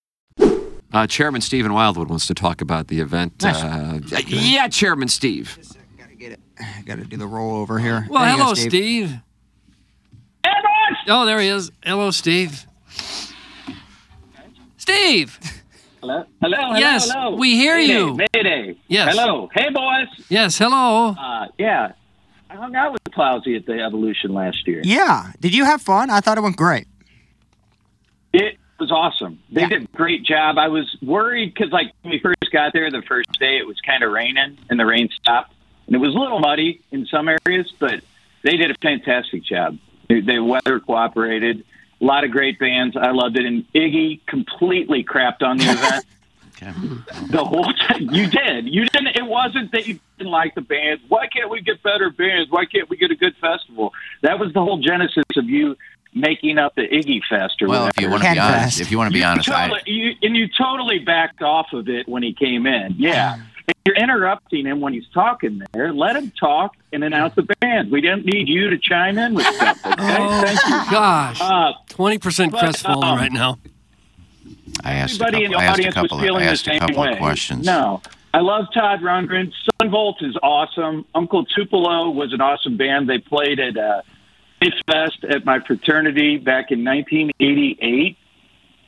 Uh, 0.93 1.07
Chairman 1.07 1.41
Steve 1.41 1.65
in 1.65 1.73
Wildwood 1.73 2.09
wants 2.09 2.27
to 2.27 2.33
talk 2.33 2.61
about 2.61 2.87
the 2.87 2.99
event. 2.99 3.43
Uh, 3.43 3.99
yeah, 4.27 4.67
Chairman 4.67 5.07
Steve. 5.07 5.57
I 6.59 6.81
got 6.85 6.97
to 6.97 7.05
do 7.05 7.17
the 7.17 7.25
rollover 7.25 7.81
here. 7.81 8.05
Well, 8.09 8.21
There 8.23 8.31
you 8.31 8.37
go, 8.37 8.43
hello, 8.43 8.53
Steve. 8.53 9.13
Oh, 11.07 11.25
there 11.25 11.39
he 11.39 11.47
is. 11.47 11.71
Hello, 11.83 12.11
Steve. 12.11 12.65
Steve. 14.77 15.39
Hello? 16.01 16.25
Hello? 16.41 16.57
Hello? 16.57 16.77
Yes, 16.77 17.09
hello. 17.11 17.35
we 17.37 17.55
hear 17.55 17.77
Mayday, 17.77 17.93
you. 17.93 18.17
Mayday. 18.33 18.77
Yes. 18.87 19.15
Hello. 19.15 19.49
Hey, 19.53 19.69
boys. 19.71 20.07
Yes, 20.29 20.57
hello. 20.57 21.15
Uh, 21.17 21.47
yeah. 21.57 21.93
I 22.49 22.55
hung 22.55 22.75
out 22.75 22.91
with 22.91 23.01
Clousy 23.13 23.55
at 23.55 23.65
the 23.65 23.81
Evolution 23.81 24.33
last 24.33 24.67
year. 24.67 24.81
Yeah. 24.83 25.31
Did 25.39 25.55
you 25.55 25.63
have 25.65 25.81
fun? 25.81 26.09
I 26.09 26.19
thought 26.19 26.37
it 26.37 26.41
went 26.41 26.57
great. 26.57 26.87
It 28.33 28.57
was 28.81 28.91
awesome. 28.91 29.39
They 29.51 29.67
did 29.67 29.83
a 29.83 29.87
great 29.95 30.23
job. 30.23 30.57
I 30.57 30.67
was 30.67 30.97
worried 31.03 31.53
because, 31.53 31.71
like, 31.71 31.93
when 32.01 32.11
we 32.11 32.19
first 32.19 32.51
got 32.51 32.73
there 32.73 32.89
the 32.89 33.03
first 33.03 33.31
day, 33.39 33.57
it 33.57 33.67
was 33.67 33.79
kind 33.79 34.03
of 34.03 34.11
raining 34.11 34.57
and 34.69 34.79
the 34.79 34.85
rain 34.85 35.07
stopped. 35.13 35.53
And 35.85 35.95
it 35.95 35.99
was 35.99 36.15
a 36.15 36.17
little 36.17 36.39
muddy 36.39 36.81
in 36.91 37.05
some 37.05 37.29
areas, 37.29 37.71
but 37.77 38.01
they 38.41 38.57
did 38.57 38.71
a 38.71 38.75
fantastic 38.81 39.43
job. 39.43 39.77
They, 40.09 40.21
they 40.21 40.39
weather 40.39 40.79
cooperated. 40.79 41.63
A 42.01 42.03
lot 42.03 42.23
of 42.23 42.31
great 42.31 42.57
bands. 42.57 42.97
I 42.97 43.11
loved 43.11 43.37
it. 43.37 43.45
And 43.45 43.71
Iggy 43.73 44.25
completely 44.25 45.03
crapped 45.03 45.43
on 45.43 45.57
the 45.57 45.63
event. 45.69 46.05
The 47.31 47.43
whole 47.43 47.73
time 47.73 48.09
you 48.11 48.27
did. 48.27 48.67
You 48.67 48.85
didn't. 48.85 49.15
It 49.15 49.25
wasn't 49.25 49.71
that 49.71 49.87
you 49.87 49.99
didn't 50.17 50.31
like 50.31 50.55
the 50.55 50.61
bands. 50.61 51.03
Why 51.07 51.27
can't 51.27 51.49
we 51.49 51.61
get 51.61 51.81
better 51.83 52.09
bands? 52.09 52.51
Why 52.51 52.65
can't 52.65 52.89
we 52.89 52.97
get 52.97 53.11
a 53.11 53.15
good 53.15 53.35
festival? 53.37 53.93
That 54.21 54.39
was 54.39 54.53
the 54.53 54.61
whole 54.61 54.77
genesis 54.77 55.23
of 55.35 55.49
you 55.49 55.75
making 56.13 56.57
up 56.57 56.75
the 56.75 56.81
Iggy 56.87 57.21
Fest 57.29 57.61
or 57.61 57.67
Well, 57.67 57.87
if 57.87 57.95
whatever. 57.97 58.01
you 58.01 58.09
want 58.11 58.23
to 58.23 58.31
be 58.33 58.39
honest, 58.39 58.81
if 58.81 58.91
you 58.91 58.97
want 58.97 59.07
to 59.09 59.13
be 59.13 59.19
You 59.19 59.25
honest, 59.25 59.49
I, 59.49 59.67
totally, 59.69 59.81
you, 59.85 60.11
and 60.21 60.35
you 60.35 60.47
totally 60.57 60.99
backed 60.99 61.41
off 61.41 61.67
of 61.73 61.87
it 61.89 62.07
when 62.07 62.23
he 62.23 62.33
came 62.33 62.65
in. 62.65 62.95
Yeah. 62.97 63.37
If 63.67 63.75
you're 63.85 63.95
interrupting 63.95 64.65
him 64.65 64.81
when 64.81 64.91
he's 64.91 65.07
talking 65.13 65.61
there, 65.71 65.93
let 65.93 66.15
him 66.17 66.31
talk 66.37 66.75
and 66.91 67.03
announce 67.05 67.35
the 67.35 67.43
band. 67.61 67.89
We 67.89 68.01
don't 68.01 68.25
need 68.25 68.49
you 68.49 68.69
to 68.69 68.77
chime 68.77 69.17
in 69.17 69.33
with 69.33 69.45
stuff. 69.45 69.79
Okay? 69.85 69.95
Oh, 70.19 70.41
Thank 70.43 70.59
you. 70.65 70.91
gosh. 70.91 71.39
Uh, 71.39 71.73
20% 71.89 72.51
but, 72.51 72.59
crestfallen 72.59 73.07
um, 73.07 73.17
right 73.17 73.31
now. 73.31 73.59
I 74.83 74.93
asked 74.93 75.21
a 75.21 75.25
Everybody 75.25 75.45
in 75.45 75.51
couple, 75.51 75.59
the 75.59 75.63
I 75.63 75.63
asked 75.63 75.69
a 75.69 75.71
audience 75.71 75.95
was 75.95 76.01
couple, 76.03 76.17
of, 76.17 76.23
feeling 76.23 76.41
I 76.41 76.45
the 76.45 76.51
asked 76.51 76.67
a 76.67 76.69
same 76.71 76.79
couple 76.79 77.01
way. 77.03 77.11
of 77.11 77.17
questions. 77.19 77.65
No, 77.65 78.01
I 78.33 78.39
love 78.41 78.65
Todd 78.73 78.99
Rundgren. 79.01 79.53
Son 79.79 79.89
Volt 79.89 80.21
is 80.21 80.35
awesome. 80.43 81.05
Uncle 81.15 81.45
Tupelo 81.45 82.09
was 82.09 82.33
an 82.33 82.41
awesome 82.41 82.77
band. 82.77 83.07
They 83.09 83.19
played 83.19 83.59
at 83.59 83.77
uh, 83.77 84.01
Face 84.01 84.07
Fest 84.85 85.23
at 85.23 85.45
my 85.45 85.59
fraternity 85.59 86.37
back 86.37 86.71
in 86.71 86.83
1988. 86.85 88.17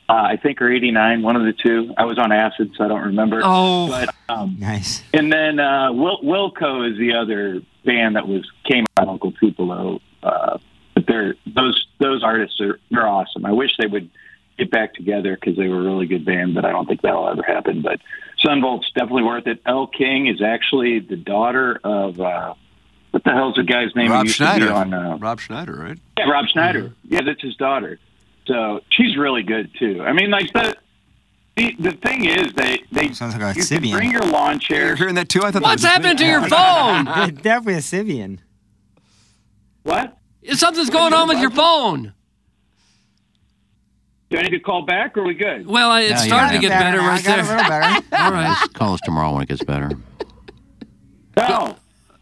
Uh, 0.06 0.12
I 0.12 0.36
think 0.36 0.60
or 0.60 0.70
89, 0.70 1.22
one 1.22 1.34
of 1.36 1.44
the 1.44 1.52
two. 1.54 1.94
I 1.96 2.04
was 2.04 2.18
on 2.18 2.30
acid, 2.30 2.72
so 2.76 2.84
I 2.84 2.88
don't 2.88 3.02
remember. 3.06 3.40
Oh. 3.42 3.88
but 3.88 4.14
um, 4.28 4.56
Nice. 4.58 5.02
and 5.14 5.32
then 5.32 5.58
uh, 5.58 5.92
Wil- 5.92 6.20
Wilco 6.22 6.90
is 6.90 6.98
the 6.98 7.14
other 7.14 7.62
band 7.86 8.16
that 8.16 8.28
was 8.28 8.44
came 8.70 8.84
out 8.98 9.04
of 9.04 9.08
Uncle 9.08 9.32
Tupelo. 9.32 10.00
Uh, 10.22 10.58
but 10.94 11.06
they're 11.06 11.34
those 11.46 11.86
those 12.00 12.22
artists 12.22 12.60
are 12.60 12.78
they're 12.90 13.06
awesome. 13.08 13.46
I 13.46 13.52
wish 13.52 13.70
they 13.78 13.86
would 13.86 14.10
get 14.58 14.70
back 14.70 14.92
together 14.94 15.36
because 15.40 15.56
they 15.56 15.68
were 15.68 15.80
a 15.80 15.84
really 15.84 16.06
good 16.06 16.24
band, 16.26 16.54
but 16.54 16.64
I 16.66 16.70
don't 16.70 16.86
think 16.86 17.00
that'll 17.00 17.28
ever 17.28 17.42
happen. 17.42 17.80
But 17.80 18.00
Son 18.44 18.60
Volt's 18.60 18.90
definitely 18.92 19.22
worth 19.24 19.46
it. 19.46 19.60
Elle 19.64 19.86
King 19.86 20.26
is 20.26 20.42
actually 20.42 20.98
the 21.00 21.16
daughter 21.16 21.80
of 21.82 22.20
uh, 22.20 22.54
what 23.14 23.24
the 23.24 23.30
hell's 23.30 23.54
the 23.54 23.62
guy's 23.62 23.94
name? 23.94 24.10
Rob 24.10 24.26
used 24.26 24.36
to 24.38 24.42
be 24.42 24.46
Schneider. 24.58 24.72
on 24.72 24.92
uh, 24.92 25.16
Rob 25.18 25.40
Schneider, 25.40 25.72
right? 25.74 25.98
yeah, 26.18 26.28
Rob 26.28 26.46
Schneider. 26.48 26.92
Yeah, 27.04 27.22
that's 27.22 27.40
his 27.40 27.56
daughter. 27.56 27.98
So 28.46 28.80
she's 28.90 29.16
really 29.16 29.42
good 29.44 29.70
too. 29.78 30.02
I 30.02 30.12
mean, 30.12 30.30
like 30.30 30.52
the 30.52 30.74
the, 31.56 31.74
the 31.78 31.92
thing 31.92 32.24
is, 32.26 32.52
they 32.54 32.82
they 32.92 33.12
Sounds 33.12 33.34
like 33.34 33.42
a 33.42 33.48
you 33.58 33.64
can 33.64 33.82
Sybian. 33.82 33.92
bring 33.92 34.10
your 34.10 34.22
lawn 34.26 34.58
chair. 34.58 34.88
You're 34.88 34.96
hearing 34.96 35.14
that 35.14 35.28
too? 35.28 35.42
I 35.44 35.50
thought 35.52 35.62
What's 35.62 35.82
that 35.82 36.02
happening 36.02 36.16
to 36.18 36.26
your 36.26 36.40
phone? 36.42 37.06
Yeah, 37.06 37.30
definitely 37.30 37.74
a 37.74 37.78
Sybian. 37.78 38.38
What? 39.84 40.18
If 40.42 40.58
Something's 40.58 40.90
going 40.90 41.14
on 41.14 41.28
with 41.28 41.38
your 41.38 41.50
phone. 41.50 42.12
Do 44.30 44.38
I 44.38 44.42
need 44.42 44.50
to 44.50 44.58
call 44.58 44.82
back, 44.84 45.16
or 45.16 45.20
are 45.20 45.24
we 45.24 45.34
good? 45.34 45.66
Well, 45.66 45.90
I- 45.90 46.00
it 46.02 46.10
No, 46.10 46.16
you 46.22 46.26
started 46.28 46.54
to 46.56 46.60
get 46.60 46.70
better 46.70 47.00
I 47.00 47.06
right 47.06 47.24
got 47.24 47.38
a 47.38 47.42
there. 47.44 47.56
little 47.56 47.70
better. 47.70 48.06
All 48.24 48.32
right. 48.32 48.66
Call 48.72 48.94
us 48.94 49.00
tomorrow 49.04 49.32
when 49.32 49.42
it 49.44 49.48
gets 49.48 49.62
better. 49.62 49.90
No, 51.36 51.76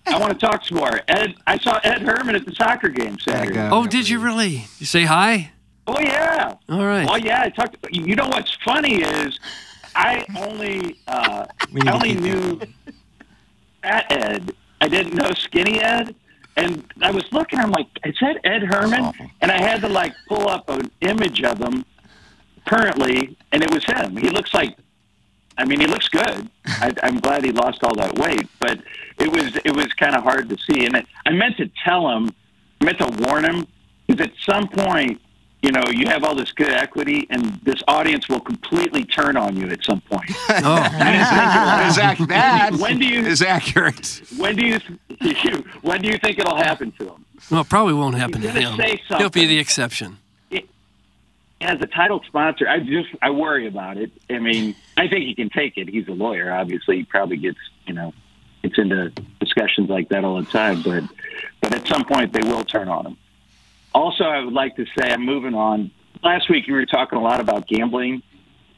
I 0.07 0.19
want 0.19 0.33
to 0.33 0.39
talk 0.39 0.65
some 0.65 0.79
more. 0.79 1.01
Ed, 1.09 1.35
I 1.47 1.59
saw 1.59 1.79
Ed 1.85 2.03
Herman 2.03 2.35
at 2.35 2.45
the 2.45 2.55
soccer 2.55 2.89
game 2.89 3.19
Saturday. 3.19 3.69
Oh, 3.71 3.87
did 3.87 4.09
you 4.09 4.19
really? 4.19 4.67
You 4.79 4.87
say 4.87 5.05
hi? 5.05 5.53
Oh 5.87 5.99
yeah. 6.01 6.55
All 6.69 6.85
right. 6.85 7.09
Oh 7.09 7.17
yeah. 7.17 7.43
I 7.43 7.51
talked. 7.51 7.77
You 7.91 8.15
know 8.17 8.29
what's 8.29 8.57
funny 8.65 9.03
is, 9.03 9.39
I 9.95 10.25
only 10.39 10.99
uh, 11.07 11.47
I 11.85 11.91
only 11.93 12.15
knew 12.15 12.61
Fat 13.83 14.07
Ed. 14.11 14.55
I 14.81 14.89
didn't 14.89 15.15
know 15.15 15.31
Skinny 15.33 15.81
Ed. 15.81 16.15
And 16.57 16.85
I 17.01 17.11
was 17.11 17.25
looking. 17.33 17.59
I'm 17.59 17.71
like, 17.71 17.87
is 18.05 18.17
that 18.21 18.39
Ed 18.45 18.63
Herman? 18.63 19.13
And 19.41 19.51
I 19.51 19.57
had 19.63 19.81
to 19.81 19.89
like 19.89 20.15
pull 20.29 20.49
up 20.49 20.69
an 20.69 20.91
image 21.01 21.43
of 21.43 21.59
him 21.59 21.85
currently, 22.67 23.37
and 23.53 23.63
it 23.63 23.73
was 23.73 23.85
him. 23.85 24.17
He 24.17 24.29
looks 24.31 24.53
like. 24.53 24.77
I 25.59 25.65
mean, 25.65 25.81
he 25.81 25.87
looks 25.87 26.09
good. 26.09 26.49
I, 26.67 26.93
I'm 27.03 27.19
glad 27.21 27.45
he 27.45 27.53
lost 27.53 27.85
all 27.85 27.95
that 27.97 28.15
weight, 28.19 28.47
but 28.59 28.79
it 29.19 29.31
was 29.31 29.57
it 29.65 29.75
was 29.77 29.87
kind 29.95 30.15
of 30.17 30.23
hard 30.23 30.49
to 30.49 30.57
see. 30.59 30.87
And 30.87 30.97
I, 30.97 31.05
I 31.27 31.31
meant 31.33 31.57
to 31.59 31.71
tell 31.85 32.09
him, 32.09 32.35
I 32.81 32.85
meant 32.87 32.99
to 32.99 33.09
warn 33.27 33.45
him, 33.45 33.67
because 34.07 34.27
at 34.29 34.33
some 34.45 34.67
point, 34.69 35.21
you 35.63 35.71
know, 35.71 35.83
you 35.93 36.07
have 36.09 36.25
all 36.25 36.35
this 36.35 36.51
good 36.53 36.73
equity, 36.73 37.27
and 37.31 37.61
this 37.63 37.83
audience 37.87 38.29
will 38.29 38.41
completely 38.41 39.05
turn 39.05 39.37
on 39.37 39.57
you 39.57 39.69
at 39.69 39.85
some 39.85 40.01
point. 40.01 40.29
Oh, 40.65 40.77
Is 41.89 41.99
ac- 41.99 42.25
that 42.27 42.71
When 42.79 42.99
do 42.99 43.07
you- 43.07 43.21
is 43.27 43.43
accurate? 43.43 44.23
when 44.39 44.57
do 44.57 44.67
you 44.67 44.79
when 45.83 46.01
do 46.03 46.09
you 46.09 46.19
think 46.19 46.39
it'll 46.39 46.57
happen 46.57 46.93
to 46.99 47.05
him? 47.11 47.25
well, 47.51 47.61
it 47.63 47.69
probably 47.69 47.95
won't 47.95 48.17
happen 48.17 48.41
to 48.41 48.51
He's 48.51 48.65
gonna 48.65 48.83
him. 48.83 48.99
say 49.09 49.17
He'll 49.19 49.31
be 49.31 49.47
the 49.47 49.59
exception. 49.59 50.19
As 51.63 51.81
a 51.81 51.87
title 51.87 52.21
sponsor, 52.27 52.69
I 52.69 52.81
just 52.81 53.11
I 53.23 53.31
worry 53.31 53.69
about 53.69 53.97
it. 53.97 54.11
I 54.29 54.41
mean, 54.41 54.75
I 54.97 55.07
think 55.07 55.27
he 55.27 55.35
can 55.35 55.49
take 55.49 55.77
it. 55.77 55.89
He's 55.89 56.09
a 56.09 56.13
lawyer, 56.13 56.53
obviously. 56.53 56.99
He 56.99 57.05
probably 57.05 57.37
gets 57.37 57.59
you 57.87 57.95
know 57.95 58.13
gets 58.63 58.79
into 58.79 59.11
discussions 59.41 59.89
like 59.89 60.09
that 60.09 60.25
all 60.25 60.43
the 60.43 60.51
time. 60.51 60.83
But 60.83 61.05
but 61.61 61.75
at 61.75 61.87
some 61.87 62.05
point, 62.05 62.33
they 62.33 62.43
will 62.43 62.65
turn 62.65 62.89
on 62.89 63.07
him. 63.07 63.17
Also, 63.95 64.25
I 64.25 64.43
would 64.43 64.53
like 64.53 64.75
to 64.77 64.87
say 64.87 65.13
I'm 65.13 65.25
moving 65.25 65.55
on. 65.55 65.91
Last 66.23 66.51
week, 66.51 66.67
you 66.67 66.75
were 66.75 66.87
talking 66.87 67.19
a 67.19 67.23
lot 67.23 67.41
about 67.41 67.69
gambling, 67.69 68.23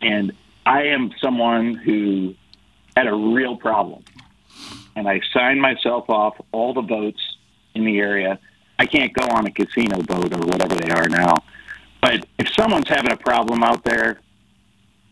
and 0.03 0.33
I 0.67 0.85
am 0.85 1.13
someone 1.23 1.75
who 1.75 2.35
had 2.97 3.07
a 3.07 3.15
real 3.15 3.57
problem, 3.57 4.05
and 4.95 5.09
I 5.09 5.21
signed 5.33 5.61
myself 5.61 6.11
off 6.11 6.37
all 6.53 6.75
the 6.75 6.83
boats 6.83 7.21
in 7.75 7.85
the 7.85 7.99
area. 7.99 8.39
I 8.79 8.87
can't 8.87 9.13
go 9.13 9.27
on 9.35 9.47
a 9.47 9.51
casino 9.51 10.03
boat 10.03 10.35
or 10.35 10.47
whatever 10.47 10.75
they 10.75 10.91
are 10.91 11.09
now. 11.09 11.45
But 12.05 12.27
if 12.39 12.53
someone's 12.53 12.87
having 12.87 13.13
a 13.13 13.17
problem 13.17 13.65
out 13.65 13.83
there, 13.83 14.21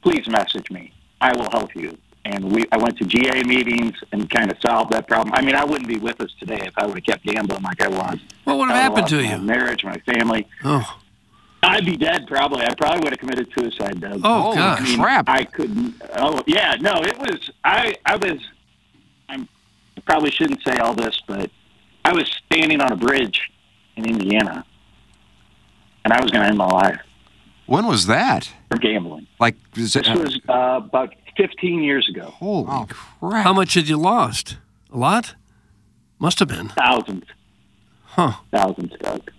please 0.02 0.28
message 0.28 0.70
me. 0.70 0.92
I 1.22 1.34
will 1.34 1.48
help 1.50 1.74
you. 1.74 1.96
And 2.26 2.52
we, 2.52 2.66
I 2.70 2.76
went 2.76 2.98
to 2.98 3.06
GA 3.06 3.42
meetings 3.44 3.94
and 4.12 4.28
kind 4.28 4.52
of 4.52 4.58
solved 4.60 4.92
that 4.92 5.08
problem. 5.08 5.34
I 5.34 5.40
mean, 5.40 5.54
I 5.54 5.64
wouldn't 5.64 5.88
be 5.88 5.96
with 5.96 6.20
us 6.20 6.34
today 6.38 6.60
if 6.66 6.74
I 6.76 6.84
would 6.84 6.96
have 6.96 7.04
kept 7.04 7.24
gambling 7.24 7.62
like 7.62 7.80
I 7.80 7.88
was. 7.88 8.18
What 8.44 8.58
would 8.58 8.68
have 8.68 8.76
happened 8.76 9.02
lost 9.04 9.10
to 9.12 9.22
my 9.22 9.36
you? 9.36 9.38
Marriage, 9.38 9.84
my 9.84 9.96
family. 10.00 10.46
Oh, 10.64 10.98
I'd 11.62 11.86
be 11.86 11.96
dead 11.96 12.26
probably. 12.26 12.62
I 12.62 12.74
probably 12.74 13.00
would 13.04 13.12
have 13.14 13.20
committed 13.20 13.48
suicide, 13.54 13.98
Doug. 13.98 14.20
Oh, 14.22 14.42
Holy 14.42 14.56
gosh. 14.56 14.80
I 14.80 14.84
mean, 14.84 15.00
crap! 15.00 15.28
I 15.30 15.44
couldn't. 15.44 15.94
Oh, 16.16 16.42
yeah. 16.46 16.76
No, 16.78 17.02
it 17.02 17.18
was. 17.18 17.50
I. 17.64 17.94
I 18.04 18.16
was. 18.16 18.38
I'm, 19.30 19.48
I 19.96 20.00
probably 20.02 20.30
shouldn't 20.30 20.62
say 20.62 20.76
all 20.76 20.92
this, 20.92 21.22
but 21.26 21.50
I 22.04 22.12
was 22.12 22.28
standing 22.44 22.82
on 22.82 22.92
a 22.92 22.96
bridge 22.96 23.50
in 23.96 24.04
Indiana, 24.04 24.66
and 26.04 26.12
I 26.12 26.20
was 26.20 26.30
going 26.30 26.42
to 26.42 26.48
end 26.48 26.58
my 26.58 26.66
life 26.66 27.00
When 27.66 27.86
was 27.86 28.06
that? 28.06 28.50
for 28.70 28.78
gambling. 28.78 29.26
Like, 29.40 29.56
is 29.76 29.96
it, 29.96 30.04
This 30.04 30.18
was 30.18 30.40
uh, 30.48 30.80
about 30.84 31.14
15 31.36 31.82
years 31.82 32.08
ago. 32.08 32.26
holy 32.26 32.86
crap! 32.88 33.44
how 33.44 33.52
much 33.52 33.74
had 33.74 33.88
you 33.88 33.96
lost? 33.96 34.56
A 34.92 34.98
lot? 34.98 35.34
Must 36.18 36.38
have 36.38 36.48
been. 36.48 36.68
Thousands, 36.68 37.24
Huh. 38.04 38.32
thousands, 38.52 38.92
Doug. 39.00 39.30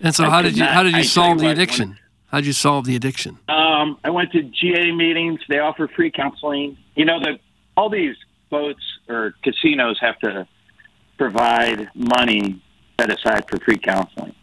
And 0.00 0.14
so, 0.14 0.24
I 0.24 0.30
how 0.30 0.42
did 0.42 0.54
you 0.56 0.60
not- 0.64 0.72
how 0.72 0.82
did 0.82 0.92
you 0.94 1.02
tell 1.02 1.10
solve 1.10 1.28
you 1.34 1.38
the 1.40 1.44
what, 1.44 1.48
when- 1.48 1.56
addiction? 1.58 1.98
How 2.28 2.38
did 2.38 2.46
you 2.46 2.52
solve 2.54 2.86
the 2.86 2.96
addiction? 2.96 3.38
Um, 3.48 3.98
I 4.02 4.08
went 4.10 4.32
to 4.32 4.42
GA 4.42 4.90
meetings. 4.90 5.40
They 5.50 5.58
offer 5.58 5.86
free 5.86 6.10
counseling. 6.10 6.78
You 6.96 7.04
know 7.04 7.20
that 7.20 7.40
all 7.76 7.90
these 7.90 8.16
boats 8.48 8.82
or 9.08 9.34
casinos 9.42 9.98
have 10.00 10.18
to 10.20 10.48
provide 11.18 11.90
money 11.94 12.60
set 12.98 13.10
aside 13.12 13.44
for 13.50 13.58
free 13.58 13.76
counseling. 13.78 14.34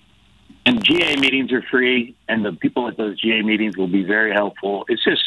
GA 0.79 1.15
meetings 1.17 1.51
are 1.51 1.61
free, 1.63 2.15
and 2.27 2.43
the 2.43 2.53
people 2.53 2.87
at 2.87 2.97
those 2.97 3.19
GA 3.19 3.41
meetings 3.41 3.77
will 3.77 3.87
be 3.87 4.03
very 4.03 4.31
helpful. 4.33 4.85
It's 4.89 5.03
just, 5.03 5.23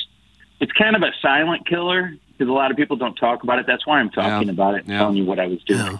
it's 0.61 0.73
kind 0.73 0.97
of 0.97 1.03
a 1.03 1.13
silent 1.21 1.67
killer 1.67 2.15
because 2.33 2.49
a 2.49 2.53
lot 2.53 2.71
of 2.71 2.77
people 2.77 2.97
don't 2.97 3.15
talk 3.15 3.43
about 3.43 3.59
it. 3.59 3.67
That's 3.67 3.87
why 3.87 3.99
I'm 4.01 4.11
talking 4.11 4.49
Yeah. 4.49 4.53
about 4.55 4.75
it, 4.75 4.81
and 4.85 4.89
Yeah. 4.91 4.99
telling 4.99 5.17
you 5.17 5.25
what 5.25 5.39
I 5.39 5.47
was 5.47 5.63
doing. 5.65 5.81
Yeah. 5.81 5.99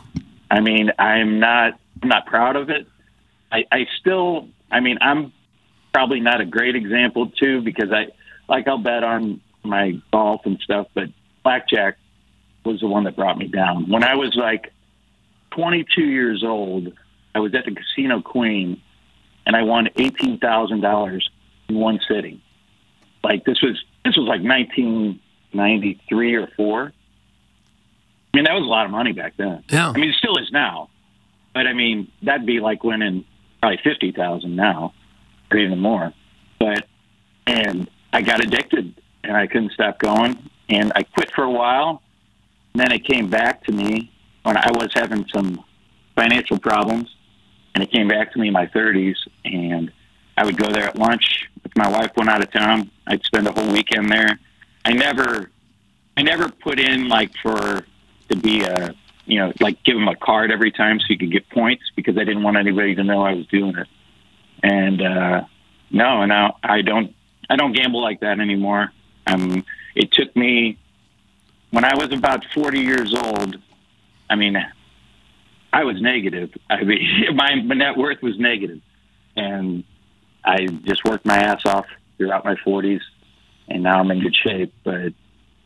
I 0.51 0.61
mean, 0.61 0.91
I'm 0.99 1.39
not, 1.41 1.79
I'm 2.03 2.09
not 2.09 2.27
proud 2.27 2.57
of 2.57 2.69
it. 2.71 2.87
I, 3.51 3.65
I 3.71 3.87
still, 4.01 4.49
I 4.71 4.81
mean, 4.81 4.99
I'm 5.01 5.33
probably 5.93 6.21
not 6.21 6.41
a 6.41 6.45
great 6.45 6.75
example 6.77 7.29
too 7.31 7.61
because 7.63 7.93
I, 7.93 8.09
like, 8.49 8.67
I'll 8.69 8.79
bet 8.79 9.05
on 9.05 9.41
my 9.63 9.99
golf 10.13 10.43
and 10.47 10.59
stuff, 10.61 10.89
but 10.95 11.09
blackjack 11.43 11.97
was 12.65 12.81
the 12.81 12.87
one 12.87 13.05
that 13.05 13.17
brought 13.17 13.39
me 13.39 13.47
down. 13.47 13.89
When 13.89 14.03
I 14.05 14.15
was 14.15 14.35
like 14.37 14.73
22 15.53 16.03
years 16.03 16.43
old, 16.45 16.93
I 17.35 17.41
was 17.41 17.55
at 17.55 17.65
the 17.65 17.75
Casino 17.75 18.21
Queen, 18.21 18.81
and 19.47 19.57
I 19.57 19.63
won 19.63 19.89
eighteen 19.97 20.39
thousand 20.39 20.81
dollars 20.81 21.29
in 21.69 21.77
one 21.77 22.01
sitting. 22.09 22.41
Like 23.23 23.45
this 23.45 23.61
was 23.63 23.83
this 24.05 24.17
was 24.17 24.27
like 24.27 24.43
1993 24.43 26.35
or 26.35 26.49
four. 26.57 26.93
I 28.35 28.37
mean, 28.37 28.45
that 28.45 28.55
was 28.55 28.63
a 28.65 28.69
lot 28.69 28.87
of 28.87 28.91
money 28.91 29.13
back 29.13 29.35
then. 29.37 29.63
Yeah. 29.69 29.91
I 29.91 29.93
mean, 29.93 30.11
it 30.11 30.17
still 30.17 30.37
is 30.39 30.51
now, 30.51 30.89
but 31.55 31.67
I 31.67 31.73
mean, 31.73 32.11
that'd 32.23 32.47
be 32.47 32.61
like 32.61 32.83
winning 32.83 33.25
probably 33.61 33.79
fifty 33.85 34.13
thousand 34.13 34.57
now, 34.57 34.95
or 35.51 35.59
even 35.59 35.79
more. 35.79 36.13
But 36.59 36.87
and 37.47 37.89
I 38.13 38.23
got 38.23 38.43
addicted, 38.43 39.01
and 39.25 39.37
I 39.37 39.47
couldn't 39.47 39.73
stop 39.73 39.99
going, 39.99 40.51
and 40.69 40.93
I 40.95 41.03
quit 41.03 41.31
for 41.33 41.45
a 41.45 41.51
while. 41.51 42.03
And 42.75 42.81
then 42.81 42.93
it 42.93 43.05
came 43.05 43.29
back 43.29 43.65
to 43.65 43.73
me 43.73 44.11
when 44.45 44.57
I 44.57 44.71
was 44.71 44.91
having 44.95 45.27
some 45.33 45.63
financial 46.15 46.59
problems, 46.59 47.15
and 47.75 47.83
it 47.83 47.91
came 47.91 48.09
back 48.09 48.33
to 48.33 48.39
me 48.39 48.49
in 48.49 48.53
my 48.53 48.67
30s. 48.67 49.17
And 49.45 49.93
I 50.37 50.45
would 50.45 50.57
go 50.57 50.71
there 50.71 50.85
at 50.85 50.97
lunch 50.97 51.49
if 51.65 51.77
my 51.77 51.89
wife 51.89 52.13
went 52.17 52.31
out 52.31 52.43
of 52.43 52.51
town. 52.51 52.91
I'd 53.07 53.23
spend 53.25 53.47
a 53.47 53.53
whole 53.53 53.73
weekend 53.73 54.11
there. 54.11 54.39
I 54.85 54.93
never, 54.93 55.51
I 56.17 56.23
never 56.23 56.49
put 56.49 56.79
in 56.81 57.09
like 57.09 57.33
for 57.43 57.87
to 58.29 58.37
be 58.37 58.63
a, 58.63 58.95
you 59.27 59.39
know, 59.39 59.53
like 59.61 59.83
give 59.85 59.95
them 59.95 60.09
a 60.09 60.17
card 60.17 60.51
every 60.51 60.71
time 60.73 60.99
so 60.99 61.07
you 61.11 61.19
could 61.19 61.31
get 61.31 61.49
points 61.51 61.85
because 61.95 62.17
I 62.17 62.25
didn't 62.25 62.43
want 62.43 62.57
anybody 62.57 62.95
to 62.95 63.05
know 63.05 63.23
I 63.23 63.35
was 63.35 63.47
doing 63.47 63.77
it. 63.77 63.89
And 64.63 65.03
uh, 65.03 65.45
no, 65.91 66.25
no, 66.25 66.57
I 66.63 66.83
don't. 66.83 67.15
I 67.51 67.57
don't 67.57 67.73
gamble 67.73 68.01
like 68.01 68.21
that 68.21 68.41
anymore. 68.41 68.93
Um, 69.27 69.65
it 69.95 70.11
took 70.13 70.35
me 70.35 70.79
when 71.71 71.85
I 71.85 71.95
was 71.95 72.13
about 72.13 72.45
40 72.55 72.81
years 72.81 73.15
old. 73.15 73.59
I 74.31 74.37
mean, 74.37 74.57
I 75.73 75.85
was 75.85 76.01
negative. 76.01 76.51
I 76.71 76.83
mean, 76.85 77.01
my 77.35 77.55
net 77.55 77.97
worth 77.97 78.23
was 78.23 78.39
negative, 78.39 78.81
and 79.37 79.85
I 80.45 80.67
just 80.67 81.05
worked 81.05 81.25
my 81.25 81.37
ass 81.37 81.65
off 81.65 81.87
throughout 82.19 82.45
my 82.45 82.57
40s, 82.57 83.01
and 83.69 83.83
now 83.83 83.99
I'm 84.01 84.11
in 84.11 84.21
good 84.21 84.35
shape. 84.37 84.73
But 84.85 85.13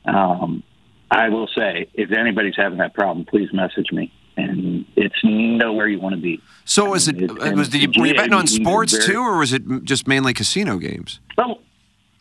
um, 0.04 0.62
I 1.10 1.28
will 1.28 1.48
say, 1.48 1.88
if 1.94 2.12
anybody's 2.12 2.56
having 2.56 2.78
that 2.78 2.94
problem, 2.94 3.24
please 3.26 3.52
message 3.52 3.90
me. 3.92 4.12
And 4.38 4.84
it's 4.96 5.16
nowhere 5.24 5.88
you 5.88 5.98
want 5.98 6.14
to 6.14 6.20
be. 6.20 6.42
So 6.66 6.90
was 6.90 7.08
it? 7.08 7.20
It's- 7.22 7.56
Was 7.56 7.70
did 7.70 7.96
you, 7.96 8.00
were 8.02 8.06
you 8.06 8.14
betting 8.14 8.34
on 8.34 8.46
sports 8.46 8.92
very- 8.92 9.04
too, 9.06 9.20
or 9.20 9.38
was 9.38 9.54
it 9.54 9.62
just 9.84 10.06
mainly 10.06 10.34
casino 10.34 10.76
games? 10.76 11.20
Well, 11.38 11.62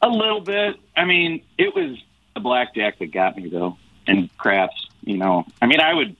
a 0.02 0.08
little 0.08 0.40
bit. 0.40 0.78
I 0.96 1.04
mean, 1.04 1.44
it 1.58 1.76
was 1.76 1.98
the 2.34 2.40
blackjack 2.40 3.00
that 3.00 3.12
got 3.12 3.36
me 3.36 3.50
though, 3.50 3.76
and 4.08 4.30
craps. 4.38 4.88
You 5.02 5.18
know, 5.18 5.46
I 5.62 5.66
mean, 5.68 5.82
I 5.82 5.94
would 5.94 6.16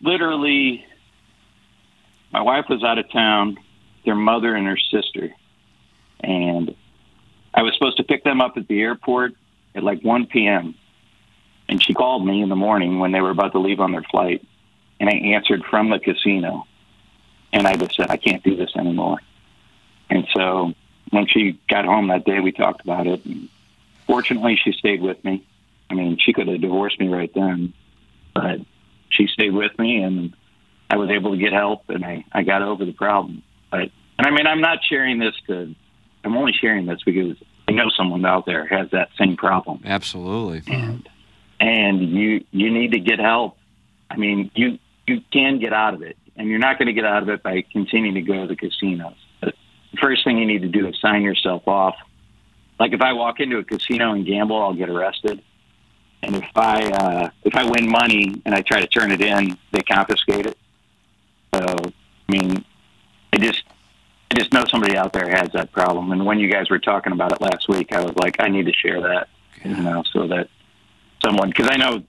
literally. 0.00 0.86
My 2.32 2.42
wife 2.42 2.66
was 2.68 2.84
out 2.84 2.98
of 2.98 3.10
town, 3.10 3.58
their 4.04 4.14
mother 4.14 4.54
and 4.54 4.66
her 4.66 4.76
sister, 4.76 5.30
and 6.20 6.74
I 7.52 7.62
was 7.62 7.74
supposed 7.74 7.96
to 7.96 8.04
pick 8.04 8.22
them 8.22 8.40
up 8.40 8.56
at 8.56 8.68
the 8.68 8.80
airport 8.80 9.34
at 9.74 9.82
like 9.82 10.02
1 10.02 10.26
p.m. 10.26 10.76
And 11.68 11.82
she 11.82 11.92
called 11.92 12.24
me 12.24 12.40
in 12.42 12.48
the 12.48 12.56
morning 12.56 13.00
when 13.00 13.10
they 13.10 13.20
were 13.20 13.30
about 13.30 13.52
to 13.52 13.58
leave 13.58 13.80
on 13.80 13.90
their 13.90 14.04
flight, 14.04 14.46
and 15.00 15.08
I 15.08 15.12
answered 15.12 15.64
from 15.64 15.90
the 15.90 15.98
casino, 15.98 16.66
and 17.52 17.66
I 17.66 17.76
just 17.76 17.96
said, 17.96 18.10
I 18.10 18.16
can't 18.16 18.44
do 18.44 18.54
this 18.54 18.70
anymore. 18.76 19.18
And 20.08 20.26
so 20.32 20.74
when 21.10 21.26
she 21.26 21.58
got 21.68 21.84
home 21.84 22.08
that 22.08 22.24
day, 22.24 22.40
we 22.40 22.52
talked 22.52 22.82
about 22.82 23.06
it. 23.06 23.24
And 23.24 23.48
fortunately, 24.06 24.56
she 24.62 24.72
stayed 24.72 25.02
with 25.02 25.22
me. 25.24 25.44
I 25.88 25.94
mean, 25.94 26.18
she 26.18 26.32
could 26.32 26.46
have 26.46 26.60
divorced 26.60 27.00
me 27.00 27.08
right 27.08 27.32
then, 27.34 27.72
but 28.34 28.60
she 29.10 29.26
stayed 29.26 29.52
with 29.52 29.78
me, 29.78 30.02
and 30.02 30.34
I 30.88 30.96
was 30.96 31.10
able 31.10 31.32
to 31.32 31.36
get 31.36 31.52
help, 31.52 31.88
and 31.88 32.04
I, 32.04 32.24
I 32.32 32.42
got 32.42 32.62
over 32.62 32.84
the 32.84 32.92
problem. 32.92 33.42
But 33.70 33.90
and 34.18 34.26
I 34.26 34.30
mean, 34.30 34.46
I'm 34.46 34.60
not 34.60 34.78
sharing 34.88 35.18
this 35.18 35.34
to. 35.46 35.74
I'm 36.24 36.36
only 36.36 36.52
sharing 36.52 36.86
this 36.86 37.00
because 37.04 37.36
I 37.68 37.72
know 37.72 37.88
someone 37.96 38.24
out 38.26 38.44
there 38.46 38.66
has 38.66 38.90
that 38.90 39.08
same 39.18 39.36
problem, 39.36 39.80
Absolutely. 39.84 40.62
and 40.72 41.08
and 41.58 42.02
you 42.10 42.44
you 42.50 42.70
need 42.70 42.92
to 42.92 43.00
get 43.00 43.18
help. 43.18 43.56
I 44.10 44.16
mean, 44.16 44.50
you 44.54 44.78
you 45.06 45.20
can 45.32 45.58
get 45.60 45.72
out 45.72 45.94
of 45.94 46.02
it, 46.02 46.16
and 46.36 46.48
you're 46.48 46.58
not 46.58 46.78
going 46.78 46.86
to 46.86 46.92
get 46.92 47.04
out 47.04 47.22
of 47.22 47.28
it 47.28 47.42
by 47.42 47.64
continuing 47.72 48.14
to 48.14 48.22
go 48.22 48.42
to 48.42 48.46
the 48.46 48.56
casinos. 48.56 49.14
But 49.40 49.54
the 49.92 49.98
first 49.98 50.24
thing 50.24 50.38
you 50.38 50.46
need 50.46 50.62
to 50.62 50.68
do 50.68 50.86
is 50.86 50.98
sign 51.00 51.22
yourself 51.22 51.66
off. 51.66 51.94
Like 52.78 52.92
if 52.92 53.00
I 53.00 53.12
walk 53.12 53.40
into 53.40 53.58
a 53.58 53.64
casino 53.64 54.12
and 54.12 54.26
gamble, 54.26 54.60
I'll 54.60 54.74
get 54.74 54.88
arrested. 54.88 55.42
And 56.22 56.36
if 56.36 56.50
I 56.54 56.84
uh, 56.90 57.30
if 57.44 57.54
I 57.54 57.64
win 57.64 57.88
money 57.88 58.42
and 58.44 58.54
I 58.54 58.62
try 58.62 58.80
to 58.80 58.86
turn 58.86 59.10
it 59.10 59.20
in, 59.20 59.58
they 59.72 59.82
confiscate 59.82 60.46
it. 60.46 60.58
So 61.54 61.92
I 62.28 62.32
mean, 62.32 62.64
I 63.32 63.38
just 63.38 63.64
I 64.30 64.34
just 64.38 64.52
know 64.52 64.64
somebody 64.66 64.96
out 64.96 65.12
there 65.12 65.28
has 65.28 65.50
that 65.52 65.72
problem. 65.72 66.12
And 66.12 66.24
when 66.24 66.38
you 66.38 66.50
guys 66.50 66.70
were 66.70 66.78
talking 66.78 67.12
about 67.12 67.32
it 67.32 67.40
last 67.40 67.68
week, 67.68 67.92
I 67.92 68.02
was 68.02 68.14
like, 68.16 68.36
I 68.38 68.48
need 68.48 68.66
to 68.66 68.72
share 68.72 69.00
that, 69.00 69.28
you 69.64 69.76
know, 69.76 70.04
so 70.12 70.26
that 70.28 70.48
someone 71.24 71.48
because 71.48 71.68
I 71.70 71.76
know 71.76 72.02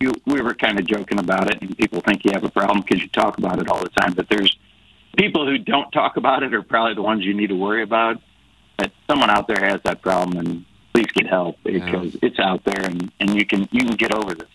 you 0.00 0.14
we 0.26 0.40
were 0.40 0.54
kind 0.54 0.78
of 0.78 0.86
joking 0.86 1.18
about 1.18 1.54
it, 1.54 1.60
and 1.60 1.76
people 1.76 2.00
think 2.00 2.24
you 2.24 2.32
have 2.32 2.44
a 2.44 2.50
problem 2.50 2.80
because 2.80 3.02
you 3.02 3.08
talk 3.08 3.38
about 3.38 3.60
it 3.60 3.68
all 3.68 3.80
the 3.80 3.90
time. 3.90 4.14
But 4.14 4.28
there's 4.28 4.58
people 5.16 5.46
who 5.46 5.58
don't 5.58 5.90
talk 5.92 6.16
about 6.16 6.42
it 6.42 6.54
are 6.54 6.62
probably 6.62 6.94
the 6.94 7.02
ones 7.02 7.24
you 7.24 7.34
need 7.34 7.48
to 7.48 7.56
worry 7.56 7.82
about. 7.82 8.20
But 8.78 8.92
someone 9.08 9.28
out 9.28 9.46
there 9.46 9.62
has 9.62 9.80
that 9.84 10.00
problem, 10.00 10.38
and 10.38 10.64
please 11.00 11.12
get 11.12 11.26
help 11.26 11.56
because 11.64 12.16
it's 12.22 12.38
out 12.38 12.64
there, 12.64 12.82
and, 12.82 13.10
and 13.20 13.34
you 13.34 13.46
can 13.46 13.68
you 13.70 13.84
can 13.84 13.96
get 13.96 14.12
over 14.12 14.34
this. 14.34 14.48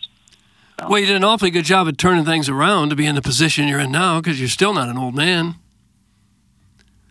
Well, 0.88 1.00
you 1.00 1.06
did 1.06 1.16
an 1.16 1.24
awfully 1.24 1.52
good 1.52 1.66
job 1.66 1.88
at 1.88 1.98
turning 1.98 2.26
things 2.26 2.50
around 2.50 2.90
to 2.90 2.96
be 2.96 3.06
in 3.06 3.16
the 3.16 3.22
position 3.22 3.68
you're 3.68 3.80
in 3.80 3.92
now 3.92 4.20
because 4.20 4.40
you're 4.40 4.50
still 4.50 4.74
not 4.74 4.90
an 4.90 4.98
old 4.98 5.16
man. 5.16 5.56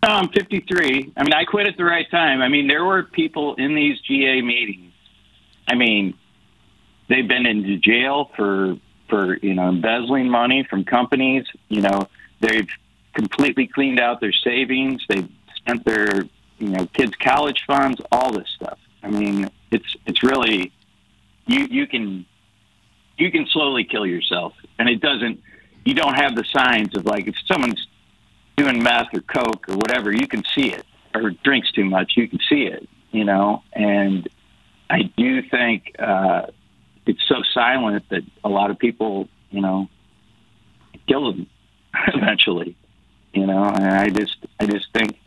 No, 0.02 0.10
I'm 0.10 0.28
53. 0.28 1.14
I 1.16 1.22
mean, 1.22 1.32
I 1.32 1.44
quit 1.44 1.66
at 1.66 1.78
the 1.78 1.84
right 1.84 2.08
time. 2.10 2.42
I 2.42 2.48
mean, 2.48 2.68
there 2.68 2.84
were 2.84 3.04
people 3.04 3.54
in 3.54 3.74
these 3.74 3.98
GA 4.00 4.42
meetings. 4.42 4.92
I 5.66 5.74
mean, 5.76 6.12
they've 7.08 7.26
been 7.26 7.46
into 7.46 7.78
jail 7.78 8.30
for 8.36 8.76
for 9.08 9.36
you 9.38 9.54
know 9.54 9.68
embezzling 9.68 10.28
money 10.28 10.66
from 10.68 10.84
companies. 10.84 11.46
You 11.68 11.82
know, 11.82 12.08
they've 12.40 12.68
completely 13.14 13.66
cleaned 13.66 13.98
out 13.98 14.20
their 14.20 14.32
savings. 14.32 15.04
They've 15.08 15.28
spent 15.56 15.84
their 15.84 16.22
you 16.58 16.68
know 16.68 16.86
kids' 16.92 17.16
college 17.16 17.64
funds, 17.66 18.00
all 18.12 18.30
this 18.30 18.48
stuff. 18.54 18.78
I 19.04 19.10
mean, 19.10 19.50
it's 19.70 19.96
it's 20.06 20.22
really 20.22 20.72
you 21.46 21.66
you 21.70 21.86
can 21.86 22.24
you 23.18 23.30
can 23.30 23.46
slowly 23.46 23.84
kill 23.84 24.06
yourself, 24.06 24.54
and 24.78 24.88
it 24.88 25.00
doesn't. 25.00 25.40
You 25.84 25.94
don't 25.94 26.14
have 26.14 26.34
the 26.34 26.44
signs 26.44 26.96
of 26.96 27.04
like 27.04 27.26
if 27.26 27.34
someone's 27.46 27.86
doing 28.56 28.82
meth 28.82 29.08
or 29.12 29.20
coke 29.20 29.68
or 29.68 29.76
whatever, 29.76 30.12
you 30.12 30.26
can 30.26 30.42
see 30.54 30.72
it, 30.72 30.84
or 31.14 31.30
drinks 31.30 31.70
too 31.72 31.84
much, 31.84 32.12
you 32.16 32.28
can 32.28 32.38
see 32.48 32.62
it, 32.62 32.88
you 33.10 33.24
know. 33.24 33.62
And 33.72 34.28
I 34.88 35.02
do 35.02 35.42
think 35.42 35.94
uh, 35.98 36.46
it's 37.06 37.26
so 37.28 37.42
silent 37.52 38.08
that 38.08 38.22
a 38.42 38.48
lot 38.48 38.70
of 38.70 38.78
people, 38.78 39.28
you 39.50 39.60
know, 39.60 39.88
kill 41.06 41.32
them 41.32 41.46
eventually, 42.08 42.76
you 43.32 43.46
know. 43.46 43.64
And 43.64 43.84
I 43.84 44.08
just, 44.08 44.36
I 44.58 44.66
just 44.66 44.86
think 44.94 45.18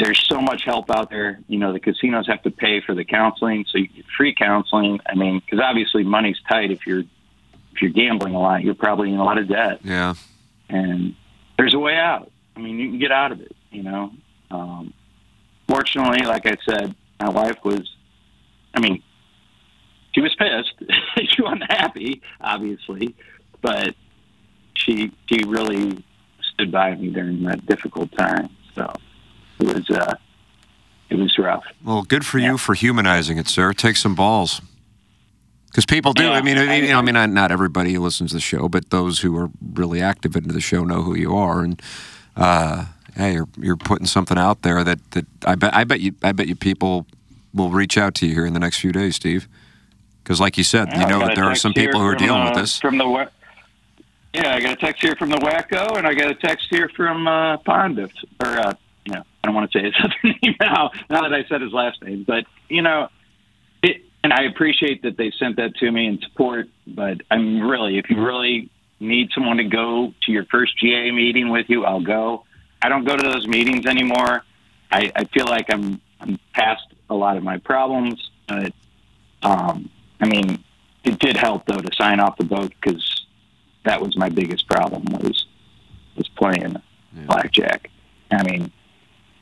there's 0.00 0.26
so 0.26 0.40
much 0.40 0.64
help 0.64 0.90
out 0.90 1.10
there. 1.10 1.38
You 1.48 1.58
know, 1.58 1.72
the 1.72 1.80
casinos 1.80 2.26
have 2.26 2.42
to 2.42 2.50
pay 2.50 2.80
for 2.80 2.94
the 2.94 3.04
counseling, 3.04 3.64
so 3.70 3.78
you 3.78 3.88
get 3.88 4.04
free 4.16 4.34
counseling. 4.34 4.98
I 5.06 5.14
mean, 5.14 5.40
because 5.44 5.60
obviously 5.60 6.02
money's 6.04 6.38
tight 6.48 6.70
if 6.70 6.86
you're 6.86 7.00
if 7.72 7.80
you're 7.82 7.90
gambling 7.92 8.34
a 8.34 8.40
lot, 8.40 8.62
you're 8.62 8.74
probably 8.74 9.12
in 9.12 9.18
a 9.18 9.24
lot 9.24 9.38
of 9.38 9.46
debt 9.48 9.78
Yeah. 9.84 10.14
and 10.68 11.14
there's 11.56 11.74
a 11.74 11.78
way 11.78 11.96
out. 11.96 12.30
I 12.56 12.60
mean, 12.60 12.78
you 12.78 12.88
can 12.90 12.98
get 12.98 13.12
out 13.12 13.30
of 13.32 13.40
it. 13.40 13.54
You 13.70 13.82
know. 13.84 14.12
Um, 14.50 14.92
fortunately, 15.68 16.26
like 16.26 16.46
I 16.46 16.56
said, 16.68 16.94
my 17.20 17.28
wife 17.30 17.58
was. 17.64 17.88
I 18.74 18.80
mean, 18.80 19.02
she 20.12 20.20
was 20.20 20.34
pissed. 20.36 20.74
she 21.32 21.42
wasn't 21.42 21.70
happy, 21.70 22.22
obviously, 22.40 23.14
but 23.60 23.94
she 24.74 25.12
she 25.26 25.44
really 25.46 26.02
stood 26.54 26.72
by 26.72 26.94
me 26.94 27.08
during 27.10 27.42
that 27.44 27.64
difficult 27.66 28.10
time. 28.12 28.48
So 28.74 28.92
it 29.60 29.74
was 29.74 29.90
uh, 29.90 30.14
it 31.10 31.16
was 31.16 31.36
rough. 31.38 31.64
Well, 31.84 32.02
good 32.02 32.24
for 32.24 32.38
you 32.38 32.56
for 32.58 32.74
humanizing 32.74 33.38
it, 33.38 33.48
sir. 33.48 33.72
Take 33.72 33.96
some 33.96 34.14
balls. 34.14 34.60
Because 35.66 35.86
people 35.86 36.12
do. 36.12 36.28
I 36.28 36.42
mean, 36.42 36.58
I, 36.58 36.76
you 36.76 36.88
know, 36.88 36.98
I 36.98 37.02
mean, 37.02 37.14
not- 37.14 37.30
not 37.30 37.52
everybody 37.52 37.92
who 37.92 38.00
listens 38.00 38.30
to 38.30 38.36
the 38.36 38.40
show, 38.40 38.68
but 38.68 38.90
those 38.90 39.20
who 39.20 39.36
are 39.36 39.50
really 39.72 40.02
active 40.02 40.34
into 40.34 40.52
the 40.52 40.60
show 40.60 40.82
know 40.82 41.02
who 41.02 41.14
you 41.14 41.36
are, 41.36 41.62
and 41.62 41.80
uh, 42.36 42.86
hey, 43.16 43.34
you're 43.34 43.48
you're 43.56 43.76
putting 43.76 44.06
something 44.06 44.36
out 44.36 44.62
there 44.62 44.82
that, 44.82 44.98
that 45.12 45.26
I 45.46 45.54
bet 45.54 45.72
I 45.74 45.84
bet 45.84 46.00
you 46.00 46.14
I 46.24 46.32
bet 46.32 46.48
you 46.48 46.56
people 46.56 47.06
will 47.54 47.70
reach 47.70 47.96
out 47.96 48.14
to 48.16 48.26
you 48.26 48.34
here 48.34 48.46
in 48.46 48.52
the 48.52 48.60
next 48.60 48.80
few 48.80 48.90
days, 48.90 49.16
Steve. 49.16 49.46
Because, 50.22 50.40
like 50.40 50.58
you 50.58 50.64
said, 50.64 50.88
Yeah, 50.88 51.00
you 51.00 51.06
know 51.06 51.18
that 51.20 51.34
there 51.34 51.44
are 51.44 51.54
some 51.54 51.72
people 51.72 52.00
who 52.00 52.06
are 52.06 52.16
from, 52.16 52.26
dealing 52.26 52.44
with 52.44 52.56
uh, 52.56 52.60
this. 52.60 52.78
From 52.78 52.98
the 52.98 53.30
yeah, 54.32 54.54
I 54.54 54.60
got 54.60 54.72
a 54.72 54.76
text 54.76 55.02
here 55.02 55.16
from 55.16 55.30
the 55.30 55.38
Wacko, 55.38 55.96
and 55.96 56.06
I 56.06 56.14
got 56.14 56.30
a 56.30 56.34
text 56.34 56.68
here 56.70 56.88
from 56.94 57.26
uh, 57.26 57.56
Pondif, 57.58 58.12
or 58.40 58.46
uh, 58.46 58.74
I 59.42 59.46
don't 59.46 59.54
want 59.54 59.70
to 59.72 59.78
say 59.78 59.84
his 59.84 59.94
other 60.02 60.14
name 60.42 60.54
now. 60.60 60.90
Now 61.08 61.22
that 61.22 61.32
I 61.32 61.44
said 61.48 61.60
his 61.60 61.72
last 61.72 62.02
name, 62.02 62.24
but 62.26 62.44
you 62.68 62.82
know, 62.82 63.08
it, 63.82 64.02
and 64.22 64.32
I 64.32 64.44
appreciate 64.44 65.02
that 65.02 65.16
they 65.16 65.32
sent 65.38 65.56
that 65.56 65.76
to 65.76 65.90
me 65.90 66.06
in 66.06 66.20
support. 66.20 66.68
But 66.86 67.22
I'm 67.30 67.60
really, 67.60 67.98
if 67.98 68.10
you 68.10 68.22
really 68.22 68.70
need 68.98 69.30
someone 69.34 69.56
to 69.56 69.64
go 69.64 70.12
to 70.26 70.32
your 70.32 70.44
first 70.46 70.78
GA 70.78 71.10
meeting 71.10 71.48
with 71.48 71.66
you, 71.68 71.84
I'll 71.84 72.02
go. 72.02 72.44
I 72.82 72.88
don't 72.88 73.04
go 73.04 73.16
to 73.16 73.22
those 73.22 73.46
meetings 73.46 73.86
anymore. 73.86 74.44
I, 74.90 75.12
I 75.14 75.24
feel 75.24 75.46
like 75.46 75.70
I'm 75.70 76.00
I'm 76.20 76.38
past 76.52 76.82
a 77.08 77.14
lot 77.14 77.36
of 77.36 77.42
my 77.42 77.58
problems. 77.58 78.30
But 78.46 78.72
um, 79.42 79.90
I 80.20 80.26
mean, 80.26 80.62
it 81.04 81.18
did 81.18 81.36
help 81.36 81.64
though 81.66 81.78
to 81.78 81.94
sign 81.94 82.20
off 82.20 82.36
the 82.36 82.44
boat 82.44 82.72
because 82.80 83.26
that 83.84 84.00
was 84.00 84.16
my 84.16 84.28
biggest 84.28 84.68
problem 84.68 85.04
was 85.06 85.46
was 86.16 86.28
playing 86.28 86.76
blackjack. 87.26 87.90
I 88.30 88.42
mean, 88.42 88.72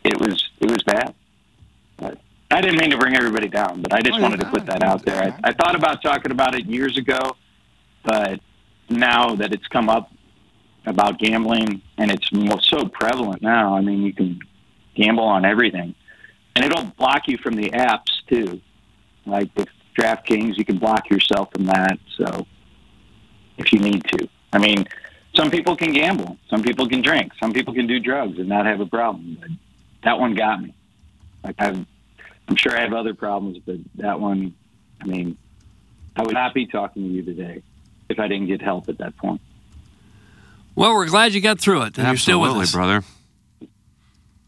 it 0.09 0.21
was 0.21 0.49
it 0.61 0.71
was 0.71 0.83
bad. 0.83 1.15
But 1.97 2.19
I 2.51 2.61
didn't 2.61 2.81
mean 2.81 2.91
to 2.91 2.99
bring 2.99 3.17
everybody 3.17 3.49
down, 3.49 3.83
but 3.83 3.93
I 3.93 4.01
just 4.01 4.19
Oh, 4.19 4.23
wanted 4.23 4.41
to 4.41 4.47
put 4.47 4.67
that 4.67 4.83
out 4.83 5.05
there. 5.05 5.23
I, 5.23 5.49
I 5.49 5.53
thought 5.53 5.75
about 5.75 6.03
talking 6.03 6.33
about 6.33 6.55
it 6.55 6.67
years 6.67 6.97
ago, 6.97 7.37
but 8.05 8.41
now 8.89 9.35
that 9.37 9.53
it's 9.53 9.67
come 9.69 9.89
up 9.89 10.11
about 10.87 11.19
gambling 11.19 11.83
and 11.99 12.11
it's 12.11 12.31
so 12.67 12.89
prevalent 12.89 13.43
now, 13.43 13.77
I 13.77 13.83
mean, 13.83 14.03
you 14.03 14.13
can 14.15 14.41
gamble 14.95 15.25
on 15.25 15.45
everything, 15.45 15.95
and 16.57 16.65
it'll 16.65 16.85
block 16.99 17.29
you 17.29 17.37
from 17.39 17.55
the 17.55 17.71
apps 17.71 18.11
too. 18.29 18.61
Like 19.27 19.51
with 19.57 19.69
DraftKings, 19.99 20.57
you 20.57 20.65
can 20.65 20.79
block 20.79 21.11
yourself 21.11 21.51
from 21.53 21.67
that. 21.67 21.99
So 22.17 22.47
if 23.59 23.73
you 23.73 23.81
need 23.81 24.05
to, 24.05 24.29
I 24.53 24.59
mean, 24.59 24.87
some 25.35 25.51
people 25.51 25.77
can 25.77 25.93
gamble, 25.93 26.39
some 26.49 26.63
people 26.63 26.89
can 26.89 27.03
drink, 27.03 27.33
some 27.39 27.53
people 27.53 27.75
can 27.75 27.87
do 27.87 28.01
drugs 28.01 28.39
and 28.39 28.49
not 28.49 28.65
have 28.65 28.81
a 28.81 28.87
problem. 28.87 29.37
But 29.41 29.51
that 30.05 30.19
one 30.19 30.35
got 30.35 30.63
me. 30.63 30.75
Like 31.45 31.57
I'm, 31.59 31.87
I'm 32.49 32.57
sure 32.57 32.77
I 32.77 32.81
have 32.83 32.93
other 32.93 33.15
problems, 33.15 33.59
but 33.65 33.77
that 33.97 34.21
one, 34.21 34.55
I 35.01 35.07
mean, 35.07 35.37
I 36.17 36.23
would 36.23 36.35
not 36.35 36.55
be 36.55 36.67
talking 36.67 37.03
to 37.03 37.09
you 37.09 37.23
today 37.23 37.63
if 38.09 38.19
I 38.19 38.29
didn't 38.29 38.47
get 38.47 38.63
help 38.63 38.89
at 38.89 38.99
that 38.99 39.17
point. 39.17 39.41
Well, 40.75 40.95
we're 40.95 41.07
glad 41.07 41.35
you 41.35 41.41
got 41.41 41.61
through 41.61 41.83
it, 41.83 41.99
and 41.99 42.07
you're 42.07 42.17
still 42.17 42.41
with 42.41 42.51
Absolutely, 42.51 42.63
us. 42.65 42.73
brother. 42.73 43.05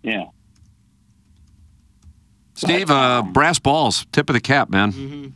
Yeah. 0.03 0.25
Steve, 2.55 2.91
uh, 2.91 3.23
brass 3.23 3.59
balls, 3.59 4.07
tip 4.13 4.29
of 4.31 4.35
the 4.35 4.41
cap, 4.41 4.71
man. 4.71 4.93
Mm-hmm. 4.93 5.29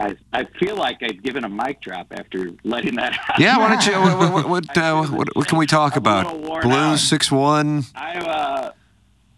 I, 0.00 0.16
I 0.32 0.44
feel 0.58 0.76
like 0.76 1.02
I've 1.02 1.22
given 1.22 1.44
a 1.44 1.48
mic 1.48 1.82
drop 1.82 2.12
after 2.12 2.52
letting 2.64 2.94
that 2.96 3.12
out. 3.28 3.38
Yeah, 3.38 3.58
why 3.58 3.68
don't 3.68 3.86
you? 3.86 3.92
What, 3.92 4.32
what, 4.32 4.48
what, 4.48 4.78
uh, 4.78 5.04
what, 5.06 5.36
what 5.36 5.46
can 5.46 5.58
we 5.58 5.66
talk 5.66 5.96
about? 5.96 6.24
little 6.26 6.48
worn 6.48 6.62
Blues 6.62 6.74
out. 6.74 6.98
six 6.98 7.30
one. 7.30 7.84
I, 7.94 8.16
uh, 8.16 8.72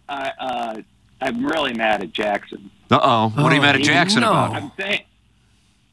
I, 0.09 0.33
uh, 0.39 0.83
I'm 1.21 1.45
really 1.45 1.75
mad 1.75 2.03
at 2.03 2.13
Jackson. 2.13 2.71
Uh 2.91 3.01
oh. 3.03 3.29
What 3.43 3.53
are 3.53 3.57
you 3.57 3.61
mad 3.61 3.75
at 3.75 3.83
Jackson 3.83 4.21
no. 4.21 4.31
about? 4.31 4.55
I'm 4.55 4.73
saying, 4.79 5.01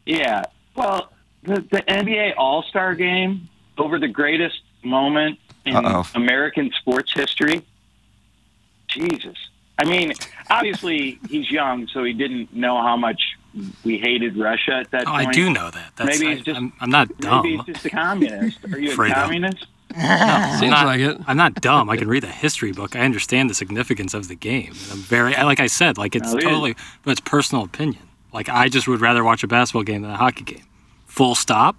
yeah. 0.06 0.44
Well, 0.76 1.12
the, 1.44 1.62
the 1.72 1.82
NBA 1.82 2.34
All 2.38 2.64
Star 2.64 2.94
Game 2.94 3.50
over 3.78 3.98
the 3.98 4.08
greatest 4.08 4.62
moment 4.84 5.40
in 5.66 5.76
Uh-oh. 5.76 6.08
American 6.16 6.72
sports 6.80 7.12
history. 7.14 7.64
Jesus. 8.88 9.38
I 9.78 9.86
mean, 9.86 10.14
obviously 10.50 11.20
he's 11.30 11.50
young, 11.50 11.88
so 11.88 12.04
he 12.04 12.14
didn't 12.14 12.54
know 12.54 12.82
how 12.82 12.98
much 12.98 13.22
we 13.84 13.98
hated 13.98 14.38
Russia 14.38 14.74
at 14.76 14.92
that 14.92 15.04
Oh, 15.08 15.12
point. 15.12 15.28
I 15.30 15.32
do 15.32 15.50
know 15.50 15.70
that. 15.72 15.92
That's, 15.96 16.20
Maybe 16.20 16.32
I, 16.32 16.36
he's 16.36 16.46
just 16.46 16.58
I'm, 16.58 16.74
I'm 16.80 16.90
not 16.90 17.18
dumb. 17.18 17.44
maybe 17.44 17.58
he's 17.58 17.66
just 17.66 17.86
a 17.86 17.90
communist. 17.90 18.60
Are 18.72 18.80
you 18.80 18.92
a 18.92 18.96
Fredo. 18.96 19.14
communist? 19.14 19.66
I'm 19.96 20.60
Seems 20.60 20.72
not, 20.72 20.86
like 20.86 21.00
it. 21.02 21.18
I'm 21.28 21.38
not 21.38 21.56
dumb. 21.56 21.90
I 21.90 21.98
can 21.98 22.08
read 22.08 22.24
a 22.24 22.28
history 22.28 22.72
book. 22.72 22.96
I 22.96 23.00
understand 23.00 23.50
the 23.50 23.56
significance 23.56 24.14
of 24.14 24.28
the 24.28 24.36
game. 24.36 24.72
I'm 24.92 25.00
very, 25.00 25.34
like 25.34 25.60
I 25.60 25.66
said, 25.68 25.98
like 25.98 26.16
it's 26.16 26.32
No, 26.32 26.40
totally, 26.40 26.76
but 27.04 27.12
it's 27.12 27.22
personal 27.22 27.64
opinion. 27.64 28.04
Like 28.32 28.50
I 28.50 28.70
just 28.70 28.88
would 28.88 29.02
rather 29.02 29.24
watch 29.24 29.44
a 29.44 29.48
basketball 29.48 29.82
game 29.84 30.04
than 30.04 30.12
a 30.12 30.18
hockey 30.18 30.44
game. 30.44 30.64
Full 31.08 31.34
stop. 31.34 31.76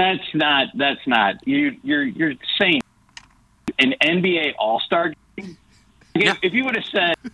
That's 0.00 0.24
not. 0.34 0.68
That's 0.74 1.06
not. 1.06 1.46
You. 1.46 1.76
You're. 1.82 2.04
You're 2.04 2.34
saying 2.58 2.80
an 3.78 3.94
NBA 4.02 4.54
All 4.58 4.80
Star 4.80 5.12
game. 5.36 5.58
If, 6.14 6.38
if 6.42 6.54
you 6.54 6.64
would 6.64 6.76
have 6.76 6.84
said 6.86 7.14
I 7.26 7.28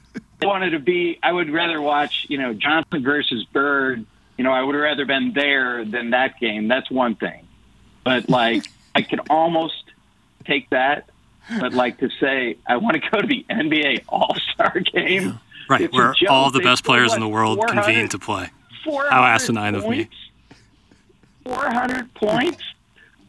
wanted 0.46 0.70
to 0.70 0.78
be, 0.78 1.18
I 1.22 1.32
would 1.32 1.50
rather 1.50 1.80
watch. 1.80 2.26
You 2.28 2.38
know, 2.38 2.52
Johnson 2.54 3.02
versus 3.02 3.44
Bird. 3.44 4.04
You 4.36 4.44
know, 4.44 4.52
I 4.52 4.62
would 4.62 4.74
have 4.74 4.82
rather 4.82 5.04
been 5.04 5.32
there 5.34 5.84
than 5.84 6.10
that 6.10 6.40
game. 6.40 6.68
That's 6.68 6.90
one 6.90 7.14
thing. 7.14 7.46
But 8.04 8.28
like, 8.28 8.64
I 8.94 9.02
could 9.02 9.20
almost 9.30 9.84
take 10.44 10.70
that. 10.70 11.08
But 11.60 11.74
like 11.74 11.98
to 11.98 12.08
say, 12.20 12.56
I 12.66 12.76
want 12.76 13.02
to 13.02 13.10
go 13.10 13.20
to 13.20 13.26
the 13.26 13.44
NBA 13.50 14.04
All 14.08 14.36
Star 14.52 14.78
game. 14.80 15.38
Right, 15.68 15.82
It's 15.82 15.94
where 15.94 16.14
all 16.28 16.50
the 16.50 16.60
best 16.60 16.84
players 16.84 17.10
what, 17.10 17.16
in 17.16 17.20
the 17.20 17.28
world 17.28 17.60
convene 17.68 18.08
to 18.08 18.18
play. 18.18 18.50
How 18.84 19.24
asinine 19.24 19.74
of 19.74 19.88
me. 19.88 20.08
400 21.44 22.12
points? 22.14 22.62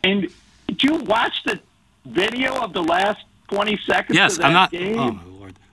And 0.03 0.28
did 0.68 0.84
you 0.84 0.95
watch 0.95 1.43
the 1.45 1.59
video 2.05 2.55
of 2.55 2.74
the 2.74 2.84
last 2.84 3.24
20 3.49 3.78
seconds 3.86 4.16
Yes, 4.18 4.34
of 4.34 4.39
that 4.39 4.45
I'm 4.47 4.53
not. 4.53 4.72
game? 4.72 4.99
Oh. 4.99 5.20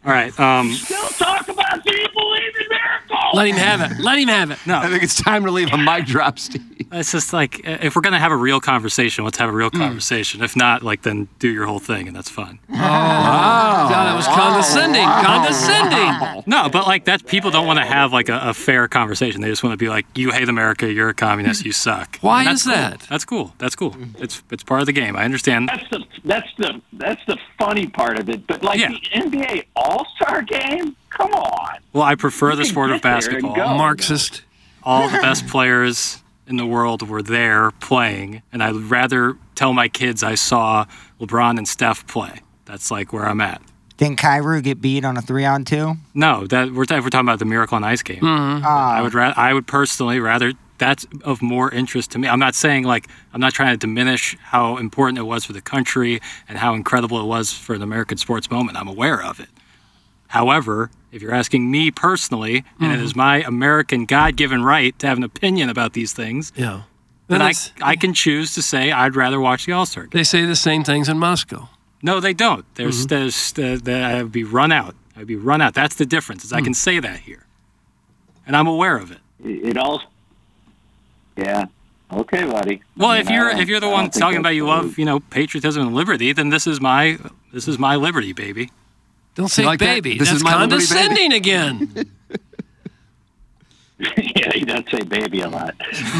All 0.04 0.12
right. 0.12 0.38
Um, 0.40 0.72
Still 0.72 1.08
talk 1.08 1.48
about 1.48 1.84
do 1.84 1.94
you 1.94 2.06
believe 2.14 2.52
in 2.60 2.68
miracles? 2.68 3.34
Let 3.34 3.46
him 3.48 3.56
have 3.56 3.80
it. 3.92 4.00
Let 4.02 4.18
him 4.18 4.28
have 4.28 4.50
it. 4.50 4.58
no, 4.66 4.78
I 4.78 4.88
think 4.88 5.02
it's 5.02 5.20
time 5.22 5.44
to 5.44 5.50
leave 5.50 5.72
a 5.72 5.78
mic 5.78 6.06
drop, 6.06 6.38
Steve. 6.38 6.64
it's 6.92 7.12
just 7.12 7.32
like 7.32 7.60
if 7.64 7.94
we're 7.94 8.02
gonna 8.02 8.18
have 8.18 8.32
a 8.32 8.36
real 8.36 8.60
conversation, 8.60 9.24
let's 9.24 9.38
have 9.38 9.48
a 9.50 9.52
real 9.52 9.70
conversation. 9.70 10.42
If 10.42 10.56
not, 10.56 10.82
like 10.82 11.02
then 11.02 11.28
do 11.38 11.48
your 11.48 11.66
whole 11.66 11.78
thing, 11.78 12.06
and 12.08 12.16
that's 12.16 12.30
fine. 12.30 12.58
Oh, 12.70 12.74
God, 12.74 14.04
that 14.06 14.16
was 14.16 14.26
condescending. 14.26 15.04
Condescending. 15.04 16.42
No, 16.46 16.68
but 16.68 16.86
like 16.86 17.04
that, 17.04 17.26
people 17.26 17.50
don't 17.50 17.66
want 17.66 17.78
to 17.78 17.84
have 17.84 18.12
like 18.12 18.28
a, 18.28 18.40
a 18.42 18.54
fair 18.54 18.88
conversation. 18.88 19.40
They 19.40 19.48
just 19.48 19.62
want 19.62 19.74
to 19.74 19.76
be 19.76 19.88
like, 19.88 20.06
"You 20.16 20.30
hate 20.32 20.48
America. 20.48 20.90
You're 20.90 21.10
a 21.10 21.14
communist. 21.14 21.64
You 21.64 21.72
suck." 21.72 22.16
Why 22.20 22.40
And 22.40 22.48
that's 22.48 22.62
is 22.62 22.66
cool. 22.66 22.74
that? 22.74 23.00
That's 23.08 23.24
cool. 23.24 23.54
That's 23.58 23.76
cool. 23.76 23.96
It's 24.18 24.42
it's 24.50 24.62
part 24.64 24.80
of 24.80 24.86
the 24.86 24.92
game. 24.92 25.14
I 25.16 25.24
understand. 25.24 25.68
That's 25.68 25.88
the 25.90 26.04
that's 26.24 26.48
the 26.58 26.80
that's 26.94 27.24
the 27.26 27.38
funny 27.58 27.86
part 27.86 28.18
of 28.18 28.28
it. 28.28 28.46
But 28.46 28.62
like 28.64 28.80
Yeah. 28.80 28.88
the 28.90 29.20
NBA 29.20 29.64
All 29.90 30.06
Star 30.16 30.42
game, 30.42 30.94
come 31.10 31.32
on. 31.32 31.78
Well, 31.92 32.04
I 32.04 32.14
prefer 32.14 32.54
the 32.54 32.64
sport 32.64 32.90
of 32.90 32.96
get 32.96 33.02
there 33.02 33.12
and 33.14 33.42
basketball. 33.42 33.54
go. 33.56 33.76
Marxist. 33.76 34.42
All 34.84 35.08
the 35.08 35.18
best 35.22 35.46
players 35.48 36.22
in 36.46 36.56
the 36.56 36.66
world 36.66 37.06
were 37.08 37.22
there 37.22 37.70
playing, 37.72 38.42
and 38.52 38.62
I'd 38.62 38.74
rather 38.74 39.36
tell 39.54 39.72
my 39.72 39.88
kids 39.88 40.22
I 40.22 40.36
saw 40.36 40.86
LeBron 41.20 41.58
and 41.58 41.68
Steph 41.68 42.06
play. 42.06 42.40
That's 42.64 42.90
like 42.90 43.12
where 43.12 43.26
I'm 43.26 43.40
at. 43.40 43.60
Didn't 43.96 44.16
Cairo 44.18 44.60
get 44.62 44.80
beat 44.80 45.04
on 45.04 45.16
a 45.18 45.22
three 45.22 45.44
on 45.44 45.64
two? 45.64 45.94
No, 46.14 46.46
that 46.46 46.68
we're, 46.68 46.76
we're 46.78 46.84
talking 46.86 47.20
about 47.20 47.38
the 47.38 47.44
Miracle 47.44 47.76
on 47.76 47.84
Ice 47.84 48.02
game. 48.02 48.20
Mm-hmm. 48.20 48.64
Ah. 48.64 48.94
I 48.96 49.02
would 49.02 49.12
ra- 49.12 49.34
I 49.36 49.52
would 49.52 49.66
personally 49.66 50.20
rather 50.20 50.52
that's 50.78 51.06
of 51.24 51.42
more 51.42 51.70
interest 51.70 52.12
to 52.12 52.18
me. 52.18 52.26
I'm 52.26 52.38
not 52.38 52.54
saying 52.54 52.84
like 52.84 53.08
I'm 53.34 53.40
not 53.40 53.52
trying 53.52 53.74
to 53.74 53.76
diminish 53.76 54.36
how 54.40 54.78
important 54.78 55.18
it 55.18 55.24
was 55.24 55.44
for 55.44 55.52
the 55.52 55.60
country 55.60 56.20
and 56.48 56.56
how 56.56 56.72
incredible 56.74 57.20
it 57.20 57.26
was 57.26 57.52
for 57.52 57.76
the 57.76 57.84
American 57.84 58.16
sports 58.16 58.50
moment. 58.50 58.78
I'm 58.78 58.88
aware 58.88 59.22
of 59.22 59.38
it. 59.40 59.48
However, 60.30 60.90
if 61.12 61.20
you're 61.22 61.34
asking 61.34 61.70
me 61.70 61.90
personally, 61.90 62.64
and 62.80 62.92
it 62.92 63.00
is 63.00 63.16
my 63.16 63.42
American 63.42 64.04
God-given 64.06 64.62
right 64.62 64.96
to 65.00 65.06
have 65.08 65.18
an 65.18 65.24
opinion 65.24 65.68
about 65.68 65.92
these 65.92 66.12
things, 66.12 66.52
Yeah. 66.56 66.82
then 67.26 67.40
Then 67.40 67.42
I, 67.42 67.52
I 67.82 67.96
can 67.96 68.14
choose 68.14 68.54
to 68.54 68.62
say 68.62 68.92
I'd 68.92 69.16
rather 69.16 69.40
watch 69.40 69.66
the 69.66 69.72
All-Star 69.72 70.04
game. 70.04 70.10
They 70.12 70.22
say 70.24 70.44
the 70.46 70.54
same 70.54 70.84
things 70.84 71.08
in 71.08 71.18
Moscow. 71.18 71.68
No, 72.02 72.20
they 72.20 72.32
don't. 72.32 72.64
There's, 72.76 73.08
there's, 73.08 73.52
uh, 73.58 73.78
the, 73.82 74.02
I'd 74.04 74.30
be 74.32 74.44
run 74.44 74.70
out. 74.72 74.94
I'd 75.16 75.26
be 75.26 75.34
run 75.36 75.60
out. 75.60 75.74
That's 75.74 75.96
the 75.96 76.06
difference. 76.06 76.44
Is 76.44 76.52
I 76.52 76.60
can 76.60 76.74
say 76.74 77.00
that 77.00 77.18
here, 77.20 77.44
and 78.46 78.56
I'm 78.56 78.66
aware 78.68 78.96
of 78.96 79.10
it. 79.10 79.18
It, 79.44 79.70
it 79.70 79.76
all. 79.76 80.02
Yeah. 81.36 81.66
Okay, 82.12 82.44
buddy. 82.44 82.82
Well, 82.96 83.10
I 83.10 83.18
if 83.18 83.28
you're 83.28 83.50
if 83.50 83.68
you're 83.68 83.80
the 83.80 83.88
one 83.88 84.10
talking 84.10 84.38
about 84.38 84.50
you 84.54 84.66
love 84.66 84.98
you 84.98 85.04
know 85.04 85.20
patriotism 85.20 85.82
and 85.86 85.94
liberty, 85.94 86.32
then 86.32 86.48
this 86.48 86.66
is 86.66 86.80
my 86.80 87.18
this 87.52 87.68
is 87.68 87.78
my 87.78 87.96
liberty, 87.96 88.32
baby. 88.32 88.70
Don't 89.34 89.48
say 89.48 89.64
like 89.64 89.78
that? 89.80 89.86
baby. 89.86 90.18
This 90.18 90.28
That's 90.28 90.38
is 90.38 90.44
my 90.44 90.52
baby? 90.52 90.60
condescending 90.70 91.32
again. 91.32 91.94
yeah, 93.98 94.52
he 94.54 94.64
does 94.64 94.84
say 94.90 95.00
baby 95.02 95.40
a 95.40 95.48
lot. 95.48 95.74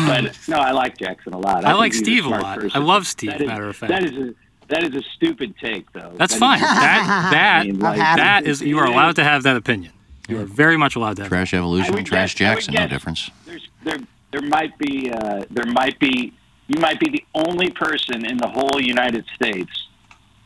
But 0.07 0.37
no, 0.49 0.57
I 0.59 0.73
like 0.73 0.99
Jackson 0.99 1.33
a 1.33 1.39
lot. 1.39 1.65
I 1.65 1.69
think 1.71 1.79
like 1.79 1.95
Steve 1.95 2.25
a 2.25 2.29
smart 2.29 2.43
lot. 2.43 2.59
person. 2.59 2.81
I 2.83 2.85
love 2.85 3.07
Steve, 3.07 3.31
That 3.31 3.41
is- 3.43 3.47
matter 3.49 3.69
of 3.69 3.77
fact. 3.77 3.91
That 3.91 4.05
is 4.05 4.13
a 4.17 4.35
that 4.69 4.85
is 4.85 4.95
a 4.95 5.03
stupid 5.17 5.55
take, 5.61 5.91
though. 5.93 6.13
That's 6.17 6.33
That 6.33 6.37
is- 6.37 6.39
fine. 6.39 6.61
That 6.61 7.29
that 7.33 7.61
I 7.61 7.65
mean, 7.65 7.79
like, 7.81 7.97
that 7.99 8.47
is 8.47 8.61
you 8.61 8.79
are 8.79 8.85
allowed 8.87 9.17
to 9.17 9.25
have 9.25 9.43
that 9.43 9.57
opinion. 9.57 9.93
You 10.29 10.41
are 10.41 10.45
very 10.45 10.77
much 10.77 10.95
allowed 10.95 11.17
to 11.17 11.23
have. 11.23 11.31
That. 11.31 11.37
Trash 11.37 11.55
I 11.55 11.57
evolution, 11.57 12.05
trash 12.05 12.35
guess- 12.37 12.41
I 12.49 12.51
would 12.55 12.57
Jackson, 12.57 12.75
no 12.75 12.87
difference. 12.87 13.31
There's 13.47 13.69
there 13.83 13.99
there 14.33 14.43
might 14.43 14.77
be 14.79 15.11
uh, 15.11 15.45
there 15.51 15.67
might 15.67 15.99
be 15.99 16.33
you 16.69 16.79
might 16.81 17.01
be 17.01 17.09
the 17.09 17.25
only 17.35 17.71
person 17.71 18.25
in 18.25 18.37
the 18.37 18.47
whole 18.47 18.81
United 18.81 19.25
States 19.35 19.89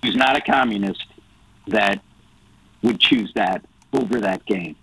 who's 0.03 0.17
not 0.17 0.37
a 0.37 0.41
communist 0.41 1.05
that 1.67 2.01
would 2.85 3.01
choose 3.01 3.32
that 3.35 3.64
over 3.93 4.20
that 4.20 4.45
game. 4.45 4.76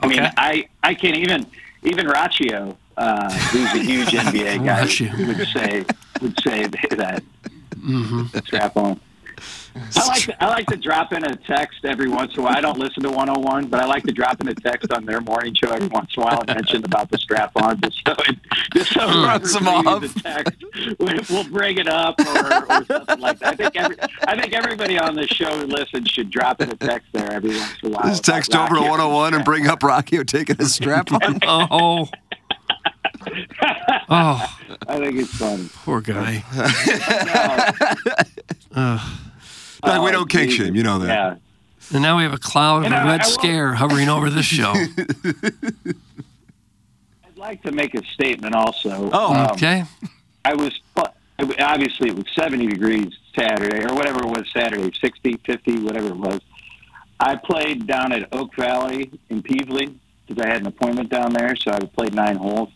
I 0.00 0.06
mean, 0.06 0.20
I 0.36 0.68
I 0.82 0.94
can't 0.94 1.16
even 1.16 1.46
even 1.82 2.06
Raccio, 2.06 2.76
uh, 2.96 3.32
who's 3.32 3.74
a 3.74 3.78
huge 3.82 4.08
NBA 4.08 4.64
guy, 4.64 4.82
would 5.26 5.48
say 5.48 5.84
would 6.20 6.40
say 6.40 6.66
that 6.66 7.22
strap 8.44 8.76
on. 8.76 9.00
I 9.96 10.06
like 10.06 10.22
to, 10.24 10.44
I 10.44 10.46
like 10.48 10.66
to 10.68 10.76
drop 10.76 11.12
in 11.12 11.24
a 11.24 11.36
text 11.36 11.84
every 11.84 12.08
once 12.08 12.34
in 12.34 12.40
a 12.40 12.42
while. 12.44 12.56
I 12.56 12.60
don't 12.60 12.78
listen 12.78 13.02
to 13.02 13.08
101, 13.10 13.68
but 13.68 13.80
I 13.80 13.86
like 13.86 14.04
to 14.04 14.12
drop 14.12 14.40
in 14.40 14.48
a 14.48 14.54
text 14.54 14.92
on 14.92 15.04
their 15.04 15.20
morning 15.20 15.54
show 15.54 15.70
every 15.70 15.88
once 15.88 16.10
in 16.16 16.22
a 16.22 16.26
while 16.26 16.40
and 16.40 16.48
mention 16.48 16.84
about 16.84 17.10
the 17.10 17.18
strap 17.18 17.52
on 17.56 17.80
just 17.80 18.00
so 18.06 18.14
it 18.28 18.36
just 18.74 18.92
so 18.92 19.06
Runs 19.06 19.52
them 19.52 19.68
off. 19.68 20.00
the 20.02 20.20
text, 20.20 20.98
we'll- 20.98 21.20
we'll 21.30 21.48
bring 21.50 21.78
it 21.78 21.88
up 21.88 22.18
or, 22.20 22.72
or 22.72 22.84
something 22.86 23.20
like 23.20 23.38
that. 23.40 23.52
I 23.52 23.56
think 23.56 23.76
every, 23.76 23.96
I 24.26 24.40
think 24.40 24.52
everybody 24.52 24.98
on 24.98 25.14
the 25.14 25.26
show 25.26 25.58
who 25.58 25.66
listens 25.66 26.08
should 26.08 26.30
drop 26.30 26.60
in 26.60 26.70
a 26.70 26.76
text 26.76 27.08
there 27.12 27.30
every 27.32 27.50
once 27.56 27.76
in 27.82 27.88
a 27.88 27.92
while. 27.96 28.08
Just 28.08 28.24
text 28.24 28.54
over 28.54 28.68
to 28.68 28.74
Rocky. 28.74 28.88
101 28.88 29.34
and 29.34 29.44
bring 29.44 29.66
up 29.66 29.82
Rocky 29.82 30.22
taking 30.24 30.56
a 30.60 30.64
strap 30.66 31.10
on. 31.12 31.38
Oh. 31.72 32.08
Oh, 34.08 34.58
I 34.88 34.98
think 34.98 35.18
it's 35.18 35.36
funny. 35.36 35.68
poor 35.84 36.00
guy. 36.00 36.42
Like, 39.82 40.00
we 40.02 40.08
Oh, 40.08 40.12
don't 40.12 40.28
kink 40.30 40.50
Jesus. 40.50 40.66
shame, 40.66 40.74
you 40.74 40.82
know 40.82 40.98
that. 41.00 41.08
Yeah. 41.08 41.36
And 41.94 42.02
now 42.02 42.16
we 42.18 42.22
have 42.24 42.32
a 42.34 42.38
cloud 42.38 42.78
of 42.78 42.84
And 42.86 42.94
a 42.94 42.98
I- 42.98 43.04
red 43.06 43.20
I 43.22 43.26
will- 43.26 43.32
scare 43.32 43.74
hovering 43.74 44.08
over 44.08 44.28
this 44.30 44.46
show. 44.58 44.72
I'd 44.72 45.94
like 47.36 47.62
to 47.62 47.72
make 47.72 47.94
a 47.94 48.04
statement 48.14 48.54
also. 48.54 49.10
Oh, 49.12 49.34
Um, 49.34 49.46
Okay. 49.52 49.84
I 50.44 50.54
was 50.54 50.78
obviously 51.58 52.08
it 52.10 52.16
was 52.16 52.26
70 52.34 52.66
degrees 52.66 53.12
Saturday 53.34 53.82
or 53.84 53.94
whatever 53.94 54.18
it 54.20 54.26
was 54.26 54.44
Saturday, 54.52 54.92
60, 55.00 55.36
50, 55.44 55.78
whatever 55.80 56.08
it 56.08 56.16
was. 56.16 56.40
I 57.18 57.36
played 57.36 57.86
down 57.86 58.12
at 58.12 58.28
Oak 58.32 58.54
Valley 58.56 59.10
in 59.30 59.42
Pevely 59.42 59.94
because 60.26 60.42
I 60.42 60.48
had 60.48 60.60
an 60.62 60.66
appointment 60.66 61.08
down 61.10 61.32
there, 61.32 61.54
so 61.56 61.72
I 61.72 61.78
played 61.80 62.14
nine 62.14 62.36
holes, 62.36 62.70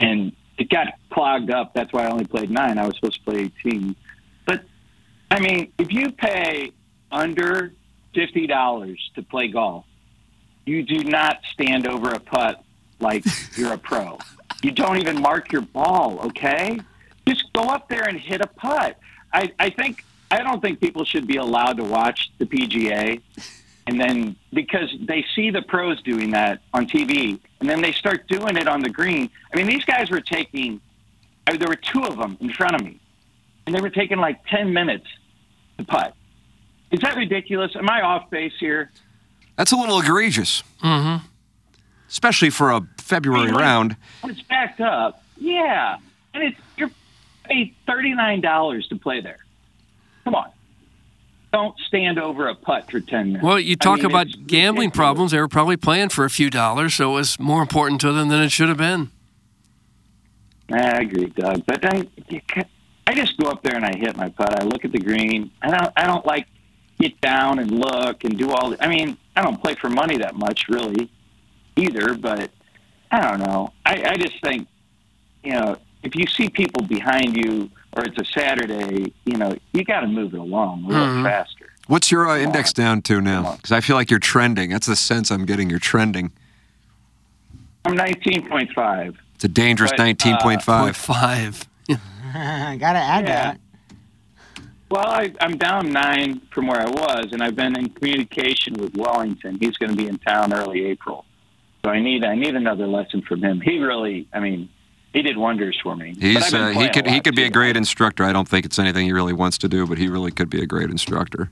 and 0.00 0.32
it 0.58 0.68
got 0.70 0.88
clogged 1.10 1.50
up. 1.50 1.72
That's 1.74 1.92
why 1.92 2.04
I 2.04 2.10
only 2.10 2.24
played 2.26 2.50
nine. 2.50 2.78
I 2.78 2.86
was 2.86 2.94
supposed 2.96 3.24
to 3.24 3.30
play 3.30 3.50
18, 3.64 3.88
but 3.88 3.96
I 5.34 5.40
mean, 5.40 5.72
if 5.78 5.92
you 5.92 6.12
pay 6.12 6.70
under 7.10 7.72
fifty 8.14 8.46
dollars 8.46 9.10
to 9.16 9.22
play 9.22 9.48
golf, 9.48 9.84
you 10.64 10.84
do 10.84 11.02
not 11.02 11.40
stand 11.52 11.88
over 11.88 12.12
a 12.12 12.20
putt 12.20 12.62
like 13.00 13.24
you're 13.56 13.72
a 13.72 13.78
pro. 13.78 14.16
You 14.62 14.70
don't 14.70 14.98
even 14.98 15.20
mark 15.20 15.50
your 15.50 15.62
ball, 15.62 16.20
okay? 16.26 16.78
Just 17.26 17.52
go 17.52 17.62
up 17.62 17.88
there 17.88 18.04
and 18.04 18.16
hit 18.16 18.42
a 18.42 18.46
putt. 18.46 18.96
I, 19.32 19.50
I 19.58 19.70
think 19.70 20.04
I 20.30 20.40
don't 20.40 20.62
think 20.62 20.78
people 20.78 21.04
should 21.04 21.26
be 21.26 21.38
allowed 21.38 21.78
to 21.78 21.84
watch 21.84 22.30
the 22.38 22.46
PGA 22.46 23.20
and 23.88 24.00
then 24.00 24.36
because 24.52 24.94
they 25.00 25.24
see 25.34 25.50
the 25.50 25.62
pros 25.62 26.00
doing 26.02 26.30
that 26.30 26.60
on 26.72 26.86
TV 26.86 27.40
and 27.58 27.68
then 27.68 27.80
they 27.80 27.90
start 27.90 28.28
doing 28.28 28.56
it 28.56 28.68
on 28.68 28.82
the 28.82 28.88
green. 28.88 29.28
I 29.52 29.56
mean, 29.56 29.66
these 29.66 29.84
guys 29.84 30.12
were 30.12 30.20
taking 30.20 30.80
I 31.44 31.50
mean, 31.50 31.58
there 31.58 31.68
were 31.68 31.74
two 31.74 32.04
of 32.04 32.18
them 32.18 32.38
in 32.40 32.52
front 32.52 32.76
of 32.76 32.84
me 32.84 33.00
and 33.66 33.74
they 33.74 33.80
were 33.80 33.90
taking 33.90 34.18
like 34.18 34.46
10 34.46 34.72
minutes 34.72 35.08
to 35.78 35.84
putt. 35.84 36.14
Is 36.90 37.00
that 37.00 37.16
ridiculous? 37.16 37.74
Am 37.76 37.88
I 37.90 38.02
off 38.02 38.30
base 38.30 38.52
here? 38.60 38.90
That's 39.56 39.72
a 39.72 39.76
little 39.76 40.00
egregious. 40.00 40.62
Mm-hmm. 40.82 41.24
Especially 42.08 42.50
for 42.50 42.70
a 42.70 42.86
February 42.98 43.46
When- 43.52 43.60
round. 43.60 43.96
When 44.20 44.32
it's 44.32 44.42
backed 44.42 44.80
up, 44.80 45.22
yeah, 45.36 45.96
and 46.32 46.42
it's 46.44 46.56
you're 46.76 46.90
paid 47.44 47.74
thirty 47.86 48.14
nine 48.14 48.40
dollars 48.40 48.86
to 48.88 48.96
play 48.96 49.20
there. 49.20 49.38
Come 50.24 50.34
on, 50.36 50.50
don't 51.52 51.76
stand 51.88 52.18
over 52.18 52.46
a 52.48 52.54
putt 52.54 52.90
for 52.90 53.00
ten 53.00 53.28
minutes. 53.28 53.44
Well, 53.44 53.58
you 53.58 53.72
I 53.72 53.84
talk 53.84 53.96
mean, 53.98 54.06
about 54.06 54.26
gambling 54.46 54.88
ridiculous. 54.88 54.96
problems. 54.96 55.30
They 55.32 55.40
were 55.40 55.48
probably 55.48 55.76
playing 55.76 56.10
for 56.10 56.24
a 56.24 56.30
few 56.30 56.50
dollars, 56.50 56.94
so 56.94 57.10
it 57.10 57.14
was 57.14 57.38
more 57.40 57.62
important 57.62 58.00
to 58.02 58.12
them 58.12 58.28
than 58.28 58.40
it 58.42 58.50
should 58.50 58.68
have 58.68 58.78
been. 58.78 59.10
I 60.72 61.00
agree, 61.02 61.26
Doug, 61.26 61.64
but 61.66 61.84
I 61.84 62.06
you 62.28 62.40
ca- 62.48 62.62
I 63.06 63.14
just 63.14 63.36
go 63.36 63.50
up 63.50 63.62
there 63.62 63.76
and 63.76 63.84
I 63.84 63.96
hit 63.96 64.16
my 64.16 64.28
putt. 64.30 64.60
I 64.60 64.64
look 64.64 64.84
at 64.84 64.92
the 64.92 64.98
green. 64.98 65.50
I 65.62 65.70
don't 65.70 65.92
I 65.96 66.06
don't 66.06 66.24
like 66.26 66.46
get 66.98 67.20
down 67.20 67.58
and 67.58 67.70
look 67.70 68.24
and 68.24 68.38
do 68.38 68.50
all. 68.50 68.70
The, 68.70 68.82
I 68.84 68.88
mean, 68.88 69.16
I 69.36 69.42
don't 69.42 69.60
play 69.62 69.74
for 69.74 69.88
money 69.90 70.16
that 70.18 70.36
much 70.36 70.66
really, 70.68 71.10
either. 71.76 72.14
But 72.14 72.50
I 73.10 73.20
don't 73.20 73.40
know. 73.40 73.72
I, 73.84 74.02
I 74.10 74.16
just 74.16 74.40
think, 74.42 74.68
you 75.42 75.52
know, 75.52 75.76
if 76.02 76.14
you 76.16 76.26
see 76.26 76.48
people 76.48 76.82
behind 76.86 77.36
you 77.36 77.70
or 77.96 78.04
it's 78.04 78.18
a 78.18 78.24
Saturday, 78.24 79.12
you 79.24 79.36
know, 79.36 79.54
you 79.72 79.84
got 79.84 80.00
to 80.00 80.06
move 80.06 80.34
it 80.34 80.40
along 80.40 80.84
a 80.84 80.88
little 80.88 81.06
Mhm. 81.06 81.24
faster. 81.24 81.70
What's 81.86 82.10
your 82.10 82.28
uh, 82.28 82.38
index 82.38 82.72
down 82.72 83.02
to 83.02 83.20
now? 83.20 83.56
Because 83.56 83.70
I 83.72 83.80
feel 83.82 83.94
like 83.96 84.10
you're 84.10 84.18
trending. 84.18 84.70
That's 84.70 84.86
the 84.86 84.96
sense 84.96 85.30
I'm 85.30 85.44
getting. 85.44 85.68
You're 85.68 85.78
trending. 85.78 86.32
I'm 87.84 87.94
19.5. 87.94 89.16
It's 89.34 89.44
a 89.44 89.48
dangerous 89.48 89.90
But, 89.90 90.00
uh, 90.00 90.04
19.5. 90.04 91.68
Five. 92.34 92.78
Gotta 92.80 92.98
add 92.98 93.26
Yeah. 93.26 93.42
that. 93.52 93.60
Well, 94.90 95.06
I, 95.06 95.32
I'm 95.40 95.56
down 95.56 95.90
nine 95.90 96.40
from 96.52 96.66
where 96.68 96.80
I 96.80 96.88
was, 96.88 97.32
and 97.32 97.42
I've 97.42 97.56
been 97.56 97.76
in 97.76 97.88
communication 97.90 98.74
with 98.74 98.94
Wellington. 98.96 99.58
He's 99.60 99.76
going 99.76 99.90
to 99.90 99.96
be 99.96 100.06
in 100.06 100.18
town 100.18 100.52
early 100.52 100.84
April, 100.84 101.24
so 101.84 101.90
I 101.90 102.00
need 102.00 102.24
I 102.24 102.36
need 102.36 102.54
another 102.54 102.86
lesson 102.86 103.22
from 103.22 103.42
him. 103.42 103.60
He 103.60 103.78
really, 103.78 104.28
I 104.32 104.38
mean, 104.40 104.68
he 105.12 105.22
did 105.22 105.36
wonders 105.36 105.78
for 105.82 105.96
me. 105.96 106.12
But 106.12 106.24
I've 106.24 106.44
He's 106.44 106.54
uh, 106.54 106.68
he 106.68 106.88
could 106.90 107.06
he 107.08 107.20
could 107.20 107.34
be 107.34 107.42
a 107.44 107.46
too. 107.46 107.52
great 107.52 107.76
instructor. 107.76 108.22
I 108.24 108.32
don't 108.32 108.46
think 108.48 108.66
it's 108.66 108.78
anything 108.78 109.06
he 109.06 109.12
really 109.12 109.32
wants 109.32 109.58
to 109.58 109.68
do, 109.68 109.84
but 109.86 109.98
he 109.98 110.06
really 110.08 110.30
could 110.30 110.50
be 110.50 110.60
a 110.62 110.66
great 110.66 110.90
instructor. 110.90 111.50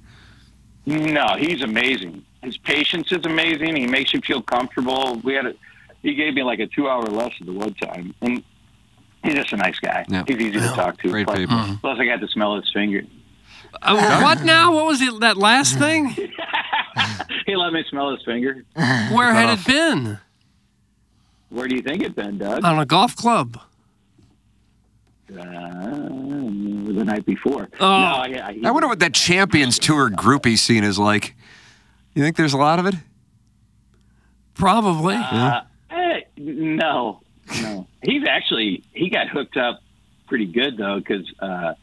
No, 0.86 1.34
he's 1.36 1.62
amazing. 1.62 2.24
His 2.42 2.58
patience 2.58 3.10
is 3.12 3.24
amazing. 3.24 3.74
He 3.76 3.86
makes 3.86 4.12
you 4.12 4.20
feel 4.20 4.42
comfortable. 4.42 5.20
We 5.24 5.34
had 5.34 5.46
a, 5.46 5.54
he 6.02 6.14
gave 6.14 6.34
me 6.34 6.42
like 6.44 6.58
a 6.60 6.66
two 6.66 6.88
hour 6.88 7.02
lesson 7.04 7.46
the 7.46 7.52
one 7.52 7.74
time, 7.74 8.14
and 8.20 8.44
he's 9.24 9.34
just 9.34 9.52
a 9.52 9.56
nice 9.56 9.78
guy. 9.78 10.04
Yeah. 10.08 10.24
He's 10.26 10.36
easy 10.38 10.60
to 10.60 10.66
talk 10.68 11.00
to. 11.02 11.08
Great 11.10 11.26
plus, 11.26 11.38
people. 11.38 11.78
plus, 11.80 11.98
I 11.98 12.04
got 12.06 12.20
to 12.20 12.28
smell 12.28 12.56
his 12.56 12.70
finger. 12.72 13.02
Uh, 13.80 14.20
what 14.22 14.42
now? 14.42 14.74
What 14.74 14.86
was 14.86 15.00
it? 15.00 15.20
That 15.20 15.36
last 15.36 15.78
thing? 15.78 16.14
He 17.46 17.56
let 17.56 17.72
me 17.72 17.82
smell 17.90 18.10
his 18.14 18.22
finger. 18.24 18.64
Where 18.76 19.32
had 19.32 19.58
it 19.58 19.64
been? 19.66 20.18
Where 21.48 21.66
do 21.66 21.74
you 21.74 21.82
think 21.82 22.02
it 22.02 22.14
been, 22.14 22.36
Doug? 22.38 22.62
On 22.64 22.78
a 22.78 22.84
golf 22.86 23.16
club. 23.16 23.58
Uh, 25.30 25.34
the 25.38 27.02
night 27.04 27.24
before. 27.24 27.68
Oh. 27.80 27.98
No, 28.00 28.24
yeah, 28.28 28.52
he- 28.52 28.64
I 28.64 28.70
wonder 28.70 28.86
what 28.88 28.98
that 29.00 29.14
Champions 29.14 29.78
Tour 29.78 30.10
groupie 30.10 30.58
scene 30.58 30.84
is 30.84 30.98
like. 30.98 31.34
You 32.14 32.22
think 32.22 32.36
there's 32.36 32.52
a 32.52 32.58
lot 32.58 32.78
of 32.78 32.86
it? 32.86 32.94
Probably. 34.54 35.14
Uh, 35.16 35.62
eh, 35.90 36.20
no, 36.36 37.21
no. 37.62 37.86
He's 38.02 38.24
actually 38.26 38.82
he 38.92 39.08
got 39.10 39.28
hooked 39.28 39.56
up 39.56 39.80
pretty 40.26 40.46
good 40.46 40.76
though, 40.76 40.98
because 40.98 41.30
uh, 41.40 41.74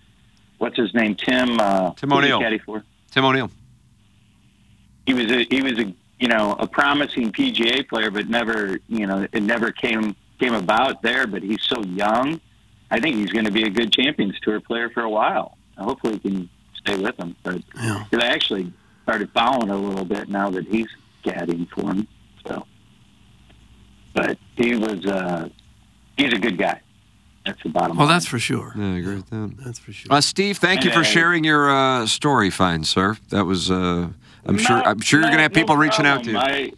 what's 0.57 0.77
his 0.77 0.93
name? 0.93 1.15
Tim. 1.15 1.59
Uh, 1.59 1.93
Tim 1.93 2.09
who's 2.09 2.19
he 2.19 2.31
O'Neill. 2.31 2.39
caddy 2.39 2.57
for? 2.59 2.83
Tim 3.11 3.25
O'Neill. 3.25 3.49
He 5.05 5.13
was 5.13 5.31
a 5.31 5.43
he 5.49 5.61
was 5.61 5.79
a 5.79 5.93
you 6.19 6.27
know 6.27 6.55
a 6.59 6.67
promising 6.67 7.31
PGA 7.31 7.87
player, 7.87 8.11
but 8.11 8.29
never 8.29 8.79
you 8.87 9.07
know 9.07 9.25
it 9.31 9.43
never 9.43 9.71
came 9.71 10.15
came 10.39 10.53
about 10.53 11.01
there. 11.01 11.25
But 11.27 11.41
he's 11.43 11.63
so 11.63 11.81
young. 11.83 12.39
I 12.91 12.99
think 12.99 13.15
he's 13.17 13.31
going 13.31 13.45
to 13.45 13.51
be 13.51 13.63
a 13.63 13.69
good 13.69 13.91
Champions 13.93 14.39
Tour 14.41 14.59
player 14.59 14.89
for 14.89 15.01
a 15.03 15.09
while. 15.09 15.57
Hopefully, 15.77 16.13
he 16.23 16.29
can 16.29 16.49
stay 16.75 16.97
with 16.97 17.17
him. 17.19 17.35
But 17.43 17.61
Yeah. 17.75 18.03
'cause 18.11 18.19
I 18.21 18.27
actually 18.27 18.71
started 19.03 19.29
following 19.31 19.69
a 19.69 19.77
little 19.77 20.05
bit 20.05 20.27
now 20.29 20.49
that 20.51 20.67
he's 20.67 20.87
caddying 21.23 21.67
for 21.69 21.81
him. 21.91 22.07
So, 24.21 24.27
but 24.27 24.37
he 24.55 24.75
was 24.75 25.05
uh, 25.05 25.49
he's 26.17 26.33
a 26.33 26.37
good 26.39 26.57
guy. 26.57 26.81
That's 27.45 27.61
the 27.63 27.69
bottom 27.69 27.97
Well, 27.97 28.05
line. 28.05 28.15
that's 28.15 28.25
for 28.25 28.37
sure. 28.39 28.73
Yeah, 28.75 28.93
I 28.93 28.97
agree 28.97 29.15
with 29.15 29.29
that. 29.29 29.55
That's 29.63 29.79
for 29.79 29.91
sure. 29.93 30.11
Uh, 30.13 30.21
Steve, 30.21 30.57
thank 30.57 30.83
you 30.83 30.91
for 30.91 30.99
uh, 30.99 31.03
sharing 31.03 31.43
your 31.43 31.69
uh, 31.69 32.05
story, 32.05 32.49
fine 32.49 32.83
sir. 32.83 33.17
That 33.29 33.45
was. 33.45 33.71
Uh, 33.71 34.09
I'm 34.45 34.57
sure. 34.57 34.77
I'm 34.77 34.99
sure 34.99 35.19
you're 35.19 35.29
going 35.29 35.37
to 35.37 35.43
have 35.43 35.53
no 35.53 35.61
people 35.61 35.77
reaching 35.77 36.05
out 36.05 36.23
to 36.25 36.31
you. 36.31 36.37
I, 36.37 36.71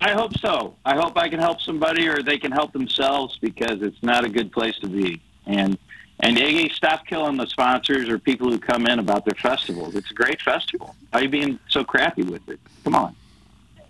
I 0.00 0.12
hope 0.12 0.36
so. 0.38 0.76
I 0.84 0.96
hope 0.96 1.16
I 1.16 1.28
can 1.28 1.40
help 1.40 1.60
somebody 1.60 2.08
or 2.08 2.22
they 2.22 2.38
can 2.38 2.52
help 2.52 2.72
themselves 2.72 3.36
because 3.38 3.82
it's 3.82 4.02
not 4.02 4.24
a 4.24 4.28
good 4.28 4.52
place 4.52 4.76
to 4.78 4.88
be. 4.88 5.20
And 5.46 5.78
and 6.20 6.36
Iggy, 6.36 6.72
stop 6.72 7.06
killing 7.06 7.36
the 7.36 7.46
sponsors 7.46 8.08
or 8.08 8.18
people 8.18 8.50
who 8.50 8.58
come 8.58 8.86
in 8.86 8.98
about 8.98 9.24
their 9.24 9.34
festivals. 9.34 9.94
It's 9.94 10.10
a 10.10 10.14
great 10.14 10.40
festival. 10.42 10.94
Why 11.10 11.20
are 11.20 11.22
you 11.24 11.28
being 11.28 11.58
so 11.68 11.84
crappy 11.84 12.22
with 12.22 12.48
it? 12.48 12.58
Come 12.84 12.94
on. 12.94 13.16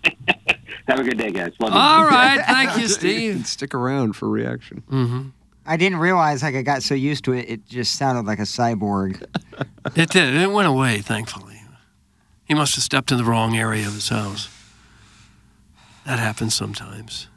have 0.89 0.99
a 0.99 1.03
good 1.03 1.17
day, 1.17 1.31
guys. 1.31 1.53
Love 1.59 1.71
you. 1.73 1.79
All 1.79 2.03
right. 2.05 2.39
Thank 2.47 2.75
you, 2.77 2.83
And 2.83 2.91
Steve. 2.91 3.47
stick 3.55 3.73
around 3.73 4.13
for 4.13 4.27
reaction. 4.29 4.83
hmm 4.89 5.29
I 5.65 5.77
didn't 5.77 5.99
realize 5.99 6.41
like 6.41 6.55
I 6.55 6.63
got 6.63 6.81
so 6.83 6.95
used 6.95 7.23
to 7.25 7.33
it, 7.33 7.47
it 7.47 7.67
just 7.67 7.95
sounded 7.95 8.25
like 8.25 8.39
a 8.39 8.43
cyborg. 8.43 9.23
It 9.95 10.09
did. 10.09 10.35
It 10.35 10.51
went 10.51 10.67
away, 10.67 10.99
thankfully. 10.99 11.61
He 12.45 12.53
must 12.53 12.75
have 12.75 12.83
stepped 12.83 13.11
in 13.11 13.17
the 13.17 13.23
wrong 13.23 13.55
area 13.55 13.87
of 13.87 13.93
his 13.93 14.09
house. 14.09 14.49
That 16.05 16.19
happens 16.19 16.53
sometimes. 16.53 17.27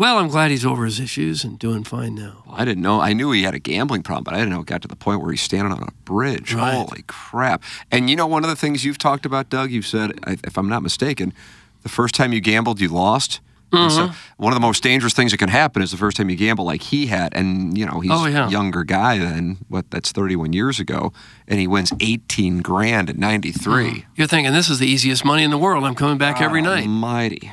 Well, 0.00 0.16
I'm 0.16 0.28
glad 0.28 0.50
he's 0.50 0.64
over 0.64 0.86
his 0.86 0.98
issues 0.98 1.44
and 1.44 1.58
doing 1.58 1.84
fine 1.84 2.14
now. 2.14 2.42
I 2.50 2.64
didn't 2.64 2.82
know. 2.82 3.02
I 3.02 3.12
knew 3.12 3.32
he 3.32 3.42
had 3.42 3.52
a 3.52 3.58
gambling 3.58 4.02
problem, 4.02 4.24
but 4.24 4.32
I 4.32 4.38
didn't 4.38 4.48
know 4.54 4.60
it 4.60 4.66
got 4.66 4.80
to 4.80 4.88
the 4.88 4.96
point 4.96 5.20
where 5.20 5.30
he's 5.30 5.42
standing 5.42 5.74
on 5.74 5.82
a 5.82 5.92
bridge. 6.06 6.54
Right. 6.54 6.72
Holy 6.72 7.04
crap! 7.06 7.62
And 7.90 8.08
you 8.08 8.16
know, 8.16 8.26
one 8.26 8.42
of 8.42 8.48
the 8.48 8.56
things 8.56 8.82
you've 8.82 8.96
talked 8.96 9.26
about, 9.26 9.50
Doug, 9.50 9.70
you've 9.70 9.86
said, 9.86 10.12
if 10.26 10.56
I'm 10.56 10.70
not 10.70 10.82
mistaken, 10.82 11.34
the 11.82 11.90
first 11.90 12.14
time 12.14 12.32
you 12.32 12.40
gambled, 12.40 12.80
you 12.80 12.88
lost. 12.88 13.40
Mm-hmm. 13.72 14.12
one 14.42 14.52
of 14.52 14.56
the 14.56 14.66
most 14.66 14.82
dangerous 14.82 15.12
things 15.12 15.30
that 15.32 15.36
can 15.38 15.48
happen 15.50 15.80
is 15.82 15.90
the 15.92 15.96
first 15.98 16.16
time 16.16 16.28
you 16.28 16.34
gamble, 16.34 16.64
like 16.64 16.82
he 16.82 17.06
had, 17.06 17.34
and 17.36 17.76
you 17.76 17.84
know 17.84 18.00
he's 18.00 18.10
Oh, 18.10 18.24
yeah. 18.24 18.48
a 18.48 18.50
younger 18.50 18.84
guy 18.84 19.18
than 19.18 19.58
what 19.68 19.90
that's 19.90 20.12
31 20.12 20.54
years 20.54 20.80
ago, 20.80 21.12
and 21.46 21.60
he 21.60 21.66
wins 21.66 21.92
18 22.00 22.62
grand 22.62 23.10
at 23.10 23.18
93. 23.18 24.06
You're 24.16 24.26
thinking 24.26 24.54
this 24.54 24.70
is 24.70 24.78
the 24.78 24.86
easiest 24.88 25.26
money 25.26 25.44
in 25.44 25.50
the 25.50 25.58
world. 25.58 25.84
I'm 25.84 25.94
coming 25.94 26.16
back 26.16 26.40
every 26.40 26.62
night. 26.62 26.84
Almighty! 26.84 27.52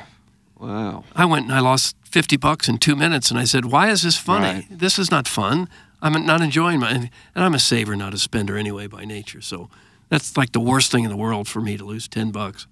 Wow. 0.58 1.04
I 1.14 1.24
went 1.24 1.44
and 1.46 1.54
I 1.54 1.60
lost 1.60 1.96
50 2.04 2.36
bucks 2.36 2.68
in 2.68 2.78
two 2.78 2.96
minutes, 2.96 3.30
and 3.30 3.38
I 3.38 3.44
said, 3.44 3.66
"Why 3.66 3.90
is 3.90 4.02
this 4.02 4.16
funny? 4.16 4.44
Right. 4.46 4.66
This 4.70 4.98
is 4.98 5.10
not 5.10 5.28
fun. 5.28 5.68
I'm 6.02 6.24
not 6.26 6.40
enjoying 6.40 6.80
my." 6.80 6.90
And 6.90 7.10
I'm 7.34 7.54
a 7.54 7.58
saver, 7.60 7.94
not 7.96 8.12
a 8.14 8.18
spender, 8.18 8.56
anyway, 8.56 8.86
by 8.88 9.04
nature. 9.04 9.40
So 9.40 9.68
that's 10.08 10.36
like 10.36 10.52
the 10.52 10.60
worst 10.60 10.90
thing 10.90 11.04
in 11.04 11.10
the 11.10 11.16
world 11.16 11.46
for 11.48 11.60
me 11.60 11.76
to 11.76 11.84
lose 11.84 12.08
10 12.08 12.30
bucks. 12.32 12.66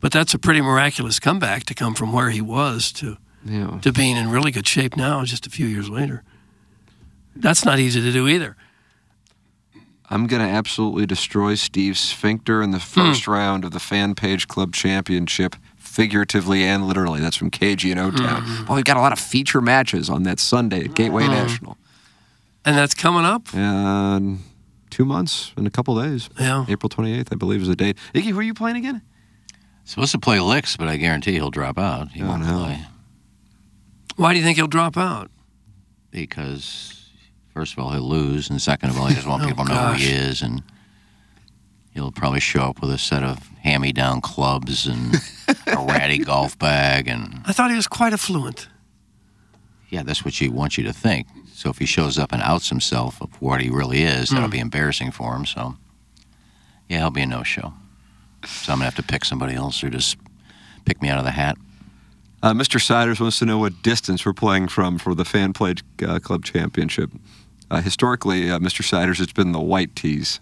But 0.00 0.12
that's 0.12 0.34
a 0.34 0.38
pretty 0.38 0.60
miraculous 0.60 1.18
comeback 1.18 1.64
to 1.64 1.74
come 1.74 1.94
from 1.94 2.12
where 2.12 2.30
he 2.30 2.40
was 2.40 2.92
to 2.92 3.16
Yeah. 3.44 3.78
to 3.82 3.92
being 3.92 4.16
in 4.16 4.30
really 4.30 4.50
good 4.50 4.66
shape 4.68 4.96
now, 4.96 5.24
just 5.24 5.46
a 5.46 5.50
few 5.50 5.66
years 5.66 5.88
later. 5.88 6.22
That's 7.36 7.64
not 7.64 7.78
easy 7.78 8.00
to 8.00 8.12
do 8.12 8.28
either. 8.28 8.56
I'm 10.10 10.26
going 10.26 10.42
to 10.42 10.48
absolutely 10.48 11.06
destroy 11.06 11.54
Steve's 11.54 11.98
sphincter 11.98 12.62
in 12.62 12.70
the 12.70 12.78
Hmm. 12.78 12.84
first 12.84 13.26
round 13.26 13.64
of 13.64 13.70
the 13.72 13.80
Fan 13.80 14.14
Page 14.14 14.46
Club 14.46 14.72
Championship, 14.74 15.56
figuratively 15.94 16.64
and 16.64 16.86
literally. 16.88 17.20
That's 17.20 17.36
from 17.36 17.50
KG 17.50 17.92
in 17.92 17.98
O 17.98 18.10
Town. 18.10 18.42
Hmm. 18.42 18.64
Well, 18.66 18.76
we've 18.76 18.84
got 18.84 18.96
a 18.96 19.00
lot 19.00 19.12
of 19.12 19.18
feature 19.20 19.60
matches 19.60 20.10
on 20.10 20.24
that 20.24 20.40
Sunday 20.40 20.84
at 20.84 20.94
Gateway 20.94 21.24
Hmm. 21.24 21.30
National. 21.30 21.76
And 22.64 22.76
that's 22.76 22.94
coming 22.94 23.24
up. 23.24 23.54
And 23.54 24.40
two 24.90 25.04
months 25.04 25.52
in 25.56 25.66
a 25.66 25.70
couple 25.70 26.00
days. 26.02 26.28
Yeah. 26.38 26.64
April 26.68 26.88
28th, 26.88 27.28
I 27.32 27.36
believe, 27.36 27.62
is 27.62 27.68
the 27.68 27.76
date. 27.76 27.96
Iggy, 28.14 28.30
who 28.32 28.38
are 28.38 28.42
you 28.42 28.54
playing 28.54 28.76
again? 28.76 29.02
Supposed 29.84 30.12
to 30.12 30.18
play 30.18 30.40
licks, 30.40 30.76
but 30.76 30.88
I 30.88 30.96
guarantee 30.96 31.32
he'll 31.34 31.50
drop 31.50 31.78
out. 31.78 32.10
He 32.12 32.22
Oh, 32.22 32.26
won't 32.28 32.42
no. 32.46 32.64
play 32.64 32.86
Why 34.16 34.32
do 34.32 34.38
you 34.38 34.44
think 34.44 34.56
he'll 34.56 34.66
drop 34.66 34.96
out? 34.96 35.30
because, 36.10 37.10
first 37.52 37.72
of 37.72 37.80
all, 37.80 37.90
he'll 37.90 38.08
lose, 38.08 38.48
and 38.48 38.62
second 38.62 38.90
of 38.90 38.98
all, 38.98 39.06
he 39.06 39.14
doesn't 39.14 39.28
want 39.30 39.42
Oh, 39.44 39.46
people 39.48 39.64
to 39.66 39.74
know 39.74 39.86
who 39.92 39.94
he 39.94 40.10
is. 40.12 40.42
And 40.42 40.62
He'll 41.94 42.10
probably 42.12 42.40
show 42.40 42.62
up 42.62 42.80
with 42.80 42.90
a 42.90 42.98
set 42.98 43.22
of 43.22 43.38
hand-me-down 43.62 44.20
clubs 44.20 44.86
and 44.86 45.14
a 45.66 45.76
ratty 45.86 46.18
golf 46.24 46.58
bag, 46.58 47.06
and 47.08 47.40
I 47.46 47.52
thought 47.52 47.70
he 47.70 47.76
was 47.76 47.86
quite 47.86 48.12
affluent. 48.12 48.68
yeah, 49.90 50.02
that's 50.02 50.24
what 50.24 50.40
you 50.40 50.50
want 50.50 50.76
you 50.76 50.82
to 50.84 50.92
think. 50.92 51.28
So 51.52 51.70
if 51.70 51.78
he 51.78 51.86
shows 51.86 52.18
up 52.18 52.32
and 52.32 52.42
outs 52.42 52.68
himself 52.68 53.22
of 53.22 53.40
what 53.40 53.60
he 53.60 53.70
really 53.70 54.02
is, 54.02 54.30
that'll 54.30 54.46
Hmm. 54.46 54.50
be 54.50 54.58
embarrassing 54.58 55.12
for 55.12 55.36
him. 55.36 55.46
So 55.46 55.76
yeah, 56.88 56.98
he'll 56.98 57.10
be 57.10 57.22
a 57.22 57.26
no-show. 57.26 57.72
So 58.44 58.72
I'm 58.72 58.78
gonna 58.78 58.86
have 58.86 58.96
to 58.96 59.02
pick 59.04 59.24
somebody 59.24 59.54
else 59.54 59.82
or 59.84 59.88
just 59.88 60.16
pick 60.84 61.00
me 61.00 61.08
out 61.08 61.18
of 61.18 61.24
the 61.24 61.30
hat. 61.30 61.56
Uh, 62.42 62.52
Mr. 62.52 62.78
Siders 62.84 63.20
wants 63.20 63.38
to 63.38 63.46
know 63.46 63.58
what 63.58 63.82
distance 63.82 64.26
we're 64.26 64.32
playing 64.34 64.68
from 64.68 64.98
for 64.98 65.14
the 65.14 65.24
Fan 65.24 65.52
Played 65.54 65.80
uh, 66.06 66.18
Club 66.18 66.44
Championship. 66.44 67.10
Uh, 67.70 67.80
historically, 67.80 68.50
uh, 68.50 68.58
Mr. 68.58 68.84
Siders, 68.84 69.20
it's 69.20 69.32
been 69.32 69.52
the 69.52 69.60
white 69.60 69.94
tees. 69.96 70.40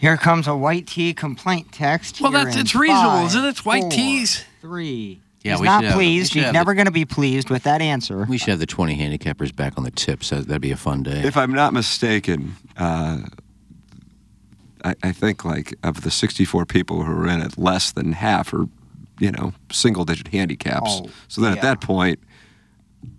Here 0.00 0.16
comes 0.16 0.46
a 0.48 0.56
white 0.56 0.86
tea 0.86 1.12
complaint 1.12 1.72
text. 1.72 2.20
Well, 2.22 2.30
that's 2.32 2.56
it's 2.56 2.74
reasonable, 2.74 3.10
five, 3.10 3.26
isn't 3.26 3.44
it? 3.44 3.48
It's 3.48 3.64
white 3.66 3.82
four, 3.82 3.90
tees. 3.90 4.44
Three. 4.62 5.20
Yeah, 5.42 5.52
He's 5.52 5.60
we 5.60 5.66
not 5.66 5.80
should 5.82 5.88
have- 5.90 5.98
we 5.98 6.04
pleased. 6.04 6.32
should 6.32 6.38
He's 6.38 6.44
have 6.46 6.54
never 6.54 6.74
going 6.74 6.86
to 6.86 6.90
be 6.90 7.04
pleased 7.04 7.50
with 7.50 7.62
that 7.64 7.80
answer. 7.82 8.24
We 8.28 8.38
should 8.38 8.48
have 8.50 8.58
the 8.60 8.66
20 8.66 8.96
handicappers 8.96 9.54
back 9.54 9.74
on 9.76 9.84
the 9.84 9.90
tips. 9.90 10.30
That- 10.30 10.46
That'd 10.48 10.62
be 10.62 10.70
a 10.70 10.76
fun 10.76 11.02
day. 11.02 11.22
If 11.22 11.36
I'm 11.36 11.52
not 11.52 11.72
mistaken, 11.74 12.56
uh, 12.78 13.20
I, 14.84 14.94
I 15.02 15.12
think 15.12 15.44
like 15.44 15.74
of 15.82 16.00
the 16.02 16.10
64 16.10 16.64
people 16.66 17.02
who 17.04 17.12
are 17.12 17.28
in 17.28 17.40
it, 17.42 17.58
less 17.58 17.92
than 17.92 18.12
half 18.12 18.52
are, 18.54 18.66
you 19.18 19.30
know, 19.32 19.52
single 19.70 20.04
digit 20.06 20.28
handicaps. 20.28 21.00
Oh, 21.04 21.10
so 21.28 21.42
then 21.42 21.52
yeah. 21.52 21.56
at 21.58 21.62
that 21.62 21.80
point, 21.82 22.18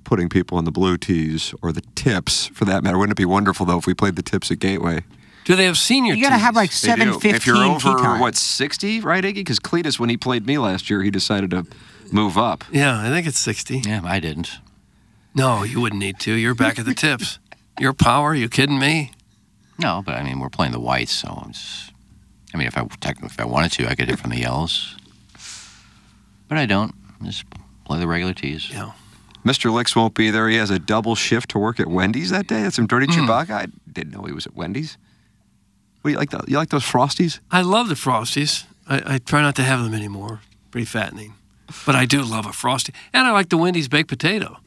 putting 0.03 0.29
people 0.29 0.57
on 0.57 0.65
the 0.65 0.71
blue 0.71 0.97
tees 0.97 1.53
or 1.61 1.71
the 1.71 1.82
tips 1.95 2.47
for 2.47 2.65
that 2.65 2.84
matter, 2.84 2.97
wouldn't 2.97 3.17
it 3.17 3.21
be 3.21 3.25
wonderful 3.25 3.65
though 3.65 3.77
if 3.77 3.86
we 3.88 3.93
played 3.93 4.15
the 4.15 4.23
tips 4.23 4.49
at 4.51 4.59
Gateway? 4.59 5.03
Do 5.46 5.56
they 5.56 5.66
have 5.66 5.78
senior? 5.78 6.14
You 6.14 6.22
got 6.24 6.30
to 6.30 6.38
have 6.38 6.56
like 6.56 6.70
They 6.70 6.76
seven 6.76 7.08
do. 7.10 7.14
fifteen 7.20 7.36
If 7.36 7.46
you're 7.48 7.58
over 7.58 7.80
tea 7.98 8.04
time. 8.04 8.20
what 8.20 8.36
60, 8.36 9.02
right, 9.02 9.24
Iggy? 9.24 9.36
Because 9.36 9.60
Cletus, 9.60 10.00
when 10.00 10.10
he 10.10 10.18
played 10.18 10.46
me 10.46 10.58
last 10.58 10.89
year, 10.89 11.02
he 11.02 11.10
decided 11.10 11.50
to 11.52 11.66
move 12.12 12.38
up. 12.38 12.64
Yeah, 12.72 13.00
I 13.02 13.10
think 13.10 13.26
it's 13.28 13.39
60. 13.39 13.80
Yeah, 13.80 14.02
I 14.04 14.20
didn't. 14.20 14.60
No, 15.34 15.64
you 15.64 15.82
wouldn't 15.82 16.00
need 16.00 16.20
to. 16.20 16.34
You're 16.34 16.54
back 16.56 16.78
at 16.78 16.86
the 16.86 16.94
tips. 16.94 17.39
Your 17.80 17.94
power? 17.94 18.36
You 18.36 18.50
kidding 18.50 18.78
me? 18.78 19.12
No, 19.80 20.04
but 20.06 20.16
I 20.16 20.24
mean, 20.24 20.39
we're 20.39 20.50
playing 20.50 20.74
the 20.74 20.80
whites, 20.80 21.12
so 21.14 21.42
I'm 21.44 21.54
just, 21.54 21.92
I 22.54 22.58
mean, 22.58 22.68
if 22.68 22.78
I 22.78 22.86
technically, 23.00 23.28
if 23.34 23.39
I 23.39 23.46
wanted 23.46 23.72
to, 23.74 23.88
I 23.89 23.96
could 23.96 24.10
hit 24.10 24.20
from 24.20 24.30
the 24.30 24.38
yellows, 24.39 24.96
but 26.48 26.58
I 26.58 26.66
don't. 26.66 26.94
Just 27.24 27.46
play 27.86 28.00
the 28.00 28.08
regular 28.08 28.34
tees. 28.34 28.70
Yeah. 28.72 28.92
Mr. 29.46 29.72
Licks 29.74 29.96
won't 29.96 30.14
be 30.14 30.30
there. 30.30 30.50
He 30.50 30.58
has 30.58 30.70
a 30.70 30.78
double 30.78 31.16
shift 31.16 31.50
to 31.52 31.60
work 31.60 31.80
at 31.80 31.88
Wendy's 31.88 32.30
that 32.30 32.46
day. 32.46 32.62
That's 32.62 32.76
some 32.76 32.86
dirty 32.88 33.08
Hmm. 33.08 33.22
Chewbacca. 33.22 33.52
I 33.52 33.68
didn't 33.92 34.12
know 34.14 34.24
he 34.24 34.34
was 34.34 34.46
at 34.46 34.54
Wendy's. 34.56 34.98
What, 36.02 36.12
you 36.12 36.18
like 36.18 36.30
the, 36.32 36.43
you 36.47 36.58
like 36.58 36.70
those 36.70 36.84
Frosties? 36.84 37.39
I 37.52 37.62
love 37.62 37.89
the 37.89 37.95
Frosties. 37.95 38.66
I, 38.88 39.16
I 39.16 39.18
try 39.20 39.41
not 39.41 39.56
to 39.56 39.64
have 39.64 39.84
them 39.84 39.93
anymore. 39.93 40.41
Pretty 40.72 40.86
fattening. 40.86 41.34
But 41.86 41.95
I 41.95 42.06
do 42.06 42.22
love 42.24 42.45
a 42.45 42.54
Frosty. 42.54 42.93
And 43.14 43.28
I 43.28 43.32
like 43.32 43.49
the 43.49 43.58
Wendy's 43.58 43.88
baked 43.88 44.10
potato. 44.10 44.58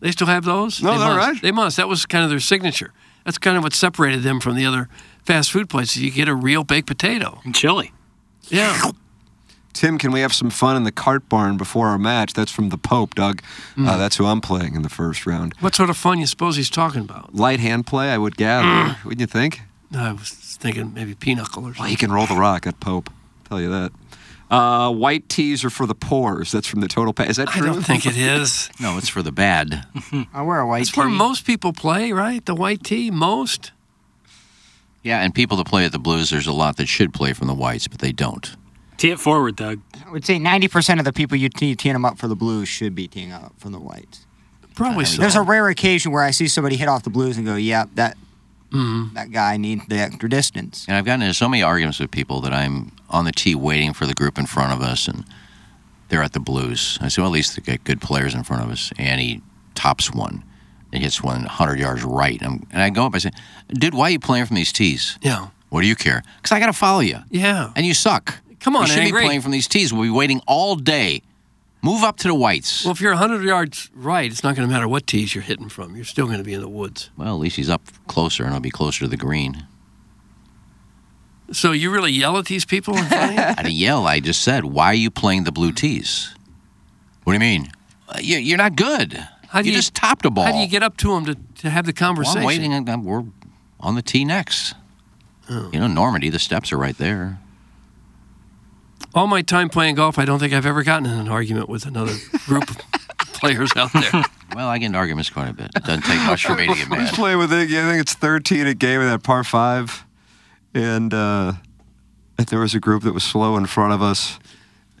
They 0.00 0.12
still 0.12 0.26
have 0.26 0.44
those? 0.44 0.82
No, 0.82 0.92
they 0.92 0.98
they're 0.98 1.16
must. 1.16 1.32
right. 1.32 1.42
They 1.42 1.52
must. 1.52 1.76
That 1.78 1.88
was 1.88 2.06
kind 2.06 2.24
of 2.24 2.30
their 2.30 2.40
signature. 2.40 2.92
That's 3.24 3.38
kind 3.38 3.56
of 3.56 3.62
what 3.62 3.72
separated 3.72 4.22
them 4.22 4.40
from 4.40 4.54
the 4.54 4.66
other 4.66 4.88
fast 5.24 5.50
food 5.50 5.68
places. 5.68 6.02
You 6.02 6.10
get 6.10 6.28
a 6.28 6.34
real 6.34 6.62
baked 6.62 6.86
potato. 6.86 7.40
And 7.44 7.54
chili. 7.54 7.92
Yeah. 8.48 8.90
Tim, 9.72 9.98
can 9.98 10.10
we 10.12 10.20
have 10.20 10.32
some 10.32 10.48
fun 10.48 10.76
in 10.76 10.84
the 10.84 10.92
cart 10.92 11.28
barn 11.28 11.56
before 11.56 11.88
our 11.88 11.98
match? 11.98 12.32
That's 12.32 12.50
from 12.52 12.68
the 12.70 12.78
Pope, 12.78 13.14
Doug. 13.14 13.42
Hmm. 13.74 13.88
Uh, 13.88 13.96
that's 13.96 14.16
who 14.16 14.24
I'm 14.26 14.40
playing 14.40 14.74
in 14.74 14.82
the 14.82 14.88
first 14.88 15.26
round. 15.26 15.54
What 15.60 15.74
sort 15.74 15.90
of 15.90 15.96
fun 15.96 16.18
you 16.18 16.26
suppose 16.26 16.56
he's 16.56 16.70
talking 16.70 17.02
about? 17.02 17.34
Light 17.34 17.60
hand 17.60 17.86
play, 17.86 18.10
I 18.10 18.18
would 18.18 18.36
gather. 18.36 18.96
Wouldn't 19.04 19.20
you 19.20 19.26
think? 19.26 19.60
I 19.94 20.12
was 20.12 20.30
thinking 20.30 20.94
maybe 20.94 21.14
pinochle 21.14 21.62
or 21.62 21.66
something. 21.66 21.66
Well, 21.66 21.74
something. 21.74 21.90
he 21.90 21.96
can 21.96 22.12
roll 22.12 22.26
the 22.26 22.36
rock 22.36 22.66
at 22.66 22.80
Pope. 22.80 23.10
Tell 23.48 23.60
you 23.60 23.70
that. 23.70 23.92
Uh, 24.50 24.92
white 24.92 25.28
tees 25.28 25.64
are 25.64 25.70
for 25.70 25.86
the 25.86 25.94
pores. 25.94 26.52
That's 26.52 26.66
from 26.68 26.80
the 26.80 26.88
total 26.88 27.12
pack. 27.12 27.28
Is 27.28 27.36
that 27.36 27.48
true? 27.48 27.68
I 27.68 27.72
don't 27.72 27.82
think 27.82 28.06
it 28.06 28.16
is. 28.16 28.70
No, 28.80 28.96
it's 28.98 29.08
for 29.08 29.22
the 29.22 29.32
bad. 29.32 29.86
I 30.32 30.42
wear 30.42 30.60
a 30.60 30.66
white 30.66 30.82
It's 30.82 30.96
where 30.96 31.08
most 31.08 31.44
people 31.46 31.72
play, 31.72 32.12
right? 32.12 32.44
The 32.44 32.54
white 32.54 32.84
tee, 32.84 33.10
most. 33.10 33.72
Yeah, 35.02 35.20
and 35.22 35.34
people 35.34 35.56
that 35.58 35.66
play 35.66 35.84
at 35.84 35.92
the 35.92 35.98
Blues, 35.98 36.30
there's 36.30 36.46
a 36.46 36.52
lot 36.52 36.76
that 36.76 36.86
should 36.86 37.14
play 37.14 37.32
from 37.32 37.46
the 37.46 37.54
whites, 37.54 37.88
but 37.88 38.00
they 38.00 38.12
don't. 38.12 38.56
Tee 38.96 39.10
it 39.10 39.20
forward, 39.20 39.56
Doug. 39.56 39.80
I 40.06 40.10
would 40.10 40.24
say 40.24 40.38
ninety 40.38 40.68
percent 40.68 41.00
of 41.00 41.04
the 41.04 41.12
people 41.12 41.36
you 41.36 41.48
tee, 41.48 41.74
teeing 41.76 41.92
them 41.92 42.04
up 42.04 42.18
for 42.18 42.28
the 42.28 42.36
blues 42.36 42.68
should 42.68 42.94
be 42.94 43.06
teeing 43.06 43.30
up 43.30 43.52
from 43.58 43.72
the 43.72 43.78
whites. 43.80 44.26
Probably 44.74 45.04
so. 45.04 45.20
There's 45.20 45.36
a 45.36 45.42
rare 45.42 45.68
occasion 45.68 46.12
where 46.12 46.22
I 46.22 46.30
see 46.30 46.48
somebody 46.48 46.76
hit 46.76 46.88
off 46.88 47.02
the 47.02 47.10
blues 47.10 47.36
and 47.36 47.44
go, 47.46 47.56
"Yep, 47.56 47.90
that 47.94 48.16
Mhm. 48.72 49.14
that 49.14 49.30
guy 49.30 49.56
needs 49.56 49.82
the 49.88 49.98
extra 49.98 50.28
distance." 50.28 50.84
And 50.88 50.96
I've 50.96 51.04
gotten 51.04 51.22
into 51.22 51.34
so 51.34 51.48
many 51.48 51.62
arguments 51.62 51.98
with 52.00 52.10
people 52.10 52.40
that 52.42 52.52
I'm 52.52 52.92
on 53.10 53.24
the 53.24 53.32
tee 53.32 53.54
waiting 53.54 53.92
for 53.92 54.06
the 54.06 54.14
group 54.14 54.38
in 54.38 54.46
front 54.46 54.72
of 54.72 54.80
us, 54.82 55.06
and 55.08 55.24
they're 56.08 56.22
at 56.22 56.32
the 56.32 56.40
Blues. 56.40 56.98
I 57.00 57.08
said, 57.08 57.22
well, 57.22 57.30
at 57.30 57.34
least 57.34 57.56
they 57.56 57.62
get 57.62 57.82
good 57.84 58.00
players 58.00 58.34
in 58.34 58.42
front 58.44 58.62
of 58.64 58.70
us. 58.70 58.92
And 58.98 59.20
he 59.20 59.42
tops 59.74 60.12
one. 60.12 60.42
He 60.92 61.00
hits 61.00 61.22
one 61.22 61.42
100 61.44 61.78
yards 61.80 62.02
right. 62.04 62.40
And, 62.40 62.46
I'm, 62.62 62.66
and 62.72 62.82
I 62.82 62.90
go 62.90 63.06
up, 63.06 63.14
I 63.14 63.18
say, 63.18 63.30
dude, 63.72 63.92
why 63.94 64.04
are 64.08 64.10
you 64.10 64.18
playing 64.20 64.46
from 64.46 64.54
these 64.56 64.72
tees? 64.72 65.18
Yeah. 65.20 65.48
What 65.68 65.80
do 65.82 65.88
you 65.88 65.96
care? 65.96 66.22
Because 66.36 66.52
I 66.52 66.60
got 66.60 66.66
to 66.66 66.72
follow 66.72 67.00
you. 67.00 67.18
Yeah. 67.30 67.70
And 67.74 67.84
you 67.84 67.92
suck. 67.92 68.38
Come 68.60 68.76
on, 68.76 68.82
You 68.82 68.88
shouldn't 68.88 69.06
Angry. 69.08 69.22
be 69.22 69.26
playing 69.26 69.40
from 69.42 69.50
these 69.50 69.66
tees. 69.68 69.92
We'll 69.92 70.02
be 70.02 70.10
waiting 70.10 70.40
all 70.46 70.76
day. 70.76 71.22
Move 71.82 72.02
up 72.02 72.16
to 72.18 72.28
the 72.28 72.34
whites. 72.34 72.84
Well, 72.84 72.92
if 72.92 73.00
you're 73.00 73.12
100 73.12 73.44
yards 73.44 73.90
right, 73.94 74.30
it's 74.30 74.42
not 74.42 74.56
going 74.56 74.66
to 74.68 74.72
matter 74.72 74.88
what 74.88 75.06
tees 75.06 75.34
you're 75.34 75.44
hitting 75.44 75.68
from. 75.68 75.94
You're 75.94 76.04
still 76.04 76.26
going 76.26 76.38
to 76.38 76.44
be 76.44 76.54
in 76.54 76.60
the 76.60 76.68
woods. 76.68 77.10
Well, 77.16 77.34
at 77.34 77.38
least 77.40 77.56
he's 77.56 77.70
up 77.70 77.82
closer, 78.08 78.44
and 78.44 78.52
I'll 78.54 78.60
be 78.60 78.70
closer 78.70 79.00
to 79.00 79.08
the 79.08 79.16
green. 79.16 79.66
So 81.52 81.70
you 81.72 81.92
really 81.92 82.10
yell 82.10 82.36
at 82.38 82.46
these 82.46 82.64
people 82.64 82.96
in 82.96 83.04
front 83.04 83.30
of 83.30 83.36
you? 83.36 83.40
I 83.58 83.62
didn't 83.62 83.72
yell. 83.76 84.06
I 84.06 84.18
just 84.20 84.42
said, 84.42 84.64
why 84.64 84.86
are 84.86 84.94
you 84.94 85.10
playing 85.10 85.44
the 85.44 85.52
blue 85.52 85.70
tees? 85.70 86.34
What 87.22 87.32
do 87.32 87.34
you 87.34 87.40
mean? 87.40 87.70
Uh, 88.08 88.18
you, 88.20 88.38
you're 88.38 88.58
not 88.58 88.74
good. 88.74 89.12
How 89.48 89.62
do 89.62 89.68
you, 89.68 89.72
you- 89.72 89.78
just 89.78 89.94
topped 89.94 90.24
a 90.26 90.30
ball. 90.30 90.44
How 90.46 90.52
do 90.52 90.58
you 90.58 90.66
get 90.68 90.82
up 90.82 90.96
to 90.98 91.08
them 91.14 91.24
to, 91.26 91.36
to 91.62 91.70
have 91.70 91.86
the 91.86 91.94
Well, 91.98 92.08
conversation? 92.08 92.38
I'm 92.40 92.46
waiting. 92.46 92.72
and, 92.72 93.04
We're 93.04 93.24
on 93.78 93.94
the 93.94 94.02
tee 94.02 94.24
next. 94.24 94.74
Oh. 95.48 95.70
You 95.72 95.78
know, 95.78 95.86
Normandy, 95.86 96.30
the 96.30 96.40
steps 96.40 96.72
are 96.72 96.78
right 96.78 96.98
there. 96.98 97.38
All 99.16 99.26
my 99.26 99.40
time 99.40 99.70
playing 99.70 99.94
golf, 99.94 100.18
I 100.18 100.26
don't 100.26 100.38
think 100.38 100.52
I've 100.52 100.66
ever 100.66 100.82
gotten 100.82 101.06
in 101.06 101.18
an 101.18 101.26
argument 101.26 101.70
with 101.70 101.86
another 101.86 102.12
group 102.44 102.68
of 102.68 102.76
players 103.32 103.70
out 103.74 103.90
there. 103.94 104.22
Well, 104.54 104.68
I 104.68 104.76
get 104.76 104.86
in 104.88 104.94
arguments 104.94 105.30
quite 105.30 105.48
a 105.48 105.54
bit. 105.54 105.70
It 105.74 105.84
doesn't 105.84 106.02
take 106.02 106.20
much 106.26 106.44
for 106.44 106.54
me 106.54 106.66
to 106.66 106.74
get 106.74 106.90
mad. 106.90 106.98
I 106.98 107.02
was 107.04 107.12
mad. 107.12 107.18
playing 107.18 107.38
with 107.38 107.50
Iggy. 107.50 107.82
I 107.82 107.90
think 107.90 108.02
it's 108.02 108.12
13 108.12 108.66
at 108.66 108.78
game 108.78 109.00
of 109.00 109.06
that 109.06 109.22
par 109.22 109.42
five. 109.42 110.04
And 110.74 111.14
uh, 111.14 111.54
there 112.36 112.60
was 112.60 112.74
a 112.74 112.78
group 112.78 113.04
that 113.04 113.14
was 113.14 113.24
slow 113.24 113.56
in 113.56 113.64
front 113.64 113.94
of 113.94 114.02
us. 114.02 114.38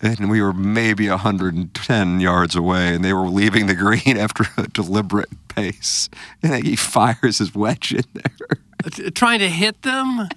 And 0.00 0.30
we 0.30 0.40
were 0.40 0.54
maybe 0.54 1.10
110 1.10 2.20
yards 2.20 2.56
away. 2.56 2.94
And 2.94 3.04
they 3.04 3.12
were 3.12 3.28
leaving 3.28 3.66
the 3.66 3.74
green 3.74 4.16
after 4.16 4.46
a 4.56 4.66
deliberate 4.66 5.28
pace. 5.48 6.08
And 6.42 6.64
he 6.64 6.74
fires 6.74 7.36
his 7.36 7.54
wedge 7.54 7.92
in 7.92 8.04
there. 8.14 9.10
Trying 9.10 9.40
to 9.40 9.50
hit 9.50 9.82
them? 9.82 10.28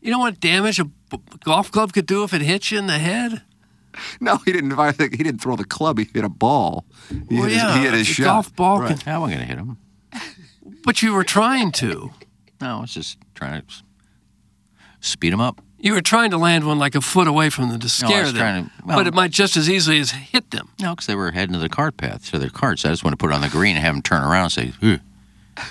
You 0.00 0.10
know 0.12 0.18
what 0.20 0.40
damage 0.40 0.78
a 0.78 0.84
b- 0.84 1.18
golf 1.44 1.70
club 1.72 1.92
could 1.92 2.06
do 2.06 2.22
if 2.24 2.32
it 2.32 2.40
hits 2.42 2.70
you 2.70 2.78
in 2.78 2.86
the 2.86 2.98
head? 2.98 3.42
No, 4.20 4.36
he 4.44 4.52
didn't 4.52 4.74
fire. 4.76 4.92
The, 4.92 5.04
he 5.10 5.22
didn't 5.24 5.40
throw 5.40 5.56
the 5.56 5.64
club. 5.64 5.98
He 5.98 6.08
hit 6.14 6.24
a 6.24 6.28
ball. 6.28 6.84
He 7.08 7.16
Well, 7.36 7.42
hit 7.44 7.52
his, 7.52 7.56
yeah, 7.62 7.76
he 7.78 7.84
hit 7.84 7.94
his 7.94 8.08
a 8.08 8.12
shot. 8.12 8.24
golf 8.24 8.54
ball 8.56 8.80
Right. 8.80 8.98
can- 9.00 9.12
I 9.12 9.18
wasn't 9.18 9.38
going 9.40 9.48
to 9.48 9.54
hit 9.54 9.58
him. 9.58 9.76
But 10.84 11.02
you 11.02 11.12
were 11.14 11.24
trying 11.24 11.72
to. 11.72 12.12
No, 12.60 12.82
it's 12.84 12.94
just 12.94 13.18
trying 13.34 13.60
to 13.62 13.66
speed 15.00 15.32
him 15.32 15.40
up. 15.40 15.60
You 15.80 15.92
were 15.94 16.00
trying 16.00 16.30
to 16.32 16.38
land 16.38 16.64
one 16.66 16.78
like 16.78 16.94
a 16.94 17.00
foot 17.00 17.28
away 17.28 17.50
from 17.50 17.68
them 17.70 17.78
to 17.80 17.88
scare 17.88 18.22
was 18.24 18.32
them. 18.34 18.66
to- 18.66 18.70
well- 18.84 18.96
but 18.98 19.06
it 19.06 19.14
might 19.14 19.30
just 19.32 19.56
as 19.56 19.68
easily 19.68 19.98
as 19.98 20.10
hit 20.12 20.50
them. 20.50 20.68
No, 20.80 20.90
because 20.94 21.06
they 21.06 21.14
were 21.14 21.32
heading 21.32 21.52
to 21.54 21.58
the 21.58 21.68
cart 21.68 21.96
path, 21.96 22.30
to 22.30 22.38
their 22.38 22.50
carts. 22.50 22.84
I 22.84 22.88
just 22.90 23.04
want 23.04 23.12
to 23.12 23.16
put 23.16 23.30
it 23.30 23.34
on 23.34 23.40
the 23.40 23.48
green 23.48 23.76
and 23.76 23.84
have 23.84 23.94
them 23.94 24.02
turn 24.02 24.22
around 24.22 24.44
and 24.44 24.52
say, 24.52 24.72
"Ugh." 24.82 25.00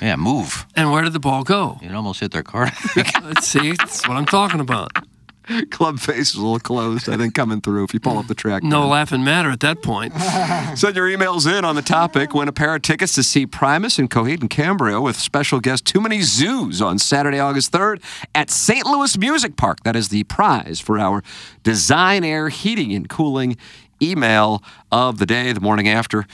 Yeah, 0.02 0.16
move. 0.16 0.66
And 0.76 0.92
where 0.92 1.04
did 1.04 1.14
the 1.14 1.20
ball 1.20 1.44
go? 1.44 1.80
It 1.82 1.94
almost 1.94 2.20
hit 2.20 2.32
their 2.32 2.44
car. 2.44 2.72
Let's 2.96 3.48
see, 3.48 3.74
that's 3.74 4.08
what 4.08 4.18
I'm 4.18 4.26
talking 4.26 4.60
about. 4.60 4.92
Club 5.72 6.00
face 6.00 6.32
is 6.32 6.36
a 6.36 6.42
little 6.42 6.60
closed, 6.60 7.08
I 7.08 7.16
think, 7.16 7.34
coming 7.34 7.62
through 7.62 7.86
if 7.86 7.94
you 7.94 8.02
pull 8.02 8.18
up 8.18 8.28
the 8.28 8.36
track. 8.36 8.64
No 8.64 8.86
laughing 8.86 9.24
matter 9.24 9.50
at 9.50 9.62
that 9.62 9.82
point. 9.82 10.14
Send 10.76 10.96
your 10.96 11.08
emails 11.08 11.48
in 11.48 11.64
on 11.64 11.76
the 11.76 11.82
topic. 11.82 12.34
Win 12.34 12.50
a 12.50 12.52
pair 12.52 12.76
of 12.76 12.82
tickets 12.82 13.16
to 13.16 13.24
see 13.24 13.46
Primus 13.46 13.98
and 13.98 14.10
Coheed 14.10 14.42
and 14.42 14.50
Cambria 14.50 15.00
with 15.00 15.16
special 15.16 15.62
guest 15.62 15.86
Too 15.86 16.02
Many 16.02 16.22
Zoos 16.22 16.82
on 16.82 17.00
Saturday, 17.00 17.40
August 17.40 17.72
3rd 17.72 18.04
at 18.36 18.50
St. 18.50 18.86
Louis 18.86 19.18
Music 19.18 19.56
Park. 19.56 19.84
That 19.84 19.96
is 19.96 20.10
the 20.10 20.26
prize 20.26 20.82
for 20.82 21.00
our 21.00 21.24
Design 21.64 22.26
Air 22.26 22.50
Heating 22.50 22.94
and 22.94 23.08
Cooling 23.08 23.56
email 24.02 24.62
of 24.92 25.18
the 25.18 25.26
day, 25.26 25.54
the 25.54 25.62
morning 25.62 25.88
after, 25.88 26.26